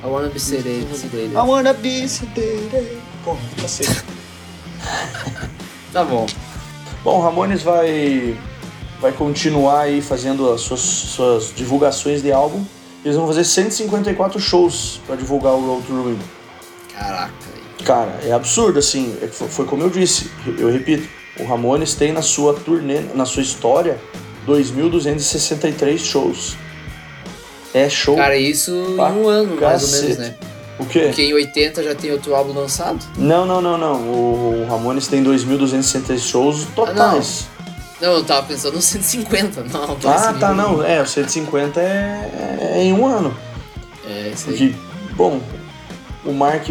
I 0.04 0.08
Wanna 0.08 0.30
Be 0.30 0.40
Sedated. 0.40 0.88
sedated. 0.96 1.32
I 1.32 1.48
Wanna 1.48 1.74
Be 1.74 2.08
Sedated. 2.08 2.98
Porra, 3.24 3.40
cacete. 3.60 4.04
Tá 5.92 6.04
bom. 6.06 6.26
Bom, 7.04 7.18
o 7.18 7.22
Ramones 7.22 7.64
vai, 7.64 8.38
vai 9.02 9.12
continuar 9.12 9.82
aí 9.82 10.02
fazendo 10.02 10.52
as 10.52 10.62
suas, 10.62 10.80
suas 10.80 11.54
divulgações 11.56 12.22
de 12.22 12.32
álbum. 12.32 12.64
Eles 13.04 13.18
vão 13.18 13.26
fazer 13.26 13.44
154 13.44 14.40
shows 14.40 15.02
para 15.08 15.16
divulgar 15.16 15.54
o 15.54 15.66
Road 15.66 15.88
to 15.88 15.94
Ruin. 15.94 16.20
Caraca. 16.94 17.34
Cara, 17.84 18.20
é 18.24 18.32
absurdo, 18.32 18.78
assim. 18.78 19.18
É 19.24 19.28
Foi, 19.28 19.66
como 19.66 19.82
eu 19.82 19.90
disse, 19.90 20.30
eu 20.60 20.72
repito. 20.72 21.10
O 21.40 21.46
Ramones 21.46 21.96
tem 21.96 22.12
na 22.12 22.22
sua 22.22 22.54
turnê, 22.54 23.00
na 23.16 23.26
sua 23.26 23.42
história, 23.42 24.00
2.263 24.48 25.98
shows. 25.98 26.56
É 27.74 27.90
show. 27.90 28.16
Cara, 28.16 28.38
isso 28.38 28.72
pra 28.96 29.10
em 29.10 29.14
um 29.14 29.28
ano, 29.28 29.56
mais 29.60 29.82
ou 29.82 29.90
cacete. 29.90 30.04
menos, 30.04 30.18
né? 30.20 30.36
O 30.78 30.86
quê? 30.86 31.00
Porque 31.06 31.24
em 31.24 31.34
80 31.34 31.84
já 31.84 31.96
tem 31.96 32.12
outro 32.12 32.36
álbum 32.36 32.54
lançado. 32.54 33.00
Não, 33.18 33.46
não, 33.46 33.62
não, 33.62 33.78
não. 33.78 33.96
O, 34.02 34.64
o 34.64 34.68
Ramones 34.70 35.08
tem 35.08 35.24
2.263 35.24 36.20
shows 36.20 36.68
totais. 36.76 37.48
Não, 38.02 38.14
eu 38.14 38.24
tava 38.24 38.48
pensando 38.48 38.74
no 38.76 38.82
150. 38.82 39.64
Não, 39.66 39.98
Ah, 40.06 40.34
tá, 40.34 40.54
não. 40.54 40.84
É, 40.84 41.02
o 41.02 41.06
150 41.08 41.80
é, 41.80 42.70
é 42.78 42.84
em 42.84 42.94
um 42.94 43.06
ano. 43.06 43.36
É, 44.08 44.30
isso 44.34 44.50
aí. 44.50 44.76
Bom, 45.16 45.40
o 46.26 46.34
Mark 46.34 46.68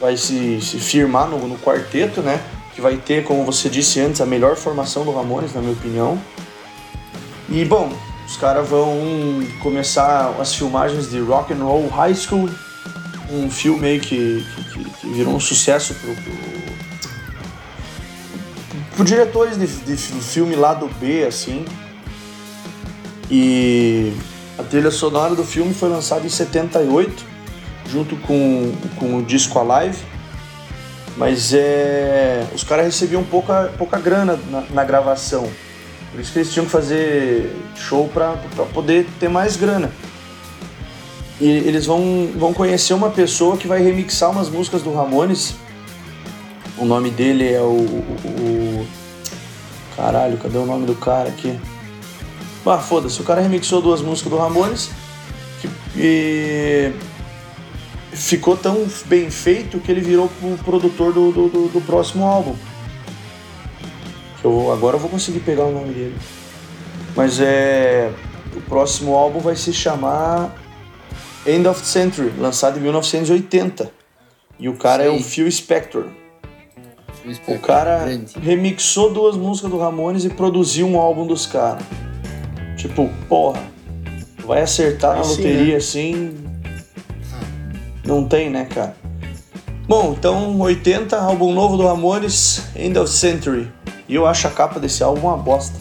vai 0.00 0.16
se, 0.16 0.60
se 0.62 0.78
firmar 0.78 1.28
no, 1.28 1.46
no 1.46 1.58
quarteto, 1.58 2.22
né? 2.22 2.40
Que 2.74 2.80
vai 2.80 2.96
ter, 2.96 3.24
como 3.24 3.44
você 3.44 3.68
disse 3.68 4.00
antes, 4.00 4.20
a 4.20 4.26
melhor 4.26 4.56
formação 4.56 5.04
do 5.04 5.12
Ramones, 5.12 5.52
na 5.54 5.60
minha 5.60 5.72
opinião. 5.74 6.18
E, 7.48 7.64
bom, 7.64 7.92
os 8.26 8.36
caras 8.36 8.66
vão 8.68 8.96
começar 9.60 10.34
as 10.40 10.54
filmagens 10.54 11.10
de 11.10 11.18
Rock 11.20 11.52
and 11.52 11.62
Roll 11.64 11.88
High 11.88 12.14
School, 12.14 12.48
um 13.30 13.50
filme 13.50 13.86
aí 13.86 14.00
que, 14.00 14.46
que, 14.54 14.64
que- 14.84 14.90
que 15.00 15.06
virou 15.12 15.34
um 15.34 15.40
sucesso 15.40 15.94
pro, 15.94 16.14
pro, 16.14 16.32
pro 19.00 19.04
diretores 19.04 19.56
de, 19.56 19.66
de 19.66 19.96
filme 19.96 20.54
lá 20.54 20.74
do 20.74 20.86
B, 20.86 21.24
assim. 21.24 21.64
E 23.30 24.12
a 24.58 24.62
trilha 24.62 24.90
sonora 24.90 25.34
do 25.34 25.42
filme 25.42 25.72
foi 25.72 25.88
lançada 25.88 26.26
em 26.26 26.28
78, 26.28 27.24
junto 27.88 28.14
com, 28.16 28.72
com 28.98 29.16
o 29.16 29.22
disco 29.22 29.58
Alive. 29.58 29.96
Mas 31.16 31.54
é, 31.54 32.46
os 32.54 32.62
caras 32.62 32.84
recebiam 32.84 33.24
pouca, 33.24 33.72
pouca 33.78 33.98
grana 33.98 34.38
na, 34.50 34.64
na 34.70 34.84
gravação. 34.84 35.48
Por 36.10 36.20
isso 36.20 36.32
que 36.32 36.40
eles 36.40 36.52
tinham 36.52 36.66
que 36.66 36.72
fazer 36.72 37.56
show 37.76 38.06
para 38.08 38.36
poder 38.74 39.06
ter 39.18 39.30
mais 39.30 39.56
grana. 39.56 39.90
E 41.40 41.48
eles 41.48 41.86
vão, 41.86 42.28
vão 42.36 42.52
conhecer 42.52 42.92
uma 42.92 43.08
pessoa 43.08 43.56
que 43.56 43.66
vai 43.66 43.82
remixar 43.82 44.30
umas 44.30 44.50
músicas 44.50 44.82
do 44.82 44.92
Ramones. 44.92 45.54
O 46.80 46.84
nome 46.84 47.10
dele 47.10 47.52
é 47.52 47.60
o. 47.60 47.64
o- 47.64 48.82
o- 48.82 48.86
Caralho, 49.96 50.38
cadê 50.38 50.56
o 50.56 50.64
nome 50.64 50.86
do 50.86 50.94
cara 50.94 51.28
aqui? 51.28 51.58
Ah, 52.64 52.78
foda-se, 52.78 53.20
o 53.20 53.24
cara 53.24 53.40
remixou 53.40 53.82
duas 53.82 54.00
músicas 54.00 54.30
do 54.32 54.38
Ramones 54.38 54.90
que, 55.60 55.68
e 55.96 56.92
ficou 58.12 58.56
tão 58.56 58.86
bem 59.06 59.30
feito 59.30 59.78
que 59.78 59.90
ele 59.90 60.00
virou 60.00 60.30
o 60.42 60.58
produtor 60.64 61.12
do, 61.12 61.32
do, 61.32 61.48
do- 61.48 61.68
do 61.68 61.80
próximo 61.82 62.24
álbum. 62.24 62.54
Eu, 64.42 64.72
agora 64.72 64.96
eu 64.96 65.00
vou 65.00 65.10
conseguir 65.10 65.40
pegar 65.40 65.64
o 65.64 65.72
nome 65.72 65.92
dele. 65.92 66.16
Mas 67.14 67.38
é. 67.40 68.10
O 68.56 68.60
próximo 68.62 69.14
álbum 69.14 69.38
vai 69.38 69.54
se 69.54 69.72
chamar 69.72 70.54
End 71.46 71.66
of 71.68 71.84
Century, 71.86 72.32
lançado 72.38 72.78
em 72.78 72.82
1980. 72.82 73.92
E 74.58 74.68
o 74.68 74.76
cara 74.76 75.02
é 75.04 75.10
o. 75.10 75.22
Phil 75.22 75.50
Spector. 75.50 76.06
O 77.46 77.58
cara 77.58 78.04
grande. 78.04 78.38
remixou 78.38 79.12
duas 79.12 79.36
músicas 79.36 79.70
do 79.70 79.78
Ramones 79.78 80.24
e 80.24 80.30
produziu 80.30 80.86
um 80.86 80.98
álbum 80.98 81.26
dos 81.26 81.46
caras. 81.46 81.82
Tipo, 82.76 83.10
porra, 83.28 83.62
vai 84.46 84.62
acertar 84.62 85.16
na 85.16 85.24
sim, 85.24 85.30
loteria 85.30 85.72
né? 85.72 85.76
assim. 85.76 86.34
Não 88.04 88.26
tem, 88.26 88.48
né, 88.50 88.64
cara? 88.64 88.96
Bom, 89.86 90.14
então 90.16 90.58
80, 90.58 91.16
álbum 91.16 91.52
novo 91.52 91.76
do 91.76 91.86
Ramones, 91.86 92.62
End 92.74 92.98
of 92.98 93.10
Century. 93.12 93.70
E 94.08 94.14
eu 94.14 94.26
acho 94.26 94.46
a 94.46 94.50
capa 94.50 94.80
desse 94.80 95.02
álbum 95.02 95.28
uma 95.28 95.36
bosta. 95.36 95.78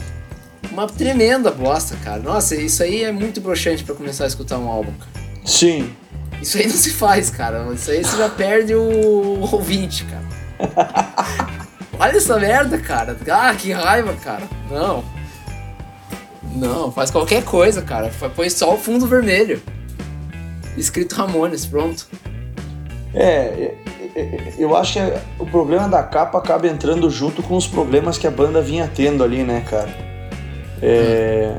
Uma 0.71 0.87
tremenda 0.87 1.51
bosta, 1.51 1.95
cara. 1.97 2.19
Nossa, 2.19 2.55
isso 2.55 2.83
aí 2.83 3.03
é 3.03 3.11
muito 3.11 3.39
broxante 3.39 3.83
pra 3.83 3.95
começar 3.95 4.25
a 4.25 4.27
escutar 4.27 4.57
um 4.59 4.67
álbum, 4.67 4.91
cara. 4.93 5.11
Sim, 5.45 5.91
Isso 6.41 6.57
aí 6.57 6.67
não 6.67 6.75
se 6.75 6.91
faz, 6.91 7.29
cara. 7.29 7.67
Isso 7.73 7.89
aí 7.89 8.03
você 8.03 8.17
já 8.17 8.29
perde 8.29 8.75
o 8.75 9.39
ouvinte, 9.51 10.03
cara. 10.05 10.23
Olha 11.99 12.17
essa 12.17 12.37
merda, 12.39 12.77
cara. 12.77 13.17
Ah, 13.29 13.53
que 13.53 13.71
raiva, 13.71 14.13
cara. 14.23 14.43
Não. 14.69 15.03
Não, 16.55 16.91
faz 16.91 17.11
qualquer 17.11 17.43
coisa, 17.43 17.81
cara. 17.81 18.11
Põe 18.35 18.49
só 18.49 18.73
o 18.73 18.77
fundo 18.77 19.05
vermelho. 19.05 19.61
Escrito 20.77 21.15
Ramones, 21.15 21.65
pronto. 21.65 22.07
É, 23.13 23.25
é, 23.25 23.75
é, 24.15 24.53
eu 24.57 24.75
acho 24.75 24.93
que 24.93 24.99
é- 24.99 25.21
o 25.39 25.45
problema 25.45 25.87
da 25.89 26.01
capa 26.03 26.37
acaba 26.37 26.67
entrando 26.67 27.09
junto 27.09 27.41
com 27.43 27.55
os 27.57 27.67
problemas 27.67 28.17
que 28.17 28.27
a 28.27 28.31
banda 28.31 28.61
vinha 28.61 28.89
tendo 28.93 29.23
ali, 29.23 29.43
né, 29.43 29.63
cara? 29.69 29.89
É, 30.81 31.55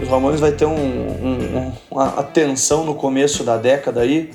Os 0.00 0.08
Ramones 0.08 0.40
vai 0.40 0.52
ter 0.52 0.66
um, 0.66 0.74
um- 0.74 1.56
um- 1.58 1.72
uma 1.90 2.08
atenção 2.20 2.84
no 2.84 2.94
começo 2.94 3.42
da 3.44 3.56
década 3.56 4.02
aí 4.02 4.30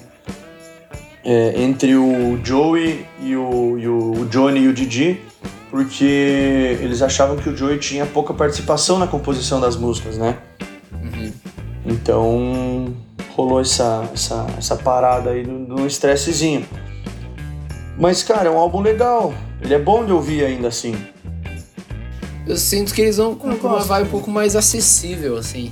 é, 1.23 1.61
entre 1.61 1.95
o 1.95 2.39
Joey 2.43 3.05
e 3.21 3.35
o, 3.35 3.77
e 3.77 3.87
o 3.87 4.25
Johnny 4.25 4.61
e 4.61 4.67
o 4.67 4.73
Didi, 4.73 5.21
porque 5.69 6.77
eles 6.81 7.01
achavam 7.01 7.37
que 7.37 7.49
o 7.49 7.55
Joey 7.55 7.77
tinha 7.77 8.05
pouca 8.05 8.33
participação 8.33 8.99
na 8.99 9.07
composição 9.07 9.59
das 9.59 9.75
músicas, 9.75 10.17
né? 10.17 10.37
Uhum. 10.91 11.31
Então 11.85 12.93
rolou 13.35 13.61
essa, 13.61 14.09
essa, 14.13 14.45
essa 14.57 14.75
parada 14.75 15.31
aí 15.31 15.45
no, 15.45 15.59
no 15.59 15.87
estressezinho. 15.87 16.65
Mas, 17.97 18.23
cara, 18.23 18.49
é 18.49 18.51
um 18.51 18.57
álbum 18.57 18.81
legal. 18.81 19.33
Ele 19.61 19.73
é 19.73 19.79
bom 19.79 20.05
de 20.05 20.11
ouvir 20.11 20.43
ainda 20.43 20.67
assim. 20.67 20.95
Eu 22.47 22.57
sinto 22.57 22.93
que 22.93 23.01
eles 23.01 23.17
vão 23.17 23.35
com 23.35 23.47
uma 23.47 23.79
vibe 23.79 24.07
um 24.07 24.11
pouco 24.11 24.31
mais 24.31 24.55
acessível, 24.55 25.37
assim. 25.37 25.71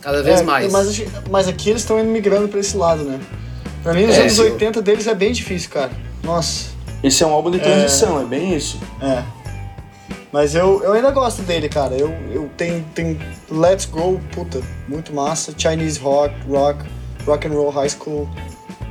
Cada 0.00 0.22
vez 0.22 0.40
É, 0.40 0.42
mais. 0.42 0.72
Mas, 0.72 1.02
mas 1.30 1.48
aqui 1.48 1.70
eles 1.70 1.82
estão 1.82 2.02
migrando 2.04 2.48
pra 2.48 2.60
esse 2.60 2.76
lado, 2.76 3.04
né? 3.04 3.20
Pra 3.82 3.92
mim, 3.94 4.06
nos 4.06 4.16
É, 4.16 4.22
anos 4.22 4.38
eu- 4.38 4.44
80 4.52 4.82
deles 4.82 5.06
é 5.06 5.14
bem 5.14 5.32
difícil, 5.32 5.70
cara. 5.70 5.90
Nossa. 6.22 6.70
Esse 7.02 7.22
é 7.22 7.26
um 7.26 7.30
álbum 7.32 7.50
de 7.50 7.58
transição, 7.58 8.20
é, 8.20 8.24
bem 8.24 8.54
isso. 8.54 8.78
É. 9.00 9.22
Mas 10.32 10.54
eu, 10.54 10.82
eu 10.84 10.92
ainda 10.92 11.10
gosto 11.10 11.42
dele, 11.42 11.68
cara. 11.68 11.94
Eu, 11.96 12.10
eu 12.30 12.48
tenho, 12.56 12.84
tenho 12.94 13.18
Let's 13.50 13.86
Go, 13.86 14.20
puta, 14.32 14.60
muito 14.86 15.12
massa. 15.14 15.52
Chinese 15.56 15.98
Rock, 15.98 16.34
Rock, 16.48 16.84
Rock 17.26 17.48
and 17.48 17.52
Roll 17.52 17.70
High 17.70 17.88
School. 17.88 18.28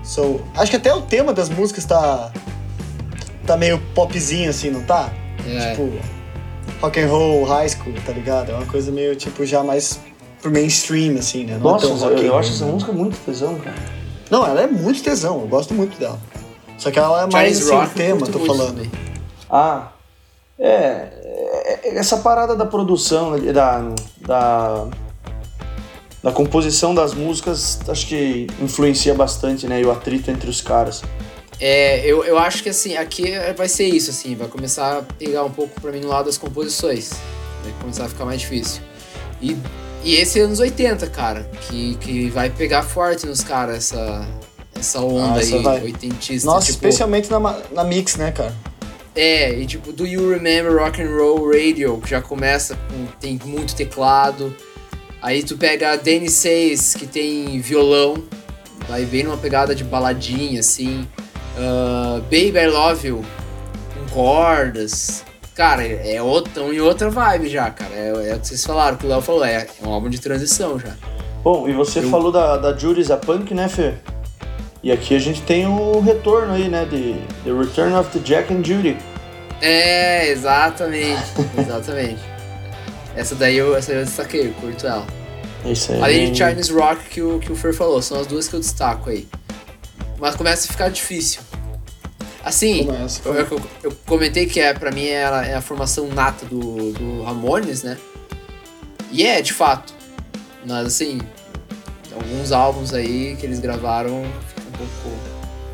So, 0.04 0.42
acho 0.56 0.72
que 0.72 0.78
até 0.78 0.94
o 0.94 1.02
tema 1.02 1.34
das 1.34 1.50
músicas 1.50 1.86
tá. 1.86 2.32
tá 3.46 3.56
meio 3.56 3.80
popzinho 3.94 4.50
assim, 4.50 4.70
não 4.72 4.82
tá? 4.84 5.12
É. 5.48 5.72
Tipo. 5.72 5.92
rock 6.82 7.00
and 7.00 7.08
roll, 7.08 7.44
high 7.46 7.70
school, 7.70 7.94
tá 8.06 8.12
ligado? 8.12 8.52
É 8.52 8.56
uma 8.56 8.66
coisa 8.66 8.92
meio, 8.92 9.16
tipo, 9.16 9.46
já 9.46 9.64
mais 9.64 10.00
pro 10.42 10.52
mainstream, 10.52 11.18
assim, 11.18 11.44
né? 11.46 11.58
Não 11.62 11.70
é 11.70 11.74
Nossa, 11.74 11.88
tão 11.88 12.10
eu, 12.12 12.18
eu 12.18 12.38
acho 12.38 12.52
essa 12.54 12.66
música 12.66 12.92
muito 12.92 13.18
tesão, 13.26 13.56
cara. 13.60 13.76
Não, 14.30 14.46
ela 14.46 14.62
é 14.62 14.68
muito 14.68 15.02
tesão, 15.02 15.42
eu 15.42 15.48
gosto 15.48 15.74
muito 15.74 15.98
dela. 15.98 16.20
Só 16.78 16.92
que 16.92 17.00
ela 17.00 17.24
é 17.24 17.32
mais 17.32 17.58
Chinese 17.58 17.74
assim, 17.74 17.84
eu 17.84 17.90
tema, 17.90 18.28
tô 18.28 18.40
falando. 18.46 18.90
Ah, 19.50 19.92
é, 20.58 20.68
é, 20.68 21.80
é, 21.84 21.98
Essa 21.98 22.18
parada 22.18 22.56
da 22.56 22.66
produção, 22.66 23.38
da, 23.40 23.82
da, 24.22 24.88
da 26.22 26.32
composição 26.32 26.94
das 26.94 27.14
músicas, 27.14 27.80
acho 27.88 28.08
que 28.08 28.48
influencia 28.62 29.14
bastante, 29.14 29.68
né? 29.68 29.82
E 29.82 29.86
o 29.86 29.92
atrito 29.92 30.30
entre 30.30 30.50
os 30.50 30.62
caras. 30.62 31.02
É, 31.60 32.06
eu, 32.06 32.24
eu 32.24 32.38
acho 32.38 32.64
que 32.64 32.70
assim, 32.70 32.96
aqui 32.96 33.34
vai 33.58 33.68
ser 33.68 33.86
isso, 33.86 34.10
assim, 34.12 34.36
vai 34.36 34.48
começar 34.48 35.00
a 35.00 35.02
pegar 35.02 35.44
um 35.44 35.52
pouco 35.52 35.80
pra 35.82 35.92
mim 35.92 36.00
no 36.00 36.08
lado 36.08 36.26
das 36.26 36.38
composições. 36.38 37.12
Vai 37.64 37.74
começar 37.82 38.06
a 38.06 38.10
ficar 38.10 38.26
mais 38.26 38.40
difícil. 38.40 38.82
E, 39.42 39.58
e 40.04 40.16
esse 40.16 40.40
é 40.40 40.44
anos 40.44 40.60
80, 40.60 41.08
cara, 41.08 41.50
que, 41.62 41.96
que 41.96 42.30
vai 42.30 42.50
pegar 42.50 42.84
forte 42.84 43.26
nos 43.26 43.42
caras 43.44 43.78
essa, 43.78 44.28
essa 44.78 45.00
onda 45.02 45.40
Ah, 45.40 45.42
essa 45.42 45.56
aí, 45.56 45.64
vai. 45.64 45.82
oitentista. 45.84 46.46
Nossa, 46.50 46.68
tipo, 46.68 46.78
especialmente 46.78 47.30
na, 47.30 47.40
na 47.72 47.84
mix, 47.84 48.16
né, 48.16 48.32
cara? 48.32 48.54
É, 49.16 49.52
e 49.60 49.66
tipo, 49.66 49.92
Do 49.92 50.06
You 50.08 50.30
Remember 50.30 50.78
Rock 50.82 51.02
and 51.02 51.10
Roll 51.10 51.52
Radio, 51.52 52.00
que 52.02 52.10
já 52.10 52.22
começa 52.22 52.76
com. 52.76 53.06
tem 53.20 53.40
muito 53.44 53.76
teclado. 53.76 54.56
Aí 55.22 55.44
tu 55.44 55.58
pega 55.58 55.92
a 55.92 55.96
Danny 55.98 56.30
Says, 56.30 56.96
que 56.96 57.06
tem 57.06 57.60
violão, 57.60 58.24
vai 58.88 59.04
bem 59.04 59.24
numa 59.24 59.36
pegada 59.36 59.76
de 59.76 59.84
baladinha, 59.84 60.62
assim. 60.62 61.06
Ah, 61.58 62.22
Baby 62.24 62.58
I 62.58 62.68
Love 62.68 63.08
You, 63.10 63.26
com 63.94 64.14
cordas. 64.14 65.26
Cara, 65.60 65.86
é 65.86 66.22
outra, 66.22 66.64
em 66.64 66.80
outra 66.80 67.10
vibe 67.10 67.50
já, 67.50 67.70
cara. 67.70 67.94
É, 67.94 68.30
é 68.30 68.36
o 68.36 68.40
que 68.40 68.48
vocês 68.48 68.64
falaram, 68.64 68.96
o 68.96 68.98
que 68.98 69.06
o 69.06 69.10
Léo 69.10 69.22
falou, 69.22 69.44
é, 69.44 69.56
é 69.56 69.86
um 69.86 69.92
álbum 69.92 70.10
de 70.10 70.18
transição 70.18 70.80
já. 70.80 70.94
Bom, 71.44 71.68
e 71.68 71.74
você 71.74 72.00
Eu- 72.00 72.10
falou 72.10 72.32
da, 72.32 72.56
da 72.56 72.74
Judy's 72.78 73.12
a 73.12 73.18
Punk, 73.18 73.54
né, 73.54 73.68
Fê? 73.68 73.96
E 74.82 74.90
aqui 74.90 75.14
a 75.14 75.20
gente 75.20 75.42
tem 75.42 75.68
o 75.68 76.00
retorno 76.00 76.54
aí, 76.54 76.70
né? 76.70 76.86
De 76.86 77.16
The 77.44 77.52
Return 77.52 77.94
of 77.94 78.10
the 78.18 78.20
Jack 78.20 78.54
and 78.54 78.64
Judy. 78.64 78.96
É, 79.62 80.30
exatamente, 80.30 81.24
exatamente. 81.60 82.22
Essa 83.14 83.36
daí 83.36 83.58
eu, 83.58 83.76
essa 83.76 83.92
eu 83.92 84.06
destaquei, 84.06 84.48
eu 84.48 84.54
curto 84.54 84.88
ela. 84.88 85.06
Isso 85.66 85.92
aí. 85.92 86.02
Além 86.02 86.32
de 86.32 86.38
Chinese 86.38 86.72
Rock 86.72 87.10
que 87.10 87.22
o, 87.22 87.38
que 87.38 87.52
o 87.52 87.56
Fer 87.58 87.74
falou, 87.74 88.02
são 88.02 88.18
as 88.18 88.28
duas 88.28 88.48
que 88.48 88.54
eu 88.56 88.62
destaco 88.62 89.10
aí. 89.10 89.28
Mas 90.18 90.38
começa 90.38 90.70
a 90.70 90.72
ficar 90.72 90.88
difícil. 90.88 91.42
Assim, 92.44 92.86
Começa. 92.86 93.22
eu, 93.26 93.34
eu- 93.36 93.62
eu 93.84 93.92
comentei 94.06 94.46
que 94.46 94.60
é, 94.60 94.74
pra 94.74 94.92
mim 94.92 95.06
ela 95.08 95.46
é 95.46 95.56
a 95.56 95.62
formação 95.62 96.08
nata 96.08 96.46
do, 96.46 96.94
do 96.94 97.24
Ramones, 97.24 97.84
né? 97.84 97.98
E 99.12 99.26
é, 99.26 99.42
de 99.42 99.52
fato. 99.54 99.94
Mas 100.66 100.88
assim, 100.88 101.20
alguns 102.14 102.52
álbuns 102.52 102.94
aí 102.94 103.36
que 103.40 103.46
eles 103.46 103.60
gravaram 103.60 104.24
ficam 104.48 104.66
um 104.68 104.78
pouco, 104.78 105.18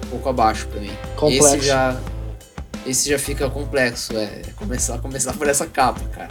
um 0.05 0.09
pouco 0.09 0.29
abaixo 0.29 0.67
pra 0.67 0.79
mim. 0.79 0.91
Complexo. 1.15 1.55
Esse 1.55 1.65
já, 1.67 1.99
esse 2.85 3.09
já 3.09 3.19
fica 3.19 3.49
complexo, 3.49 4.17
é. 4.17 4.41
Começar, 4.55 4.97
começar 4.99 5.33
por 5.33 5.47
essa 5.47 5.67
capa, 5.67 6.01
cara. 6.09 6.29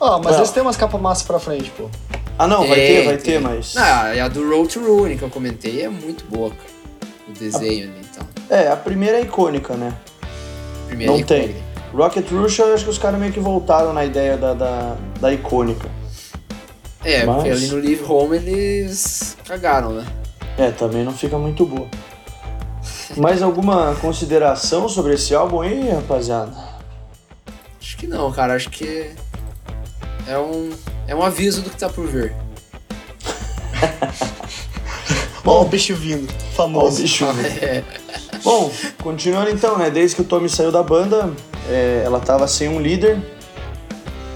Ó, 0.00 0.18
mas 0.18 0.26
Well. 0.32 0.36
eles 0.38 0.50
têm 0.50 0.62
umas 0.62 0.76
capas 0.76 1.00
massas 1.00 1.24
pra 1.26 1.38
frente, 1.38 1.70
pô. 1.76 1.88
Ah, 2.38 2.46
não, 2.48 2.66
vai 2.66 2.74
Tem, 2.74 2.86
ter, 2.96 3.04
vai 3.04 3.16
tem. 3.18 3.24
ter, 3.34 3.40
mas. 3.40 3.76
Ah, 3.76 4.14
e 4.14 4.20
a 4.20 4.26
do 4.28 4.48
Road 4.48 4.68
to 4.72 4.80
Ruin 4.80 5.16
que 5.16 5.22
eu 5.22 5.30
comentei 5.30 5.82
é 5.82 5.88
muito 5.88 6.24
boa, 6.24 6.50
cara. 6.50 6.72
O 7.28 7.32
desenho 7.32 7.84
ali 7.90 8.00
e 8.00 8.01
tal. 8.01 8.01
É, 8.54 8.68
a 8.68 8.76
primeira 8.76 9.16
é 9.18 9.22
icônica, 9.22 9.74
né? 9.74 9.94
Primeiro 10.86 11.12
Não 11.12 11.18
aí, 11.18 11.24
tem. 11.24 11.54
com- 11.90 11.96
Rocket 11.96 12.30
Rush, 12.30 12.58
eu 12.58 12.74
acho 12.74 12.84
que 12.84 12.90
os 12.90 12.98
caras 12.98 13.18
meio 13.18 13.32
que 13.32 13.40
voltaram 13.40 13.92
na 13.94 14.04
ideia 14.04 14.36
da, 14.36 14.52
da, 14.54 14.96
da 15.20 15.32
icônica. 15.32 15.88
É, 17.04 17.24
Mas- 17.24 17.36
porque 17.36 17.50
ali 17.50 17.66
no 17.68 17.76
Live 17.76 18.04
Home 18.04 18.36
eles 18.36 19.36
cagaram, 19.46 19.92
né? 19.92 20.06
É, 20.58 20.70
também 20.70 21.02
não 21.04 21.12
fica 21.12 21.38
muito 21.38 21.64
boa. 21.64 21.88
Mais 23.16 23.42
alguma 23.42 23.94
consideração 24.02 24.86
sobre 24.88 25.14
esse 25.14 25.34
álbum 25.34 25.60
aí, 25.62 25.88
rapaziada? 25.90 26.52
Acho 27.80 27.96
que 27.96 28.06
não, 28.06 28.30
cara. 28.32 28.54
Acho 28.54 28.68
que 28.70 29.10
é 30.26 30.38
um, 30.38 30.70
é 31.08 31.14
um 31.14 31.22
aviso 31.22 31.62
do 31.62 31.70
que 31.70 31.76
tá 31.76 31.88
por 31.88 32.06
vir. 32.06 32.32
Ó, 35.44 35.62
o 35.62 35.64
bicho 35.64 35.94
vindo, 35.94 36.32
Ó, 36.32 36.34
o 36.34 36.52
famoso. 36.54 37.02
bicho. 37.02 37.24
É, 37.60 37.82
Bom, 38.44 38.70
continuando 39.00 39.50
então, 39.50 39.78
né? 39.78 39.88
Desde 39.90 40.16
que 40.16 40.22
o 40.22 40.24
Tommy 40.24 40.48
saiu 40.48 40.72
da 40.72 40.82
banda, 40.82 41.32
é, 41.68 42.02
ela 42.04 42.18
tava 42.18 42.48
sem 42.48 42.68
um 42.68 42.80
líder. 42.80 43.20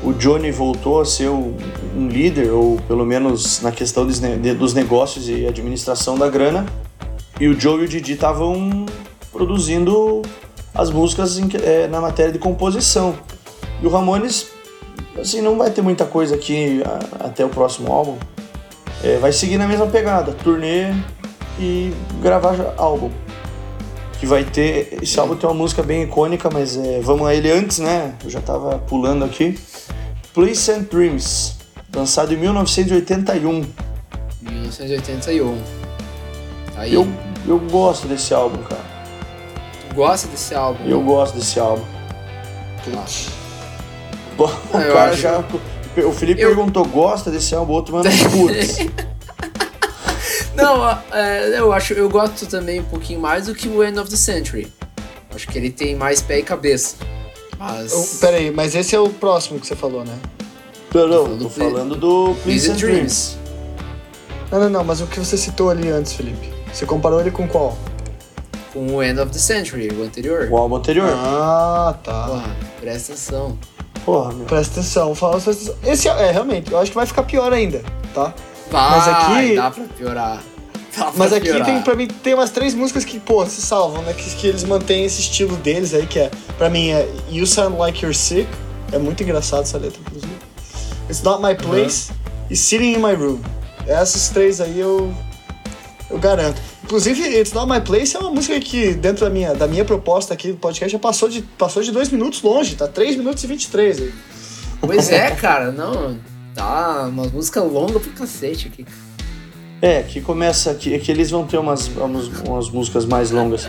O 0.04 0.12
Johnny 0.12 0.52
voltou 0.52 1.00
a 1.00 1.04
ser 1.04 1.28
um 1.28 2.06
líder, 2.08 2.50
ou 2.52 2.76
pelo 2.86 3.04
menos 3.04 3.60
na 3.62 3.72
questão 3.72 4.06
dos, 4.06 4.20
dos 4.20 4.74
negócios 4.74 5.28
e 5.28 5.46
administração 5.46 6.16
da 6.16 6.28
grana. 6.28 6.64
E 7.40 7.48
o 7.48 7.58
Joe 7.58 7.82
e 7.82 7.84
o 7.84 7.88
Didi 7.88 8.12
estavam 8.12 8.86
produzindo 9.32 10.22
as 10.72 10.90
músicas 10.90 11.38
em 11.38 11.48
é, 11.64 11.88
na 11.88 12.00
matéria 12.00 12.30
de 12.30 12.38
composição. 12.38 13.14
E 13.82 13.86
o 13.86 13.90
Ramones, 13.90 14.46
assim, 15.18 15.40
não 15.40 15.58
vai 15.58 15.70
ter 15.70 15.82
muita 15.82 16.04
coisa 16.04 16.36
aqui 16.36 16.80
a- 16.84 17.26
até 17.26 17.44
o 17.44 17.48
próximo 17.48 17.92
álbum. 17.92 18.16
É, 19.02 19.18
vai 19.18 19.32
seguir 19.32 19.58
na 19.58 19.66
mesma 19.66 19.86
pegada, 19.86 20.32
turnê 20.32 20.92
e 21.58 21.92
gravar 22.22 22.74
álbum 22.76 23.10
que 24.20 24.26
vai 24.26 24.44
ter. 24.44 24.98
Esse 25.02 25.18
álbum 25.20 25.36
tem 25.36 25.48
uma 25.48 25.54
música 25.54 25.82
bem 25.82 26.02
icônica, 26.02 26.48
mas 26.52 26.76
é, 26.76 27.00
vamos 27.00 27.26
a 27.26 27.34
ele 27.34 27.50
antes, 27.50 27.78
né? 27.78 28.14
Eu 28.24 28.30
já 28.30 28.40
tava 28.40 28.78
pulando 28.78 29.24
aqui. 29.24 29.58
Please 30.34 30.70
and 30.70 30.82
Dreams, 30.90 31.54
lançado 31.94 32.32
em 32.34 32.36
1981. 32.36 33.64
1981. 34.42 35.58
Aí, 36.76 36.92
Eu, 36.94 37.06
eu 37.46 37.58
gosto 37.58 38.06
desse 38.06 38.34
álbum, 38.34 38.58
cara. 38.64 38.80
tu 39.88 39.94
gosta 39.94 40.28
desse 40.28 40.54
álbum? 40.54 40.84
Eu 40.86 41.00
gosto 41.02 41.36
desse 41.38 41.58
álbum. 41.58 41.84
Putz. 42.84 43.28
Bom, 44.36 44.44
o 44.44 44.76
Ah, 44.76 44.84
cara 44.92 45.16
já. 45.16 45.42
O 46.06 46.12
Felipe 46.12 46.42
Eu- 46.42 46.48
perguntou, 46.54 46.84
gosta 46.84 47.30
desse 47.30 47.54
álbum? 47.54 47.72
O 47.72 47.76
outro 47.76 47.94
mano, 47.94 48.10
putz. 48.30 48.78
Não, 50.56 50.90
é, 51.12 51.58
eu 51.58 51.72
acho, 51.72 51.92
eu 51.92 52.08
gosto 52.08 52.46
também 52.46 52.80
um 52.80 52.84
pouquinho 52.84 53.20
mais 53.20 53.46
do 53.46 53.54
que 53.54 53.68
o 53.68 53.84
End 53.84 53.98
of 53.98 54.08
the 54.10 54.16
Century. 54.16 54.72
Acho 55.34 55.46
que 55.48 55.58
ele 55.58 55.70
tem 55.70 55.94
mais 55.94 56.22
pé 56.22 56.38
e 56.38 56.42
cabeça. 56.42 56.96
Mas. 57.58 57.92
Eu- 57.92 58.18
Pera 58.20 58.36
aí, 58.38 58.50
mas 58.50 58.74
esse 58.74 58.94
é 58.94 59.00
o 59.00 59.08
próximo 59.10 59.60
que 59.60 59.66
você 59.66 59.76
falou, 59.76 60.04
né? 60.04 60.16
Não, 60.94 61.06
não, 61.08 61.24
falando 61.24 61.38
tô 61.38 61.44
do 61.44 61.50
falando 61.50 61.96
do 61.96 62.34
Please 62.42 62.70
and 62.70 62.76
Dreams. 62.76 63.36
Não, 64.50 64.60
não, 64.60 64.70
não, 64.70 64.84
mas 64.84 65.00
o 65.00 65.06
que 65.06 65.18
você 65.18 65.36
citou 65.36 65.68
ali 65.68 65.88
antes, 65.90 66.12
Felipe? 66.14 66.50
Você 66.72 66.86
comparou 66.86 67.20
ele 67.20 67.30
com 67.30 67.46
qual? 67.46 67.76
Com 68.72 68.86
o 68.94 69.02
End 69.02 69.18
of 69.20 69.30
the 69.32 69.38
Century, 69.38 69.88
o 69.92 70.02
anterior. 70.02 70.48
O 70.50 70.56
álbum 70.56 70.76
anterior. 70.76 71.10
Ah, 71.12 71.94
tá. 72.02 72.26
Porra, 72.28 72.56
presta 72.80 73.12
atenção. 73.12 73.58
Porra, 74.04 74.32
meu. 74.32 74.46
Presta 74.46 74.80
atenção, 74.80 75.14
fala 75.14 75.32
presta 75.40 75.50
atenção. 75.50 75.76
Esse 75.92 76.08
é, 76.08 76.28
é, 76.28 76.30
realmente, 76.30 76.70
eu 76.72 76.78
acho 76.78 76.90
que 76.90 76.96
vai 76.96 77.06
ficar 77.06 77.24
pior 77.24 77.52
ainda, 77.52 77.82
tá? 78.14 78.32
Vai, 78.70 78.90
Mas 78.98 79.08
aqui- 79.08 79.54
dá 79.56 79.70
pra 79.70 79.84
piorar. 79.84 80.42
Dá 80.96 81.04
pra 81.04 81.12
Mas 81.16 81.32
aqui 81.32 81.46
piorar. 81.46 81.66
tem, 81.66 81.82
pra 81.82 81.94
mim, 81.94 82.06
tem 82.08 82.34
umas 82.34 82.50
três 82.50 82.74
músicas 82.74 83.04
que, 83.04 83.20
pô, 83.20 83.44
se 83.46 83.60
salvam, 83.62 84.02
né? 84.02 84.12
Que, 84.12 84.34
que 84.36 84.46
eles 84.46 84.64
mantêm 84.64 85.04
esse 85.04 85.20
estilo 85.20 85.56
deles 85.56 85.92
aí, 85.94 86.06
que 86.06 86.18
é, 86.18 86.30
pra 86.58 86.68
mim, 86.70 86.88
é 86.90 87.08
You 87.30 87.46
Sound 87.46 87.76
Like 87.76 88.02
You're 88.02 88.16
Sick. 88.16 88.48
É 88.92 88.98
muito 88.98 89.22
engraçado 89.22 89.62
essa 89.62 89.78
letra, 89.78 90.00
inclusive. 90.00 90.32
It's 91.08 91.22
Not 91.22 91.42
My 91.42 91.54
Place 91.54 92.10
e 92.50 92.56
Sitting 92.56 92.94
in 92.94 92.98
My 92.98 93.14
Room. 93.14 93.40
Essas 93.86 94.28
três 94.30 94.60
aí 94.60 94.78
eu, 94.80 95.12
eu 96.10 96.18
garanto. 96.18 96.60
Inclusive, 96.84 97.20
It's 97.36 97.52
Not 97.52 97.70
My 97.70 97.80
Place 97.80 98.16
é 98.16 98.20
uma 98.20 98.30
música 98.30 98.58
que, 98.60 98.94
dentro 98.94 99.24
da 99.24 99.30
minha, 99.30 99.54
da 99.54 99.66
minha 99.66 99.84
proposta 99.84 100.34
aqui 100.34 100.52
do 100.52 100.56
podcast, 100.58 100.92
já 100.92 100.98
passou 100.98 101.28
de, 101.28 101.42
passou 101.42 101.82
de 101.82 101.90
dois 101.92 102.08
minutos 102.10 102.42
longe, 102.42 102.74
tá 102.76 102.86
3 102.88 103.16
minutos 103.16 103.42
e 103.42 103.46
23 103.48 104.00
aí. 104.00 104.14
Pois 104.80 105.10
é, 105.10 105.30
cara, 105.32 105.72
não. 105.72 106.16
Tá 106.56 107.06
uma 107.06 107.24
música 107.24 107.60
longa 107.60 108.00
pro 108.00 108.10
cacete 108.12 108.68
aqui. 108.68 108.86
É, 109.82 110.02
que 110.02 110.22
começa 110.22 110.70
aqui. 110.70 110.94
É 110.94 110.98
que 110.98 111.12
eles 111.12 111.30
vão 111.30 111.46
ter 111.46 111.58
umas, 111.58 111.86
umas, 111.88 112.28
umas 112.40 112.70
músicas 112.70 113.04
mais 113.04 113.30
longas. 113.30 113.68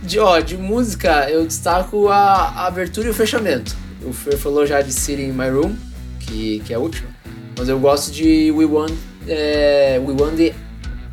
De, 0.00 0.20
ó, 0.20 0.38
de 0.38 0.56
música, 0.56 1.28
eu 1.28 1.44
destaco 1.44 2.08
a, 2.08 2.14
a 2.14 2.66
abertura 2.68 3.08
e 3.08 3.10
o 3.10 3.14
fechamento. 3.14 3.76
O 4.04 4.12
Fer 4.12 4.38
falou 4.38 4.64
já 4.64 4.80
de 4.80 4.92
City 4.92 5.22
in 5.22 5.32
My 5.32 5.48
Room, 5.50 5.74
que, 6.20 6.60
que 6.60 6.72
é 6.72 6.76
a 6.76 6.78
última. 6.78 7.08
Mas 7.58 7.68
eu 7.68 7.78
gosto 7.80 8.12
de 8.12 8.52
We 8.52 8.66
Want, 8.66 8.92
é, 9.26 10.00
We 10.06 10.14
Want 10.18 10.36
the 10.36 10.54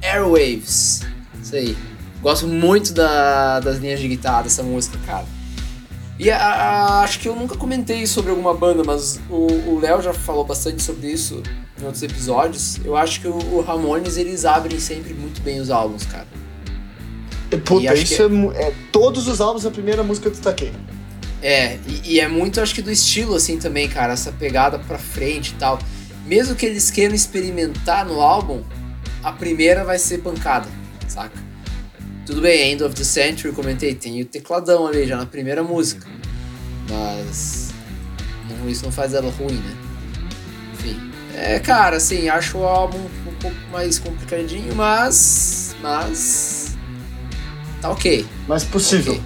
Airwaves. 0.04 1.02
Isso 1.42 1.56
aí. 1.56 1.76
Gosto 2.22 2.48
muito 2.48 2.94
da, 2.94 3.60
das 3.60 3.80
linhas 3.80 4.00
de 4.00 4.08
guitarra 4.08 4.44
dessa 4.44 4.62
música, 4.62 4.98
cara. 5.08 5.26
E 6.20 6.32
a- 6.32 6.38
a- 6.38 6.99
acho 7.01 7.20
que 7.20 7.28
eu 7.30 7.36
nunca 7.36 7.55
comentei 7.55 8.05
sobre 8.07 8.32
alguma 8.32 8.53
banda, 8.53 8.84
mas 8.84 9.20
o 9.30 9.80
Léo 9.80 10.01
já 10.01 10.13
falou 10.13 10.43
bastante 10.43 10.82
sobre 10.82 11.11
isso 11.11 11.43
em 11.80 11.86
outros 11.86 12.01
episódios. 12.01 12.80
Eu 12.84 12.95
acho 12.97 13.22
que 13.22 13.28
o, 13.28 13.36
o 13.36 13.61
Ramones, 13.61 14.18
eles 14.18 14.43
abrem 14.43 14.80
sempre 14.80 15.13
muito 15.13 15.41
bem 15.41 15.59
os 15.59 15.70
álbuns, 15.70 16.05
cara. 16.05 16.26
Puta, 17.63 17.82
isso 17.93 18.22
é, 18.55 18.63
é 18.68 18.74
Todos 18.91 19.28
os 19.28 19.39
álbuns, 19.39 19.65
a 19.65 19.72
primeira 19.72 20.03
música 20.03 20.28
eu 20.28 20.32
destaquei. 20.32 20.74
É, 21.41 21.78
e, 21.88 22.13
e 22.15 22.20
é 22.20 22.28
muito, 22.28 22.59
acho 22.59 22.74
que, 22.74 22.82
do 22.82 22.91
estilo, 22.91 23.36
assim, 23.36 23.57
também, 23.59 23.88
cara, 23.88 24.13
essa 24.13 24.32
pegada 24.32 24.80
pra 24.80 24.97
frente 24.97 25.51
e 25.51 25.53
tal. 25.53 25.78
Mesmo 26.26 26.55
que 26.55 26.65
eles 26.65 26.89
queiram 26.91 27.13
experimentar 27.15 28.05
no 28.05 28.20
álbum, 28.20 28.63
a 29.24 29.32
primeira 29.32 29.86
vai 29.86 29.99
ser 29.99 30.18
pancada, 30.18 30.68
saca? 31.07 31.47
Tudo 32.28 32.42
bem, 32.42 32.74
End 32.74 32.84
of 32.84 32.94
the 32.94 33.06
Century, 33.06 33.54
comentei, 33.54 33.96
tem 33.96 34.22
o 34.22 34.26
tecladão 34.26 34.86
ali 34.86 35.08
já 35.08 35.16
na 35.16 35.26
primeira 35.26 35.64
música. 35.64 36.06
Mas. 36.90 37.70
Não, 38.50 38.70
isso 38.70 38.84
não 38.84 38.92
faz 38.92 39.14
ela 39.14 39.32
ruim, 39.32 39.54
né? 39.56 39.76
Enfim. 40.74 41.00
É, 41.34 41.58
cara, 41.60 41.96
assim, 41.96 42.28
acho 42.28 42.58
o 42.58 42.66
álbum 42.66 42.98
um 42.98 43.34
pouco 43.42 43.56
mais 43.72 43.98
complicadinho, 43.98 44.76
mas. 44.76 45.74
Mas. 45.82 46.76
Tá 47.82 47.92
ok. 47.92 48.26
Mas 48.46 48.66
possível. 48.66 49.14
Ok. 49.14 49.24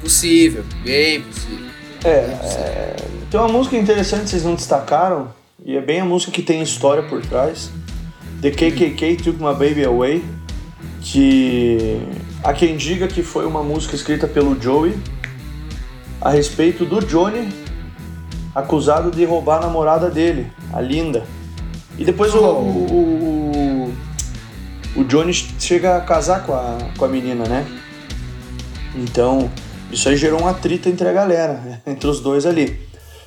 Possível, 0.00 0.64
bem 0.82 1.20
possível. 1.20 1.66
É, 2.04 2.26
Bem 2.26 2.36
possível. 2.38 2.64
é, 2.64 2.96
tem 3.30 3.38
uma 3.38 3.48
música 3.50 3.76
interessante 3.76 4.30
vocês 4.30 4.44
não 4.44 4.54
destacaram, 4.54 5.30
e 5.62 5.76
é 5.76 5.80
bem 5.82 6.00
a 6.00 6.06
música 6.06 6.32
que 6.32 6.40
tem 6.40 6.62
história 6.62 7.02
por 7.02 7.20
trás. 7.20 7.70
The 8.40 8.50
KKK 8.50 9.16
Took 9.16 9.38
My 9.38 9.52
Baby 9.52 9.84
Away, 9.84 10.24
que 11.02 12.00
há 12.42 12.52
quem 12.52 12.76
diga 12.76 13.06
que 13.06 13.22
foi 13.22 13.46
uma 13.46 13.62
música 13.62 13.94
escrita 13.94 14.26
pelo 14.26 14.60
Joey 14.60 14.98
a 16.20 16.30
respeito 16.30 16.84
do 16.84 17.04
Johnny 17.04 17.48
acusado 18.54 19.10
de 19.10 19.24
roubar 19.24 19.58
a 19.58 19.60
namorada 19.60 20.10
dele, 20.10 20.50
a 20.72 20.80
Linda. 20.80 21.24
E 21.98 22.04
depois 22.04 22.34
o, 22.34 22.40
o, 22.40 23.92
o, 24.96 25.00
o 25.00 25.04
Johnny 25.04 25.32
chega 25.32 25.96
a 25.96 26.00
casar 26.00 26.44
com 26.44 26.52
a, 26.52 26.78
com 26.96 27.04
a 27.04 27.08
menina, 27.08 27.44
né? 27.46 27.66
Então, 28.94 29.50
isso 29.90 30.08
aí 30.08 30.16
gerou 30.16 30.42
um 30.42 30.48
atrito 30.48 30.88
entre 30.88 31.08
a 31.08 31.12
galera, 31.12 31.82
entre 31.86 32.08
os 32.08 32.20
dois 32.20 32.44
ali. 32.44 32.80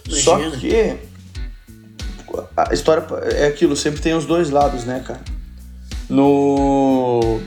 Só 0.08 0.40
Imagina. 0.40 0.58
que 0.58 0.98
a 2.58 2.74
história 2.74 3.06
é 3.32 3.48
aquilo, 3.48 3.76
sempre 3.76 4.02
tem 4.02 4.14
os 4.14 4.26
dois 4.26 4.50
lados, 4.50 4.84
né, 4.84 5.02
cara? 5.06 5.22
No 6.10 7.40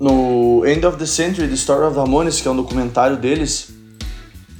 no 0.00 0.64
End 0.66 0.84
of 0.86 0.96
the 0.96 1.06
Century, 1.06 1.46
The 1.46 1.54
Story 1.54 1.84
of 1.84 1.96
Ramones, 1.96 2.40
que 2.40 2.48
é 2.48 2.50
um 2.50 2.56
documentário 2.56 3.18
deles, 3.18 3.70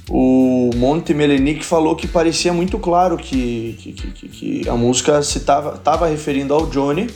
o 0.09 0.69
Monte 0.75 1.13
Melenick 1.13 1.63
falou 1.65 1.95
que 1.95 2.07
parecia 2.07 2.51
muito 2.51 2.77
claro 2.77 3.17
que, 3.17 3.77
que, 3.79 3.93
que, 3.93 4.27
que 4.27 4.69
a 4.69 4.75
música 4.75 5.23
se 5.23 5.39
tava, 5.39 6.07
referindo 6.07 6.53
ao 6.53 6.67
Johnny 6.67 7.09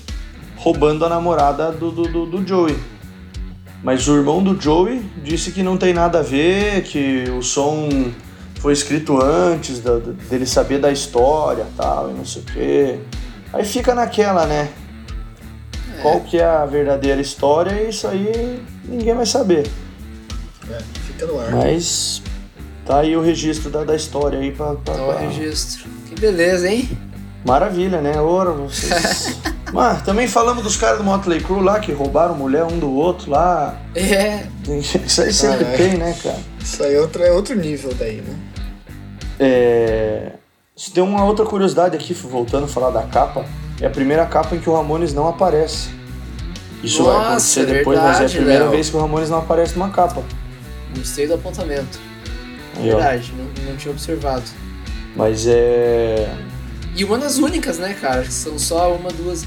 roubando 0.55 1.05
a 1.05 1.09
namorada 1.09 1.71
do, 1.71 1.91
do, 1.91 2.25
do, 2.25 2.47
Joey. 2.47 2.75
Mas 3.83 4.07
o 4.07 4.15
irmão 4.15 4.41
do 4.41 4.59
Joey 4.59 5.05
disse 5.21 5.51
que 5.51 5.61
não 5.61 5.77
tem 5.77 5.93
nada 5.93 6.19
a 6.19 6.23
ver, 6.23 6.83
que 6.83 7.25
o 7.37 7.43
som 7.43 7.89
foi 8.61 8.71
escrito 8.71 9.21
antes 9.21 9.81
da- 9.81 9.99
dele 9.99 10.45
saber 10.45 10.79
da 10.79 10.91
história 10.91 11.67
tal, 11.75 12.09
e 12.09 12.13
não 12.13 12.25
sei 12.25 12.41
o 12.41 12.45
quê. 12.45 12.99
Aí 13.53 13.65
fica 13.65 13.93
naquela, 13.93 14.45
né? 14.47 14.69
Qual 16.11 16.21
que 16.21 16.37
é 16.37 16.45
a 16.45 16.65
verdadeira 16.65 17.19
história, 17.21 17.87
isso 17.89 18.07
aí 18.07 18.61
ninguém 18.85 19.13
vai 19.15 19.25
saber. 19.25 19.67
É, 20.69 20.77
fica 21.07 21.25
no 21.25 21.39
ar. 21.39 21.51
Mas 21.51 22.21
tá 22.85 22.99
aí 22.99 23.15
o 23.15 23.21
registro 23.21 23.69
da, 23.69 23.83
da 23.83 23.95
história 23.95 24.39
aí 24.39 24.51
pra. 24.51 24.73
pra- 24.75 24.93
Tá 24.95 25.01
o 25.03 25.07
pra- 25.07 25.19
registro. 25.19 25.85
Que 26.09 26.19
beleza, 26.19 26.69
hein? 26.69 26.89
Maravilha, 27.45 28.01
né? 28.01 28.19
Ouro, 28.19 28.67
vocês. 28.69 29.37
Mano, 29.73 30.01
também 30.03 30.27
falamos 30.27 30.63
dos 30.63 30.77
caras 30.77 30.97
do 30.99 31.03
Motley 31.03 31.41
Crue 31.41 31.61
lá 31.61 31.79
que 31.79 31.91
roubaram 31.91 32.33
mulher 32.35 32.63
um 32.63 32.79
do 32.79 32.91
outro 32.91 33.29
lá. 33.31 33.79
É. 33.93 34.45
Isso 35.05 35.21
aí 35.21 35.33
sempre 35.33 35.65
Ah, 35.65 35.69
é. 35.73 35.77
tem, 35.77 35.97
né, 35.97 36.15
cara? 36.23 36.39
Isso 36.59 36.81
aí 36.83 36.95
é 36.95 37.01
outro, 37.01 37.21
é 37.23 37.31
outro 37.31 37.55
nível 37.55 37.93
daí, 37.93 38.21
né? 38.21 38.35
É... 39.39 40.31
Se 40.75 40.91
tem 40.91 41.03
uma 41.03 41.23
outra 41.25 41.45
curiosidade 41.45 41.95
aqui, 41.95 42.13
voltando 42.13 42.65
a 42.65 42.67
falar 42.67 42.89
da 42.89 43.03
capa, 43.03 43.45
é 43.81 43.85
a 43.87 43.89
primeira 43.89 44.25
capa 44.25 44.55
em 44.55 44.59
que 44.59 44.69
o 44.69 44.73
Ramones 44.75 45.13
não 45.13 45.27
aparece. 45.27 45.89
Isso 46.83 47.03
vai 47.03 47.13
Nossa, 47.13 47.27
acontecer 47.29 47.65
depois, 47.65 47.97
mas 47.97 48.05
é 48.05 48.09
a 48.09 48.11
verdade, 48.13 48.35
primeira 48.35 48.63
Léo. 48.63 48.71
vez 48.71 48.89
que 48.89 48.95
o 48.95 48.99
Ramones 49.01 49.29
não 49.29 49.39
aparece 49.39 49.73
numa 49.73 49.89
capa. 49.89 50.23
Gostei 50.95 51.27
do 51.27 51.33
apontamento. 51.33 51.99
Aí, 52.77 52.91
ó. 52.91 52.97
Verdade, 52.97 53.33
não, 53.37 53.45
não 53.71 53.77
tinha 53.77 53.91
observado. 53.91 54.43
Mas 55.15 55.45
é. 55.47 56.29
E 56.95 57.03
uma 57.03 57.17
das 57.17 57.37
únicas, 57.37 57.77
né, 57.79 57.93
cara? 57.99 58.21
Que 58.23 58.31
são 58.31 58.57
só 58.59 58.93
uma, 58.93 59.09
duas. 59.09 59.45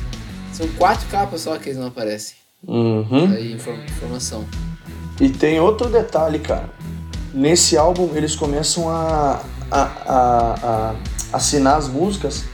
São 0.52 0.66
quatro 0.76 1.06
capas 1.08 1.42
só 1.42 1.56
que 1.58 1.68
eles 1.68 1.78
não 1.78 1.88
aparecem. 1.88 2.34
Uhum. 2.66 3.32
Aí, 3.34 3.52
inform- 3.52 3.84
informação. 3.84 4.44
E 5.20 5.28
tem 5.28 5.60
outro 5.60 5.88
detalhe, 5.88 6.38
cara. 6.40 6.68
Nesse 7.32 7.76
álbum 7.76 8.10
eles 8.14 8.34
começam 8.34 8.88
a, 8.88 9.40
a, 9.70 9.82
a, 9.82 10.54
a 10.62 10.94
assinar 11.36 11.76
as 11.76 11.86
músicas 11.88 12.44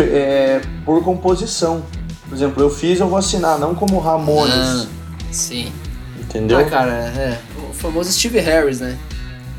é, 0.00 0.60
por 0.84 1.02
composição. 1.04 1.84
Por 2.30 2.34
exemplo, 2.36 2.62
eu 2.62 2.70
fiz, 2.70 3.00
eu 3.00 3.08
vou 3.08 3.18
assinar, 3.18 3.58
não 3.58 3.74
como 3.74 3.98
Ramones. 3.98 4.54
Ah, 4.54 4.86
sim. 5.30 5.70
Entendeu? 6.18 6.60
Ah, 6.60 6.64
cara, 6.64 6.92
é. 6.92 7.38
O 7.68 7.74
famoso 7.74 8.10
Steve 8.12 8.38
Harris, 8.38 8.80
né? 8.80 8.96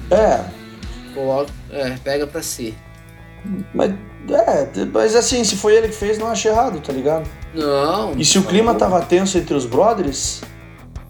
É, 0.09 0.39
Coloca. 1.13 1.51
É, 1.69 1.91
pega 2.03 2.25
pra 2.25 2.41
si. 2.41 2.73
mas, 3.73 3.91
é, 4.29 4.69
mas 4.91 5.15
assim, 5.15 5.43
se 5.43 5.57
foi 5.57 5.75
ele 5.75 5.89
que 5.89 5.95
fez, 5.95 6.17
não 6.17 6.27
acho 6.27 6.47
errado, 6.47 6.79
tá 6.79 6.93
ligado? 6.93 7.29
Não. 7.53 8.13
E 8.17 8.23
se 8.23 8.39
o 8.39 8.43
clima 8.43 8.73
tava 8.73 9.01
tenso 9.01 9.37
entre 9.37 9.53
os 9.53 9.65
brothers, 9.65 10.41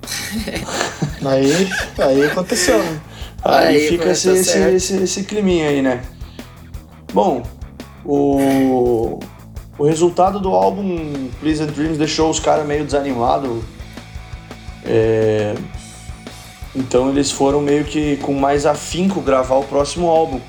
Aí, 1.23 1.69
aí 1.99 2.25
aconteceu, 2.25 2.79
né? 2.79 3.01
Aí, 3.43 3.67
Aí, 3.67 3.89
fica 3.89 4.05
tá 4.05 4.11
esse, 4.11 4.29
esse, 4.29 4.57
esse, 4.57 4.95
esse 5.03 5.23
climinha 5.23 5.69
aí, 5.69 5.81
né? 5.81 6.01
Bom, 7.13 7.43
o, 8.05 9.19
o 9.77 9.85
resultado 9.85 10.39
do 10.39 10.49
álbum 10.49 11.29
Pleasant 11.39 11.71
Dreams 11.71 11.97
deixou 11.97 12.29
os 12.29 12.39
caras 12.39 12.65
meio 12.65 12.83
desanimados. 12.85 13.63
É, 14.85 15.55
então 16.75 17.09
eles 17.09 17.31
foram 17.31 17.61
meio 17.61 17.83
que 17.83 18.17
com 18.17 18.33
mais 18.33 18.65
afinco 18.65 19.21
gravar 19.21 19.55
o 19.55 19.63
próximo 19.63 20.07
álbum, 20.09 20.39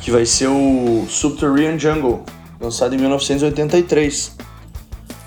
que 0.00 0.10
vai 0.10 0.24
ser 0.26 0.48
o 0.48 1.06
Subterranean 1.08 1.78
Jungle, 1.78 2.22
lançado 2.60 2.94
em 2.94 2.98
1983. 2.98 4.36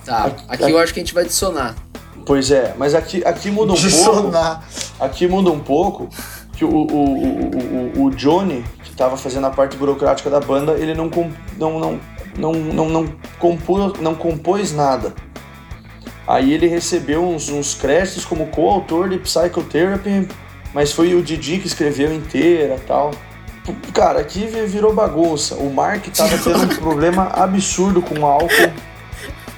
Tá. 0.05 0.25
Aqui- 0.25 0.43
Aqui 0.47 0.71
eu 0.71 0.79
acho 0.79 0.93
que 0.93 0.99
a 0.99 1.03
gente 1.03 1.13
vai 1.13 1.23
adicionar. 1.23 1.75
Pois 2.25 2.51
é, 2.51 2.75
mas 2.77 2.93
aqui, 2.93 3.23
aqui 3.25 3.49
muda 3.49 3.73
um 3.73 3.75
pouco. 3.75 3.87
Adicionar. 3.87 4.63
Aqui 4.99 5.27
muda 5.27 5.49
um 5.51 5.59
pouco 5.59 6.09
que 6.53 6.63
o, 6.63 6.69
o, 6.69 6.83
o, 6.83 8.01
o, 8.01 8.03
o 8.05 8.09
Johnny, 8.11 8.63
que 8.83 8.91
estava 8.91 9.17
fazendo 9.17 9.47
a 9.47 9.49
parte 9.49 9.75
burocrática 9.77 10.29
da 10.29 10.39
banda, 10.39 10.73
ele 10.73 10.93
não, 10.93 11.09
não, 11.57 11.79
não, 11.79 11.99
não, 12.39 12.53
não, 12.53 12.89
não, 12.89 13.07
compôs, 13.37 13.99
não 13.99 14.15
compôs 14.15 14.71
nada. 14.73 15.13
Aí 16.27 16.53
ele 16.53 16.67
recebeu 16.67 17.23
uns, 17.27 17.49
uns 17.49 17.73
créditos 17.73 18.23
como 18.23 18.47
coautor 18.47 19.09
de 19.09 19.17
Psychotherapy, 19.17 20.27
mas 20.73 20.91
foi 20.91 21.15
o 21.15 21.21
Didi 21.21 21.57
que 21.57 21.67
escreveu 21.67 22.13
inteira 22.13 22.75
e 22.75 22.79
tal. 22.87 23.11
Cara, 23.93 24.19
aqui 24.19 24.45
vi- 24.45 24.65
virou 24.65 24.93
bagunça. 24.93 25.55
O 25.55 25.71
Mark 25.73 26.05
tava 26.07 26.37
tendo 26.37 26.63
um 26.63 26.75
problema 26.77 27.29
absurdo 27.33 28.01
com 28.01 28.25
álcool. 28.25 28.71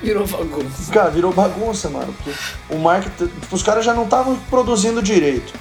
Virou 0.01 0.25
bagunça. 0.25 0.91
Cara, 0.91 1.09
virou 1.11 1.31
bagunça, 1.31 1.89
mano. 1.89 2.13
Porque 2.13 2.31
o 2.69 2.77
Mark. 2.77 3.05
Tipo, 3.17 3.55
os 3.55 3.63
caras 3.63 3.85
já 3.85 3.93
não 3.93 4.03
estavam 4.03 4.35
produzindo 4.49 5.01
direito. 5.01 5.53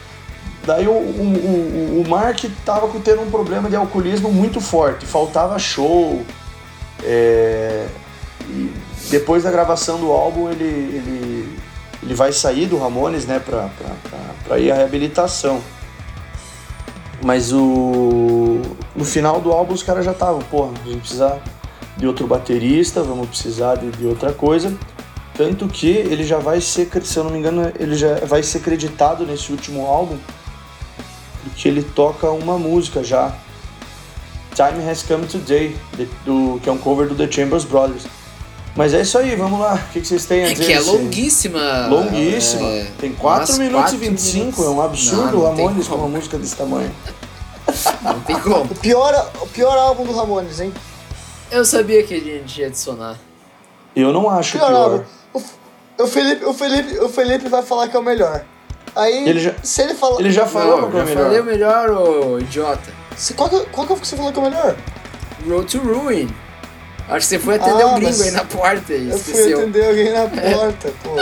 Daí 0.64 0.86
o, 0.86 0.92
o, 0.92 0.94
o, 0.94 2.02
o 2.04 2.08
Mark 2.08 2.44
tava 2.64 2.88
tendo 3.04 3.22
um 3.22 3.30
problema 3.30 3.68
de 3.68 3.76
alcoolismo 3.76 4.32
muito 4.32 4.60
forte. 4.60 5.06
Faltava 5.06 5.58
show. 5.58 6.24
É, 7.04 7.86
e 8.48 8.72
depois 9.10 9.42
da 9.42 9.50
gravação 9.50 9.98
do 9.98 10.12
álbum, 10.12 10.50
ele, 10.50 10.64
ele, 10.64 11.58
ele 12.02 12.14
vai 12.14 12.32
sair 12.32 12.66
do 12.66 12.78
Ramones, 12.78 13.26
né, 13.26 13.40
pra 13.40 14.58
ir 14.58 14.70
à 14.70 14.74
reabilitação. 14.74 15.60
Mas 17.22 17.52
o. 17.52 18.60
No 18.96 19.04
final 19.04 19.40
do 19.40 19.52
álbum 19.52 19.74
os 19.74 19.82
caras 19.82 20.04
já 20.04 20.12
estavam, 20.12 20.40
porra, 20.40 20.72
a 20.84 20.88
gente 20.88 21.00
precisa 21.00 21.40
de 21.96 22.06
outro 22.06 22.26
baterista, 22.26 23.02
vamos 23.02 23.28
precisar 23.28 23.76
de, 23.76 23.90
de 23.90 24.06
outra 24.06 24.32
coisa. 24.32 24.74
Tanto 25.34 25.68
que 25.68 25.88
ele 25.88 26.24
já 26.24 26.38
vai 26.38 26.60
ser, 26.60 26.88
se 27.04 27.16
eu 27.18 27.24
não 27.24 27.30
me 27.30 27.38
engano, 27.38 27.70
ele 27.78 27.94
já 27.94 28.14
vai 28.26 28.42
ser 28.42 28.60
creditado 28.60 29.26
nesse 29.26 29.52
último 29.52 29.86
álbum, 29.86 30.18
porque 31.44 31.68
ele 31.68 31.82
toca 31.82 32.30
uma 32.30 32.58
música 32.58 33.04
já. 33.04 33.34
Time 34.54 34.88
Has 34.88 35.02
Come 35.02 35.26
Today, 35.26 35.76
de- 35.96 36.08
do, 36.24 36.60
que 36.62 36.68
é 36.68 36.72
um 36.72 36.78
cover 36.78 37.08
do 37.08 37.14
The 37.14 37.30
Chambers 37.30 37.64
Brothers. 37.64 38.04
Mas 38.76 38.94
é 38.94 39.00
isso 39.00 39.18
aí, 39.18 39.34
vamos 39.34 39.58
lá. 39.58 39.74
O 39.74 39.92
que, 39.92 40.00
que 40.00 40.06
vocês 40.06 40.24
têm 40.26 40.44
a 40.44 40.50
É 40.50 40.52
dizer? 40.52 40.64
que 40.66 40.72
é 40.72 40.80
longuíssima. 40.80 41.86
Longuíssima. 41.88 42.66
é, 42.68 42.86
Tem 42.98 43.12
4 43.12 43.46
umas 43.48 43.58
minutos 43.58 43.78
e 43.78 43.96
quatro 43.96 43.98
25, 43.98 44.38
minutos. 44.38 44.64
é 44.64 44.68
um 44.68 44.80
absurdo 44.82 45.22
Não, 45.22 45.38
o 45.38 45.42
não 45.42 45.50
Ramones 45.56 45.88
com 45.88 45.94
uma 45.96 46.08
música 46.08 46.38
desse 46.38 46.56
tamanho. 46.56 46.90
Não 48.02 48.20
tem 48.20 48.38
como. 48.40 48.64
O 48.64 48.74
pior, 48.74 49.30
o 49.40 49.46
pior 49.46 49.76
álbum 49.78 50.04
do 50.04 50.12
Ramones, 50.12 50.58
hein? 50.60 50.72
Eu 51.52 51.64
sabia 51.64 52.02
que 52.02 52.14
a 52.14 52.18
gente 52.20 52.60
ia 52.60 52.66
adicionar. 52.66 53.16
Eu 53.94 54.12
não 54.12 54.28
acho 54.30 54.52
Pior 54.58 54.66
pior. 54.68 54.76
álbum. 54.92 55.04
O, 55.34 56.02
o, 56.02 56.06
Felipe, 56.06 56.44
o, 56.44 56.52
Felipe, 56.54 56.98
o 56.98 57.08
Felipe 57.08 57.48
vai 57.48 57.62
falar 57.62 57.88
que 57.88 57.96
é 57.96 58.00
o 58.00 58.02
melhor. 58.02 58.44
Aí, 58.96 59.28
Ele 59.28 59.38
já- 59.40 59.54
se 59.62 59.82
ele 59.82 59.94
falar. 59.94 60.18
Ele 60.20 60.30
já 60.32 60.46
falou 60.46 60.80
Não, 60.82 60.90
qual 60.90 61.02
é 61.02 61.06
já 61.06 61.12
o 61.12 61.14
melhor. 61.14 61.24
falei 61.24 61.40
o 61.40 61.44
melhor, 61.44 61.90
ô 61.90 62.38
idiota. 62.40 62.90
Se- 63.20 63.34
Qual, 63.34 63.48
que, 63.50 63.60
qual 63.66 63.86
que 63.86 63.92
foi 63.92 64.00
que 64.00 64.06
você 64.08 64.16
falou 64.16 64.32
que 64.32 64.38
é 64.38 64.42
o 64.42 64.44
melhor? 64.46 64.76
Road 65.46 65.66
to 65.66 65.78
Ruin. 65.78 66.28
Acho 67.08 67.18
que 67.18 67.24
você 67.26 67.38
foi 67.38 67.56
atender 67.56 67.82
Ah, 67.82 67.86
um 67.88 67.94
gringo 67.96 68.22
aí 68.22 68.30
na 68.30 68.44
porta 68.44 68.92
e 68.94 69.08
Eu 69.10 69.18
fui 69.18 69.32
esqueceu. 69.34 69.58
atender 69.60 69.86
alguém 69.86 70.12
na 70.12 70.26
porta, 70.56 70.92
pô. 71.02 71.16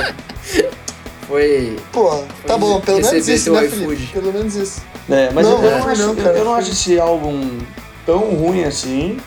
Foi. 1.26 1.76
Pô, 1.92 2.24
tá 2.46 2.56
bom, 2.56 2.80
pelo 2.80 3.00
menos 3.02 3.28
isso, 3.28 3.52
né. 3.52 3.68
Felipe? 3.68 4.06
Pelo 4.12 4.32
menos 4.32 4.54
isso. 4.54 4.80
É, 5.10 5.30
mas 5.32 5.46
Não, 5.46 5.62
eu, 5.62 5.64
eu 5.64 5.70
é. 5.70 5.78
não 5.80 5.88
acho, 5.88 6.02
não, 6.02 6.08
eu- 6.10 6.16
cara, 6.16 6.38
eu 6.38 6.44
não 6.44 6.52
foi- 6.52 6.60
acho 6.62 6.70
esse 6.72 7.00
álbum 7.00 7.58
tão 8.06 8.18
ruim 8.34 8.64
assim. 8.64 9.18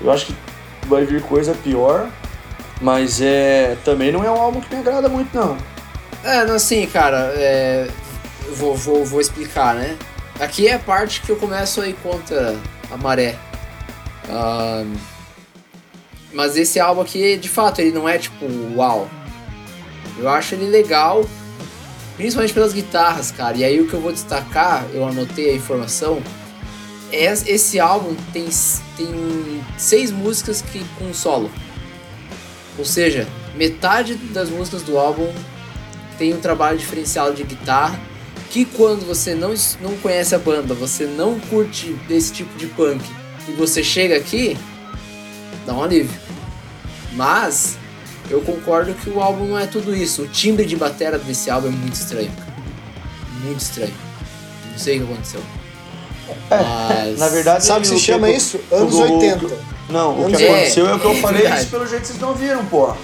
Eu 0.00 0.10
acho 0.10 0.26
que 0.26 0.34
vai 0.88 1.04
vir 1.04 1.22
coisa 1.22 1.54
pior. 1.54 2.08
Mas 2.80 3.20
é. 3.22 3.76
Também 3.84 4.10
não 4.12 4.22
é 4.24 4.30
um 4.30 4.40
álbum 4.40 4.60
que 4.60 4.74
me 4.74 4.80
agrada 4.80 5.08
muito, 5.08 5.28
não. 5.34 5.56
É, 6.24 6.44
não, 6.44 6.56
assim, 6.56 6.86
cara, 6.86 7.32
é, 7.36 7.86
eu 8.46 8.54
vou, 8.54 8.74
vou, 8.74 9.04
vou 9.04 9.20
explicar, 9.20 9.74
né? 9.74 9.96
Aqui 10.38 10.68
é 10.68 10.74
a 10.74 10.78
parte 10.78 11.22
que 11.22 11.30
eu 11.30 11.36
começo 11.36 11.80
a 11.80 11.92
contra 11.94 12.54
a 12.90 12.96
maré. 12.96 13.38
Ahn, 14.28 14.94
mas 16.32 16.56
esse 16.56 16.78
álbum 16.78 17.00
aqui, 17.00 17.38
de 17.38 17.48
fato, 17.48 17.80
ele 17.80 17.92
não 17.92 18.06
é 18.06 18.18
tipo 18.18 18.44
uau. 18.74 19.08
Eu 20.18 20.28
acho 20.28 20.54
ele 20.54 20.66
legal, 20.66 21.24
principalmente 22.16 22.52
pelas 22.52 22.74
guitarras, 22.74 23.30
cara. 23.30 23.56
E 23.56 23.64
aí 23.64 23.80
o 23.80 23.88
que 23.88 23.94
eu 23.94 24.00
vou 24.00 24.12
destacar, 24.12 24.84
eu 24.92 25.06
anotei 25.06 25.50
a 25.50 25.54
informação, 25.54 26.22
é 27.10 27.24
esse 27.32 27.80
álbum 27.80 28.14
tem, 28.32 28.48
tem 28.96 29.64
seis 29.78 30.10
músicas 30.10 30.60
que 30.60 30.84
com 30.98 31.14
solo. 31.14 31.50
Ou 32.78 32.84
seja, 32.84 33.26
metade 33.54 34.16
das 34.16 34.50
músicas 34.50 34.82
do 34.82 34.98
álbum 34.98 35.32
tem 36.18 36.34
um 36.34 36.40
trabalho 36.40 36.76
diferencial 36.76 37.32
de 37.32 37.42
guitarra 37.42 37.98
que 38.56 38.64
quando 38.64 39.06
você 39.06 39.34
não, 39.34 39.52
não 39.82 39.94
conhece 39.98 40.34
a 40.34 40.38
banda, 40.38 40.72
você 40.72 41.04
não 41.04 41.38
curte 41.38 41.92
desse 42.08 42.32
tipo 42.32 42.56
de 42.56 42.66
punk 42.68 43.04
e 43.46 43.52
você 43.52 43.84
chega 43.84 44.16
aqui, 44.16 44.56
dá 45.66 45.74
um 45.74 45.82
alívio. 45.82 46.18
Mas 47.12 47.76
eu 48.30 48.40
concordo 48.40 48.94
que 48.94 49.10
o 49.10 49.20
álbum 49.20 49.44
não 49.48 49.58
é 49.58 49.66
tudo 49.66 49.94
isso. 49.94 50.22
O 50.22 50.28
timbre 50.28 50.64
de 50.64 50.74
bateria 50.74 51.18
desse 51.18 51.50
álbum 51.50 51.68
é 51.68 51.70
muito 51.70 51.94
estranho. 51.94 52.30
cara. 52.32 52.56
Muito 53.44 53.60
estranho. 53.60 53.94
Não 54.72 54.78
sei 54.78 54.96
o 55.00 55.06
que 55.06 55.12
aconteceu. 55.12 55.40
Mas... 56.48 57.18
Na 57.18 57.28
verdade, 57.28 57.64
Sabe 57.66 57.80
o 57.86 57.90
que 57.90 57.98
se 57.98 58.02
chama 58.02 58.26
o- 58.28 58.30
isso? 58.30 58.58
Anos 58.72 58.94
o- 58.94 58.98
o- 58.98 59.02
80. 59.16 59.58
Não, 59.90 60.12
o 60.12 60.16
que 60.28 60.32
80. 60.32 60.44
aconteceu 60.52 60.86
é 60.88 60.94
o 60.94 60.98
que 60.98 61.04
eu 61.06 61.10
É, 61.12 61.20
falei, 61.20 61.42
verdade. 61.42 61.60
isso 61.62 61.70
pelo 61.70 61.86
jeito 61.86 62.06
vocês 62.06 62.18
não 62.18 62.34
viram, 62.34 62.64
pô. 62.66 62.94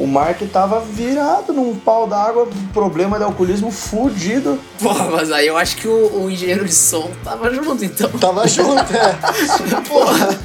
O 0.00 0.06
Mark 0.06 0.40
tava 0.50 0.80
virado 0.80 1.52
num 1.52 1.76
pau 1.76 2.06
d'água, 2.06 2.48
problema 2.72 3.18
de 3.18 3.24
alcoolismo 3.24 3.70
fudido. 3.70 4.58
Pô, 4.80 4.94
mas 4.94 5.30
aí 5.30 5.46
eu 5.46 5.58
acho 5.58 5.76
que 5.76 5.86
o, 5.86 6.22
o 6.22 6.30
engenheiro 6.30 6.64
de 6.64 6.74
som 6.74 7.10
tava 7.22 7.52
junto, 7.52 7.84
então. 7.84 8.08
Tava 8.12 8.48
junto, 8.48 8.94
é. 8.96 9.14
Porra. 9.86 10.40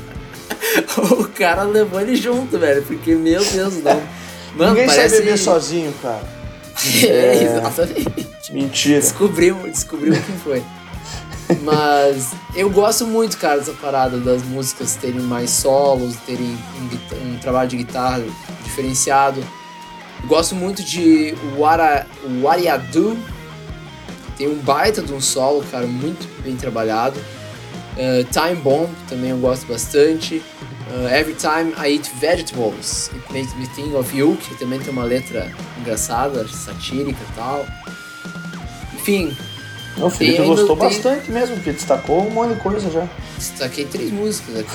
o 1.17 1.23
cara 1.29 1.63
levou 1.63 2.01
ele 2.01 2.17
junto, 2.17 2.59
velho. 2.59 2.83
Porque, 2.83 3.15
meu 3.15 3.41
Deus, 3.45 3.75
não. 3.81 4.01
Mano, 4.57 4.71
Ninguém 4.73 4.87
parece... 4.87 5.09
sai 5.09 5.19
beber 5.19 5.37
sozinho, 5.37 5.93
cara. 6.01 6.21
É, 7.07 7.43
exatamente. 7.43 8.27
Mentira. 8.51 8.99
Descobrimos, 8.99 9.63
descobrimos 9.63 10.19
quem 10.19 10.37
foi. 10.37 10.63
Mas 11.61 12.31
eu 12.55 12.69
gosto 12.69 13.05
muito, 13.05 13.37
cara, 13.37 13.57
dessa 13.57 13.73
parada 13.73 14.17
das 14.17 14.43
músicas 14.43 14.95
terem 14.95 15.21
mais 15.21 15.49
solos, 15.49 16.15
terem 16.25 16.57
um, 16.79 17.33
um 17.33 17.37
trabalho 17.37 17.69
de 17.69 17.77
guitarra 17.77 18.23
diferenciado. 18.63 19.43
Gosto 20.25 20.55
muito 20.55 20.83
de 20.83 21.35
What, 21.55 21.81
I, 21.81 22.41
What 22.41 22.67
I 22.67 22.77
Do. 22.91 23.17
Tem 24.37 24.47
um 24.47 24.57
baita 24.57 25.01
de 25.01 25.13
um 25.13 25.21
solo, 25.21 25.63
cara, 25.71 25.85
muito 25.85 26.27
bem 26.41 26.55
trabalhado. 26.55 27.19
Uh, 27.95 28.23
Time 28.25 28.55
Bomb 28.61 28.89
também 29.07 29.29
eu 29.29 29.37
gosto 29.37 29.67
bastante. 29.67 30.43
Uh, 30.89 31.07
Every 31.07 31.35
Time 31.35 31.73
I 31.77 31.93
Eat 31.93 32.09
Vegetables, 32.19 33.09
It 33.13 33.33
Makes 33.33 33.55
Me 33.55 33.67
Think 33.67 33.95
of 33.95 34.15
You, 34.15 34.37
que 34.37 34.55
também 34.55 34.79
tem 34.79 34.91
uma 34.91 35.03
letra 35.03 35.51
engraçada, 35.79 36.47
satírica 36.47 37.19
e 37.21 37.35
tal. 37.35 37.65
Enfim, 38.93 39.35
Não, 39.97 40.07
o 40.07 40.09
Felipe 40.09 40.41
ainda- 40.41 40.55
gostou 40.55 40.75
tem- 40.77 40.87
bastante 40.89 41.31
mesmo, 41.31 41.55
porque 41.55 41.71
destacou 41.71 42.27
um 42.27 42.29
monte 42.29 42.55
de 42.55 42.59
coisa 42.61 42.89
já. 42.91 43.07
destaquei 43.37 43.85
três 43.85 44.11
músicas 44.11 44.57
aqui. 44.59 44.71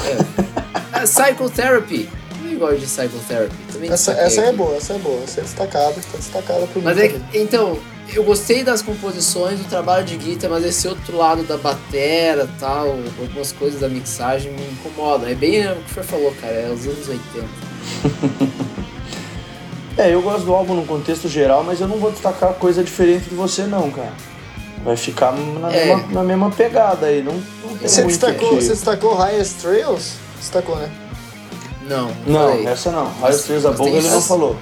É. 0.96 1.00
Psychotherapy. 1.06 2.08
Eu 2.50 2.58
gosto 2.58 2.78
de 2.80 2.86
Psychotherapy. 2.86 3.54
Também 3.72 3.90
Essa, 3.90 4.12
essa 4.12 4.40
é 4.42 4.52
boa, 4.52 4.76
essa 4.76 4.94
é 4.94 4.98
boa. 4.98 5.22
Essa 5.22 5.40
é 5.40 5.42
destacada, 5.44 5.94
tá 5.94 6.16
destacada 6.18 6.66
por 6.66 6.82
Mas 6.82 6.96
mim 6.96 7.02
é 7.02 7.20
então, 7.38 7.78
eu 8.12 8.24
gostei 8.24 8.64
das 8.64 8.82
composições, 8.82 9.58
do 9.60 9.64
trabalho 9.68 10.04
de 10.04 10.16
guitarra, 10.16 10.54
mas 10.54 10.64
esse 10.64 10.88
outro 10.88 11.16
lado 11.16 11.42
da 11.44 11.56
batera 11.56 12.48
tal, 12.58 12.88
algumas 13.20 13.52
coisas 13.52 13.80
da 13.80 13.88
mixagem 13.88 14.52
me 14.52 14.62
incomodam. 14.72 15.28
É 15.28 15.34
bem 15.34 15.66
o 15.70 15.76
que 15.76 15.90
o 15.92 15.94
Fer 15.94 16.04
falou, 16.04 16.34
cara, 16.40 16.52
é 16.54 16.70
os 16.72 16.84
anos 16.86 17.08
80. 17.08 17.46
É, 19.98 20.14
eu 20.14 20.22
gosto 20.22 20.44
do 20.46 20.54
álbum 20.54 20.74
no 20.76 20.86
contexto 20.86 21.28
geral, 21.28 21.62
mas 21.62 21.78
eu 21.80 21.86
não 21.86 21.98
vou 21.98 22.10
destacar 22.10 22.54
coisa 22.54 22.82
diferente 22.82 23.28
de 23.28 23.34
você, 23.34 23.64
não, 23.64 23.90
cara. 23.90 24.12
Vai 24.84 24.96
ficar 24.96 25.32
na, 25.32 25.72
É. 25.72 25.86
mesma, 25.94 26.12
na 26.12 26.22
mesma 26.22 26.50
pegada 26.50 27.06
aí, 27.06 27.22
não, 27.22 27.34
não 27.34 27.76
tem 27.78 27.88
Você 27.88 28.02
muito 28.02 28.18
destacou, 28.18 28.48
que- 28.50 28.54
você 28.62 28.68
destacou 28.70 29.14
Highest 29.14 29.60
Trails? 29.60 30.12
Destacou, 30.38 30.76
né? 30.76 30.90
Não, 31.86 32.10
Não, 32.26 32.50
falei. 32.50 32.66
essa 32.66 32.90
não. 32.90 33.04
Mas- 33.04 33.20
Highest 33.20 33.44
Trails 33.46 33.64
mas 33.64 33.76
Bowl 33.76 33.86
tem 33.86 33.96
ele 33.96 34.08
não 34.08 34.16
essa- 34.18 34.28
falou. 34.28 34.56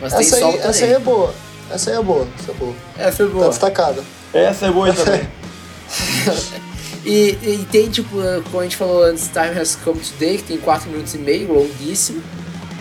Mas 0.00 0.12
Essa 0.12 0.36
aí, 0.36 0.56
essa 0.58 0.84
aí 0.84 0.92
é 0.92 0.98
boa. 0.98 1.34
Essa 1.70 1.90
aí 1.90 1.96
é 1.96 2.02
boa, 2.02 2.26
essa 2.38 2.50
é 2.50 2.54
boa. 2.54 2.74
É, 2.98 3.12
foi 3.12 3.26
Tá 3.26 3.32
boa. 3.32 3.48
destacada. 3.48 4.04
Essa 4.32 4.66
é 4.66 4.70
boa 4.70 4.92
também. 4.92 5.28
E, 7.06 7.36
e 7.42 7.66
tem, 7.70 7.90
tipo, 7.90 8.16
como 8.50 8.60
a 8.60 8.62
gente 8.62 8.76
falou 8.76 9.04
antes, 9.04 9.28
Time 9.28 9.60
Has 9.60 9.76
Come 9.76 10.00
Today, 10.00 10.38
que 10.38 10.44
tem 10.44 10.56
4 10.56 10.88
minutos 10.90 11.14
e 11.14 11.18
meio, 11.18 11.52
longuíssimo. 11.52 12.22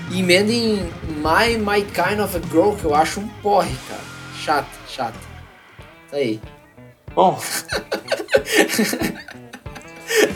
E 0.09 0.19
emenda 0.21 0.49
em 0.49 0.77
My, 1.17 1.57
My 1.57 1.81
Kind 1.83 2.21
of 2.21 2.37
a 2.37 2.39
Girl, 2.49 2.71
que 2.71 2.85
eu 2.85 2.95
acho 2.95 3.19
um 3.19 3.27
porre, 3.41 3.75
cara. 3.89 3.99
Chato, 4.41 4.67
chato. 4.87 5.19
Tá 6.09 6.15
aí. 6.17 6.39
Bom, 7.15 7.39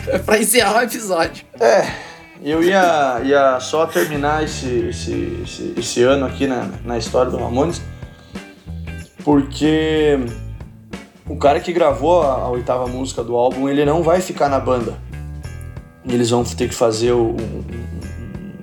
É 0.08 0.18
pra 0.18 0.38
encerrar 0.38 0.78
o 0.78 0.82
episódio. 0.82 1.44
é, 1.60 1.86
eu 2.42 2.62
ia, 2.62 3.20
ia 3.24 3.60
só 3.60 3.86
terminar 3.86 4.42
esse, 4.44 4.66
esse, 4.88 5.40
esse, 5.44 5.74
esse 5.76 6.02
ano 6.02 6.24
aqui 6.26 6.46
na, 6.46 6.68
na 6.84 6.96
história 6.98 7.30
do 7.30 7.36
Ramones, 7.36 7.80
porque 9.24 10.18
o 11.26 11.36
cara 11.36 11.60
que 11.60 11.72
gravou 11.72 12.22
a, 12.22 12.32
a 12.34 12.48
oitava 12.48 12.86
música 12.86 13.22
do 13.22 13.36
álbum, 13.36 13.68
ele 13.68 13.84
não 13.84 14.02
vai 14.02 14.20
ficar 14.20 14.48
na 14.48 14.58
banda. 14.58 14.94
Eles 16.08 16.30
vão 16.30 16.42
ter 16.44 16.68
que 16.68 16.74
fazer 16.74 17.12
o- 17.12 17.36
um- 17.36 17.64
um- 17.64 18.58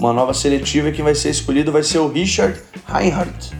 uma 0.00 0.12
nova 0.12 0.34
seletiva 0.34 0.88
e 0.88 0.92
quem 0.92 1.04
vai 1.04 1.14
ser 1.14 1.30
escolhido 1.30 1.70
vai 1.70 1.82
ser 1.84 1.98
o 1.98 2.08
Richard 2.08 2.60
Reinhardt. 2.86 3.52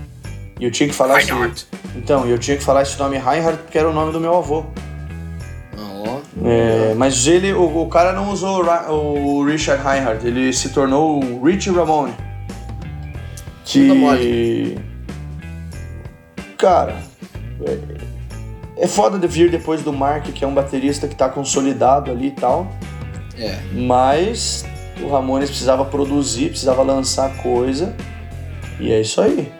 E 0.58 0.64
eu 0.64 0.70
tinha 0.70 0.88
que 0.88 0.94
falar 0.94 1.18
Reinhardt. 1.18 1.66
Então, 1.96 2.26
eu 2.26 2.38
tinha 2.38 2.56
que 2.56 2.64
falar 2.64 2.82
esse 2.82 2.98
nome 2.98 3.16
Reinhardt 3.18 3.62
porque 3.62 3.78
era 3.78 3.88
o 3.88 3.92
nome 3.92 4.12
do 4.12 4.20
meu 4.20 4.36
avô. 4.36 4.64
É, 6.42 6.94
mas 6.94 7.26
ele, 7.26 7.52
o, 7.52 7.82
o 7.82 7.88
cara 7.88 8.12
não 8.12 8.30
usou 8.30 8.62
o, 8.62 9.44
Richard 9.44 9.82
Reinhardt, 9.82 10.26
ele 10.26 10.52
se 10.52 10.70
tornou 10.70 11.22
o 11.22 11.42
Richie 11.44 11.70
Ramone. 11.70 12.14
Bunda 13.88 13.94
Que. 14.18 14.78
Cara, 16.58 16.96
é, 17.64 17.78
é 18.84 18.86
foda 18.86 19.18
de 19.18 19.26
vir 19.26 19.50
depois 19.50 19.82
do 19.82 19.92
Mark, 19.92 20.24
que 20.26 20.44
é 20.44 20.46
um 20.46 20.54
baterista 20.54 21.06
que 21.08 21.14
tá 21.14 21.28
consolidado 21.28 22.10
ali 22.10 22.28
e 22.28 22.32
tal. 22.32 22.66
é. 23.38 23.58
Mas 23.72 24.66
o 25.00 25.08
Ramones 25.08 25.48
precisava 25.48 25.84
produzir, 25.84 26.50
precisava 26.50 26.82
lançar 26.82 27.36
coisa. 27.38 27.94
E 28.78 28.92
é 28.92 29.00
isso 29.00 29.20
aí. 29.20 29.52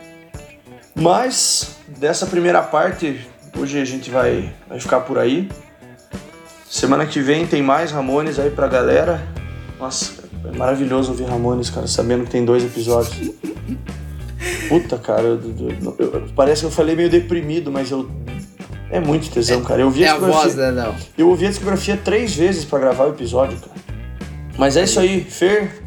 Mas 0.93 1.74
dessa 1.87 2.25
primeira 2.25 2.61
parte, 2.61 3.25
hoje 3.57 3.79
a 3.79 3.85
gente 3.85 4.09
vai, 4.09 4.53
vai 4.67 4.79
ficar 4.79 5.01
por 5.01 5.17
aí. 5.17 5.49
Semana 6.69 7.05
que 7.05 7.19
vem 7.21 7.45
tem 7.47 7.61
mais 7.61 7.91
Ramones 7.91 8.37
aí 8.39 8.49
pra 8.49 8.67
galera. 8.67 9.21
Nossa, 9.79 10.13
é 10.45 10.57
maravilhoso 10.57 11.11
ouvir 11.11 11.25
Ramones, 11.25 11.69
cara, 11.69 11.87
sabendo 11.87 12.25
que 12.25 12.31
tem 12.31 12.43
dois 12.43 12.63
episódios. 12.63 13.31
Puta, 14.67 14.97
cara, 14.97 15.21
eu- 15.21 15.39
eu- 15.59 15.95
eu- 15.99 16.27
parece 16.35 16.61
que 16.61 16.67
eu 16.67 16.71
falei 16.71 16.95
meio 16.95 17.09
deprimido, 17.09 17.71
mas 17.71 17.91
eu. 17.91 18.09
É 18.91 18.99
muito 18.99 19.29
tesão, 19.31 19.61
cara. 19.63 19.81
Eu 19.81 19.87
ouvi 19.87 20.03
É 20.03 20.09
a 20.09 20.13
a 20.13 20.17
voz, 20.17 20.31
discografia- 20.45 20.71
né, 20.71 20.83
não? 20.83 20.95
eu 21.17 21.29
ouvi 21.29 21.45
a 21.47 21.49
discografia 21.49 21.97
três 21.97 22.35
vezes 22.35 22.65
pra 22.65 22.79
gravar 22.79 23.05
o 23.05 23.09
episódio, 23.09 23.57
cara. 23.57 23.71
Mas 24.57 24.77
é 24.77 24.83
isso 24.83 24.99
aí, 24.99 25.21
Fer, 25.23 25.83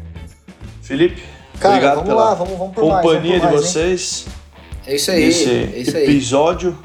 Felipe, 0.81 1.21
Cara, 1.59 1.75
obrigado 1.75 1.95
vamos 1.95 2.09
pela 2.09 2.23
lá, 2.25 2.33
vamos, 2.35 2.57
vamos 2.57 2.73
por 2.75 2.85
mais. 2.85 3.01
companhia 3.05 3.39
vamos 3.39 3.55
por 3.61 3.67
de 3.69 3.77
mais, 3.79 4.25
hein? 4.25 4.33
É 4.89 4.95
isso 4.95 5.11
aí, 5.11 5.25
nesse 5.25 5.49
é 5.49 5.73
isso 5.77 5.95
aí. 5.95 6.03
episódio. 6.03 6.77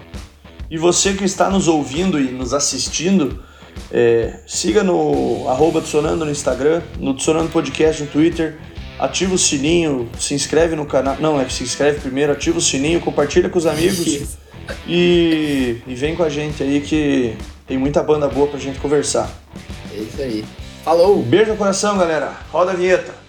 E 0.71 0.77
você 0.77 1.15
que 1.15 1.25
está 1.25 1.49
nos 1.49 1.69
ouvindo 1.69 2.21
e 2.21 2.25
nos 2.25 2.53
assistindo, 2.53 3.43
é, 3.91 4.41
siga 4.47 4.83
no 4.83 5.49
arroba 5.49 5.81
Tsunando 5.81 6.25
no 6.25 6.31
Instagram, 6.31 6.83
no 6.99 7.15
Tsunando 7.15 7.49
Podcast 7.49 8.03
no 8.03 8.09
Twitter 8.09 8.59
ativa 8.99 9.35
o 9.35 9.39
sininho, 9.39 10.09
se 10.19 10.35
inscreve 10.35 10.77
no 10.77 10.87
canal. 10.87 11.17
Não, 11.19 11.41
é 11.41 11.49
se 11.49 11.63
inscreve 11.63 12.01
primeiro, 12.01 12.33
ativa 12.33 12.59
o 12.59 12.61
sininho, 12.61 13.01
compartilha 13.01 13.49
com 13.49 13.59
os 13.59 13.67
amigos 13.67 14.37
e, 14.87 15.79
e 15.87 15.95
vem 15.95 16.15
com 16.15 16.23
a 16.23 16.29
gente 16.29 16.63
aí 16.63 16.81
que 16.81 17.35
tem 17.67 17.79
muita 17.79 18.03
banda 18.03 18.29
boa 18.29 18.47
pra 18.47 18.59
gente 18.59 18.79
conversar. 18.79 19.31
É 19.93 19.97
isso 19.97 20.21
aí. 20.21 20.45
Falou! 20.85 21.23
Beijo 21.23 21.53
no 21.53 21.57
coração, 21.57 21.97
galera. 21.97 22.33
Roda 22.53 22.73
a 22.73 22.75
vinheta. 22.75 23.24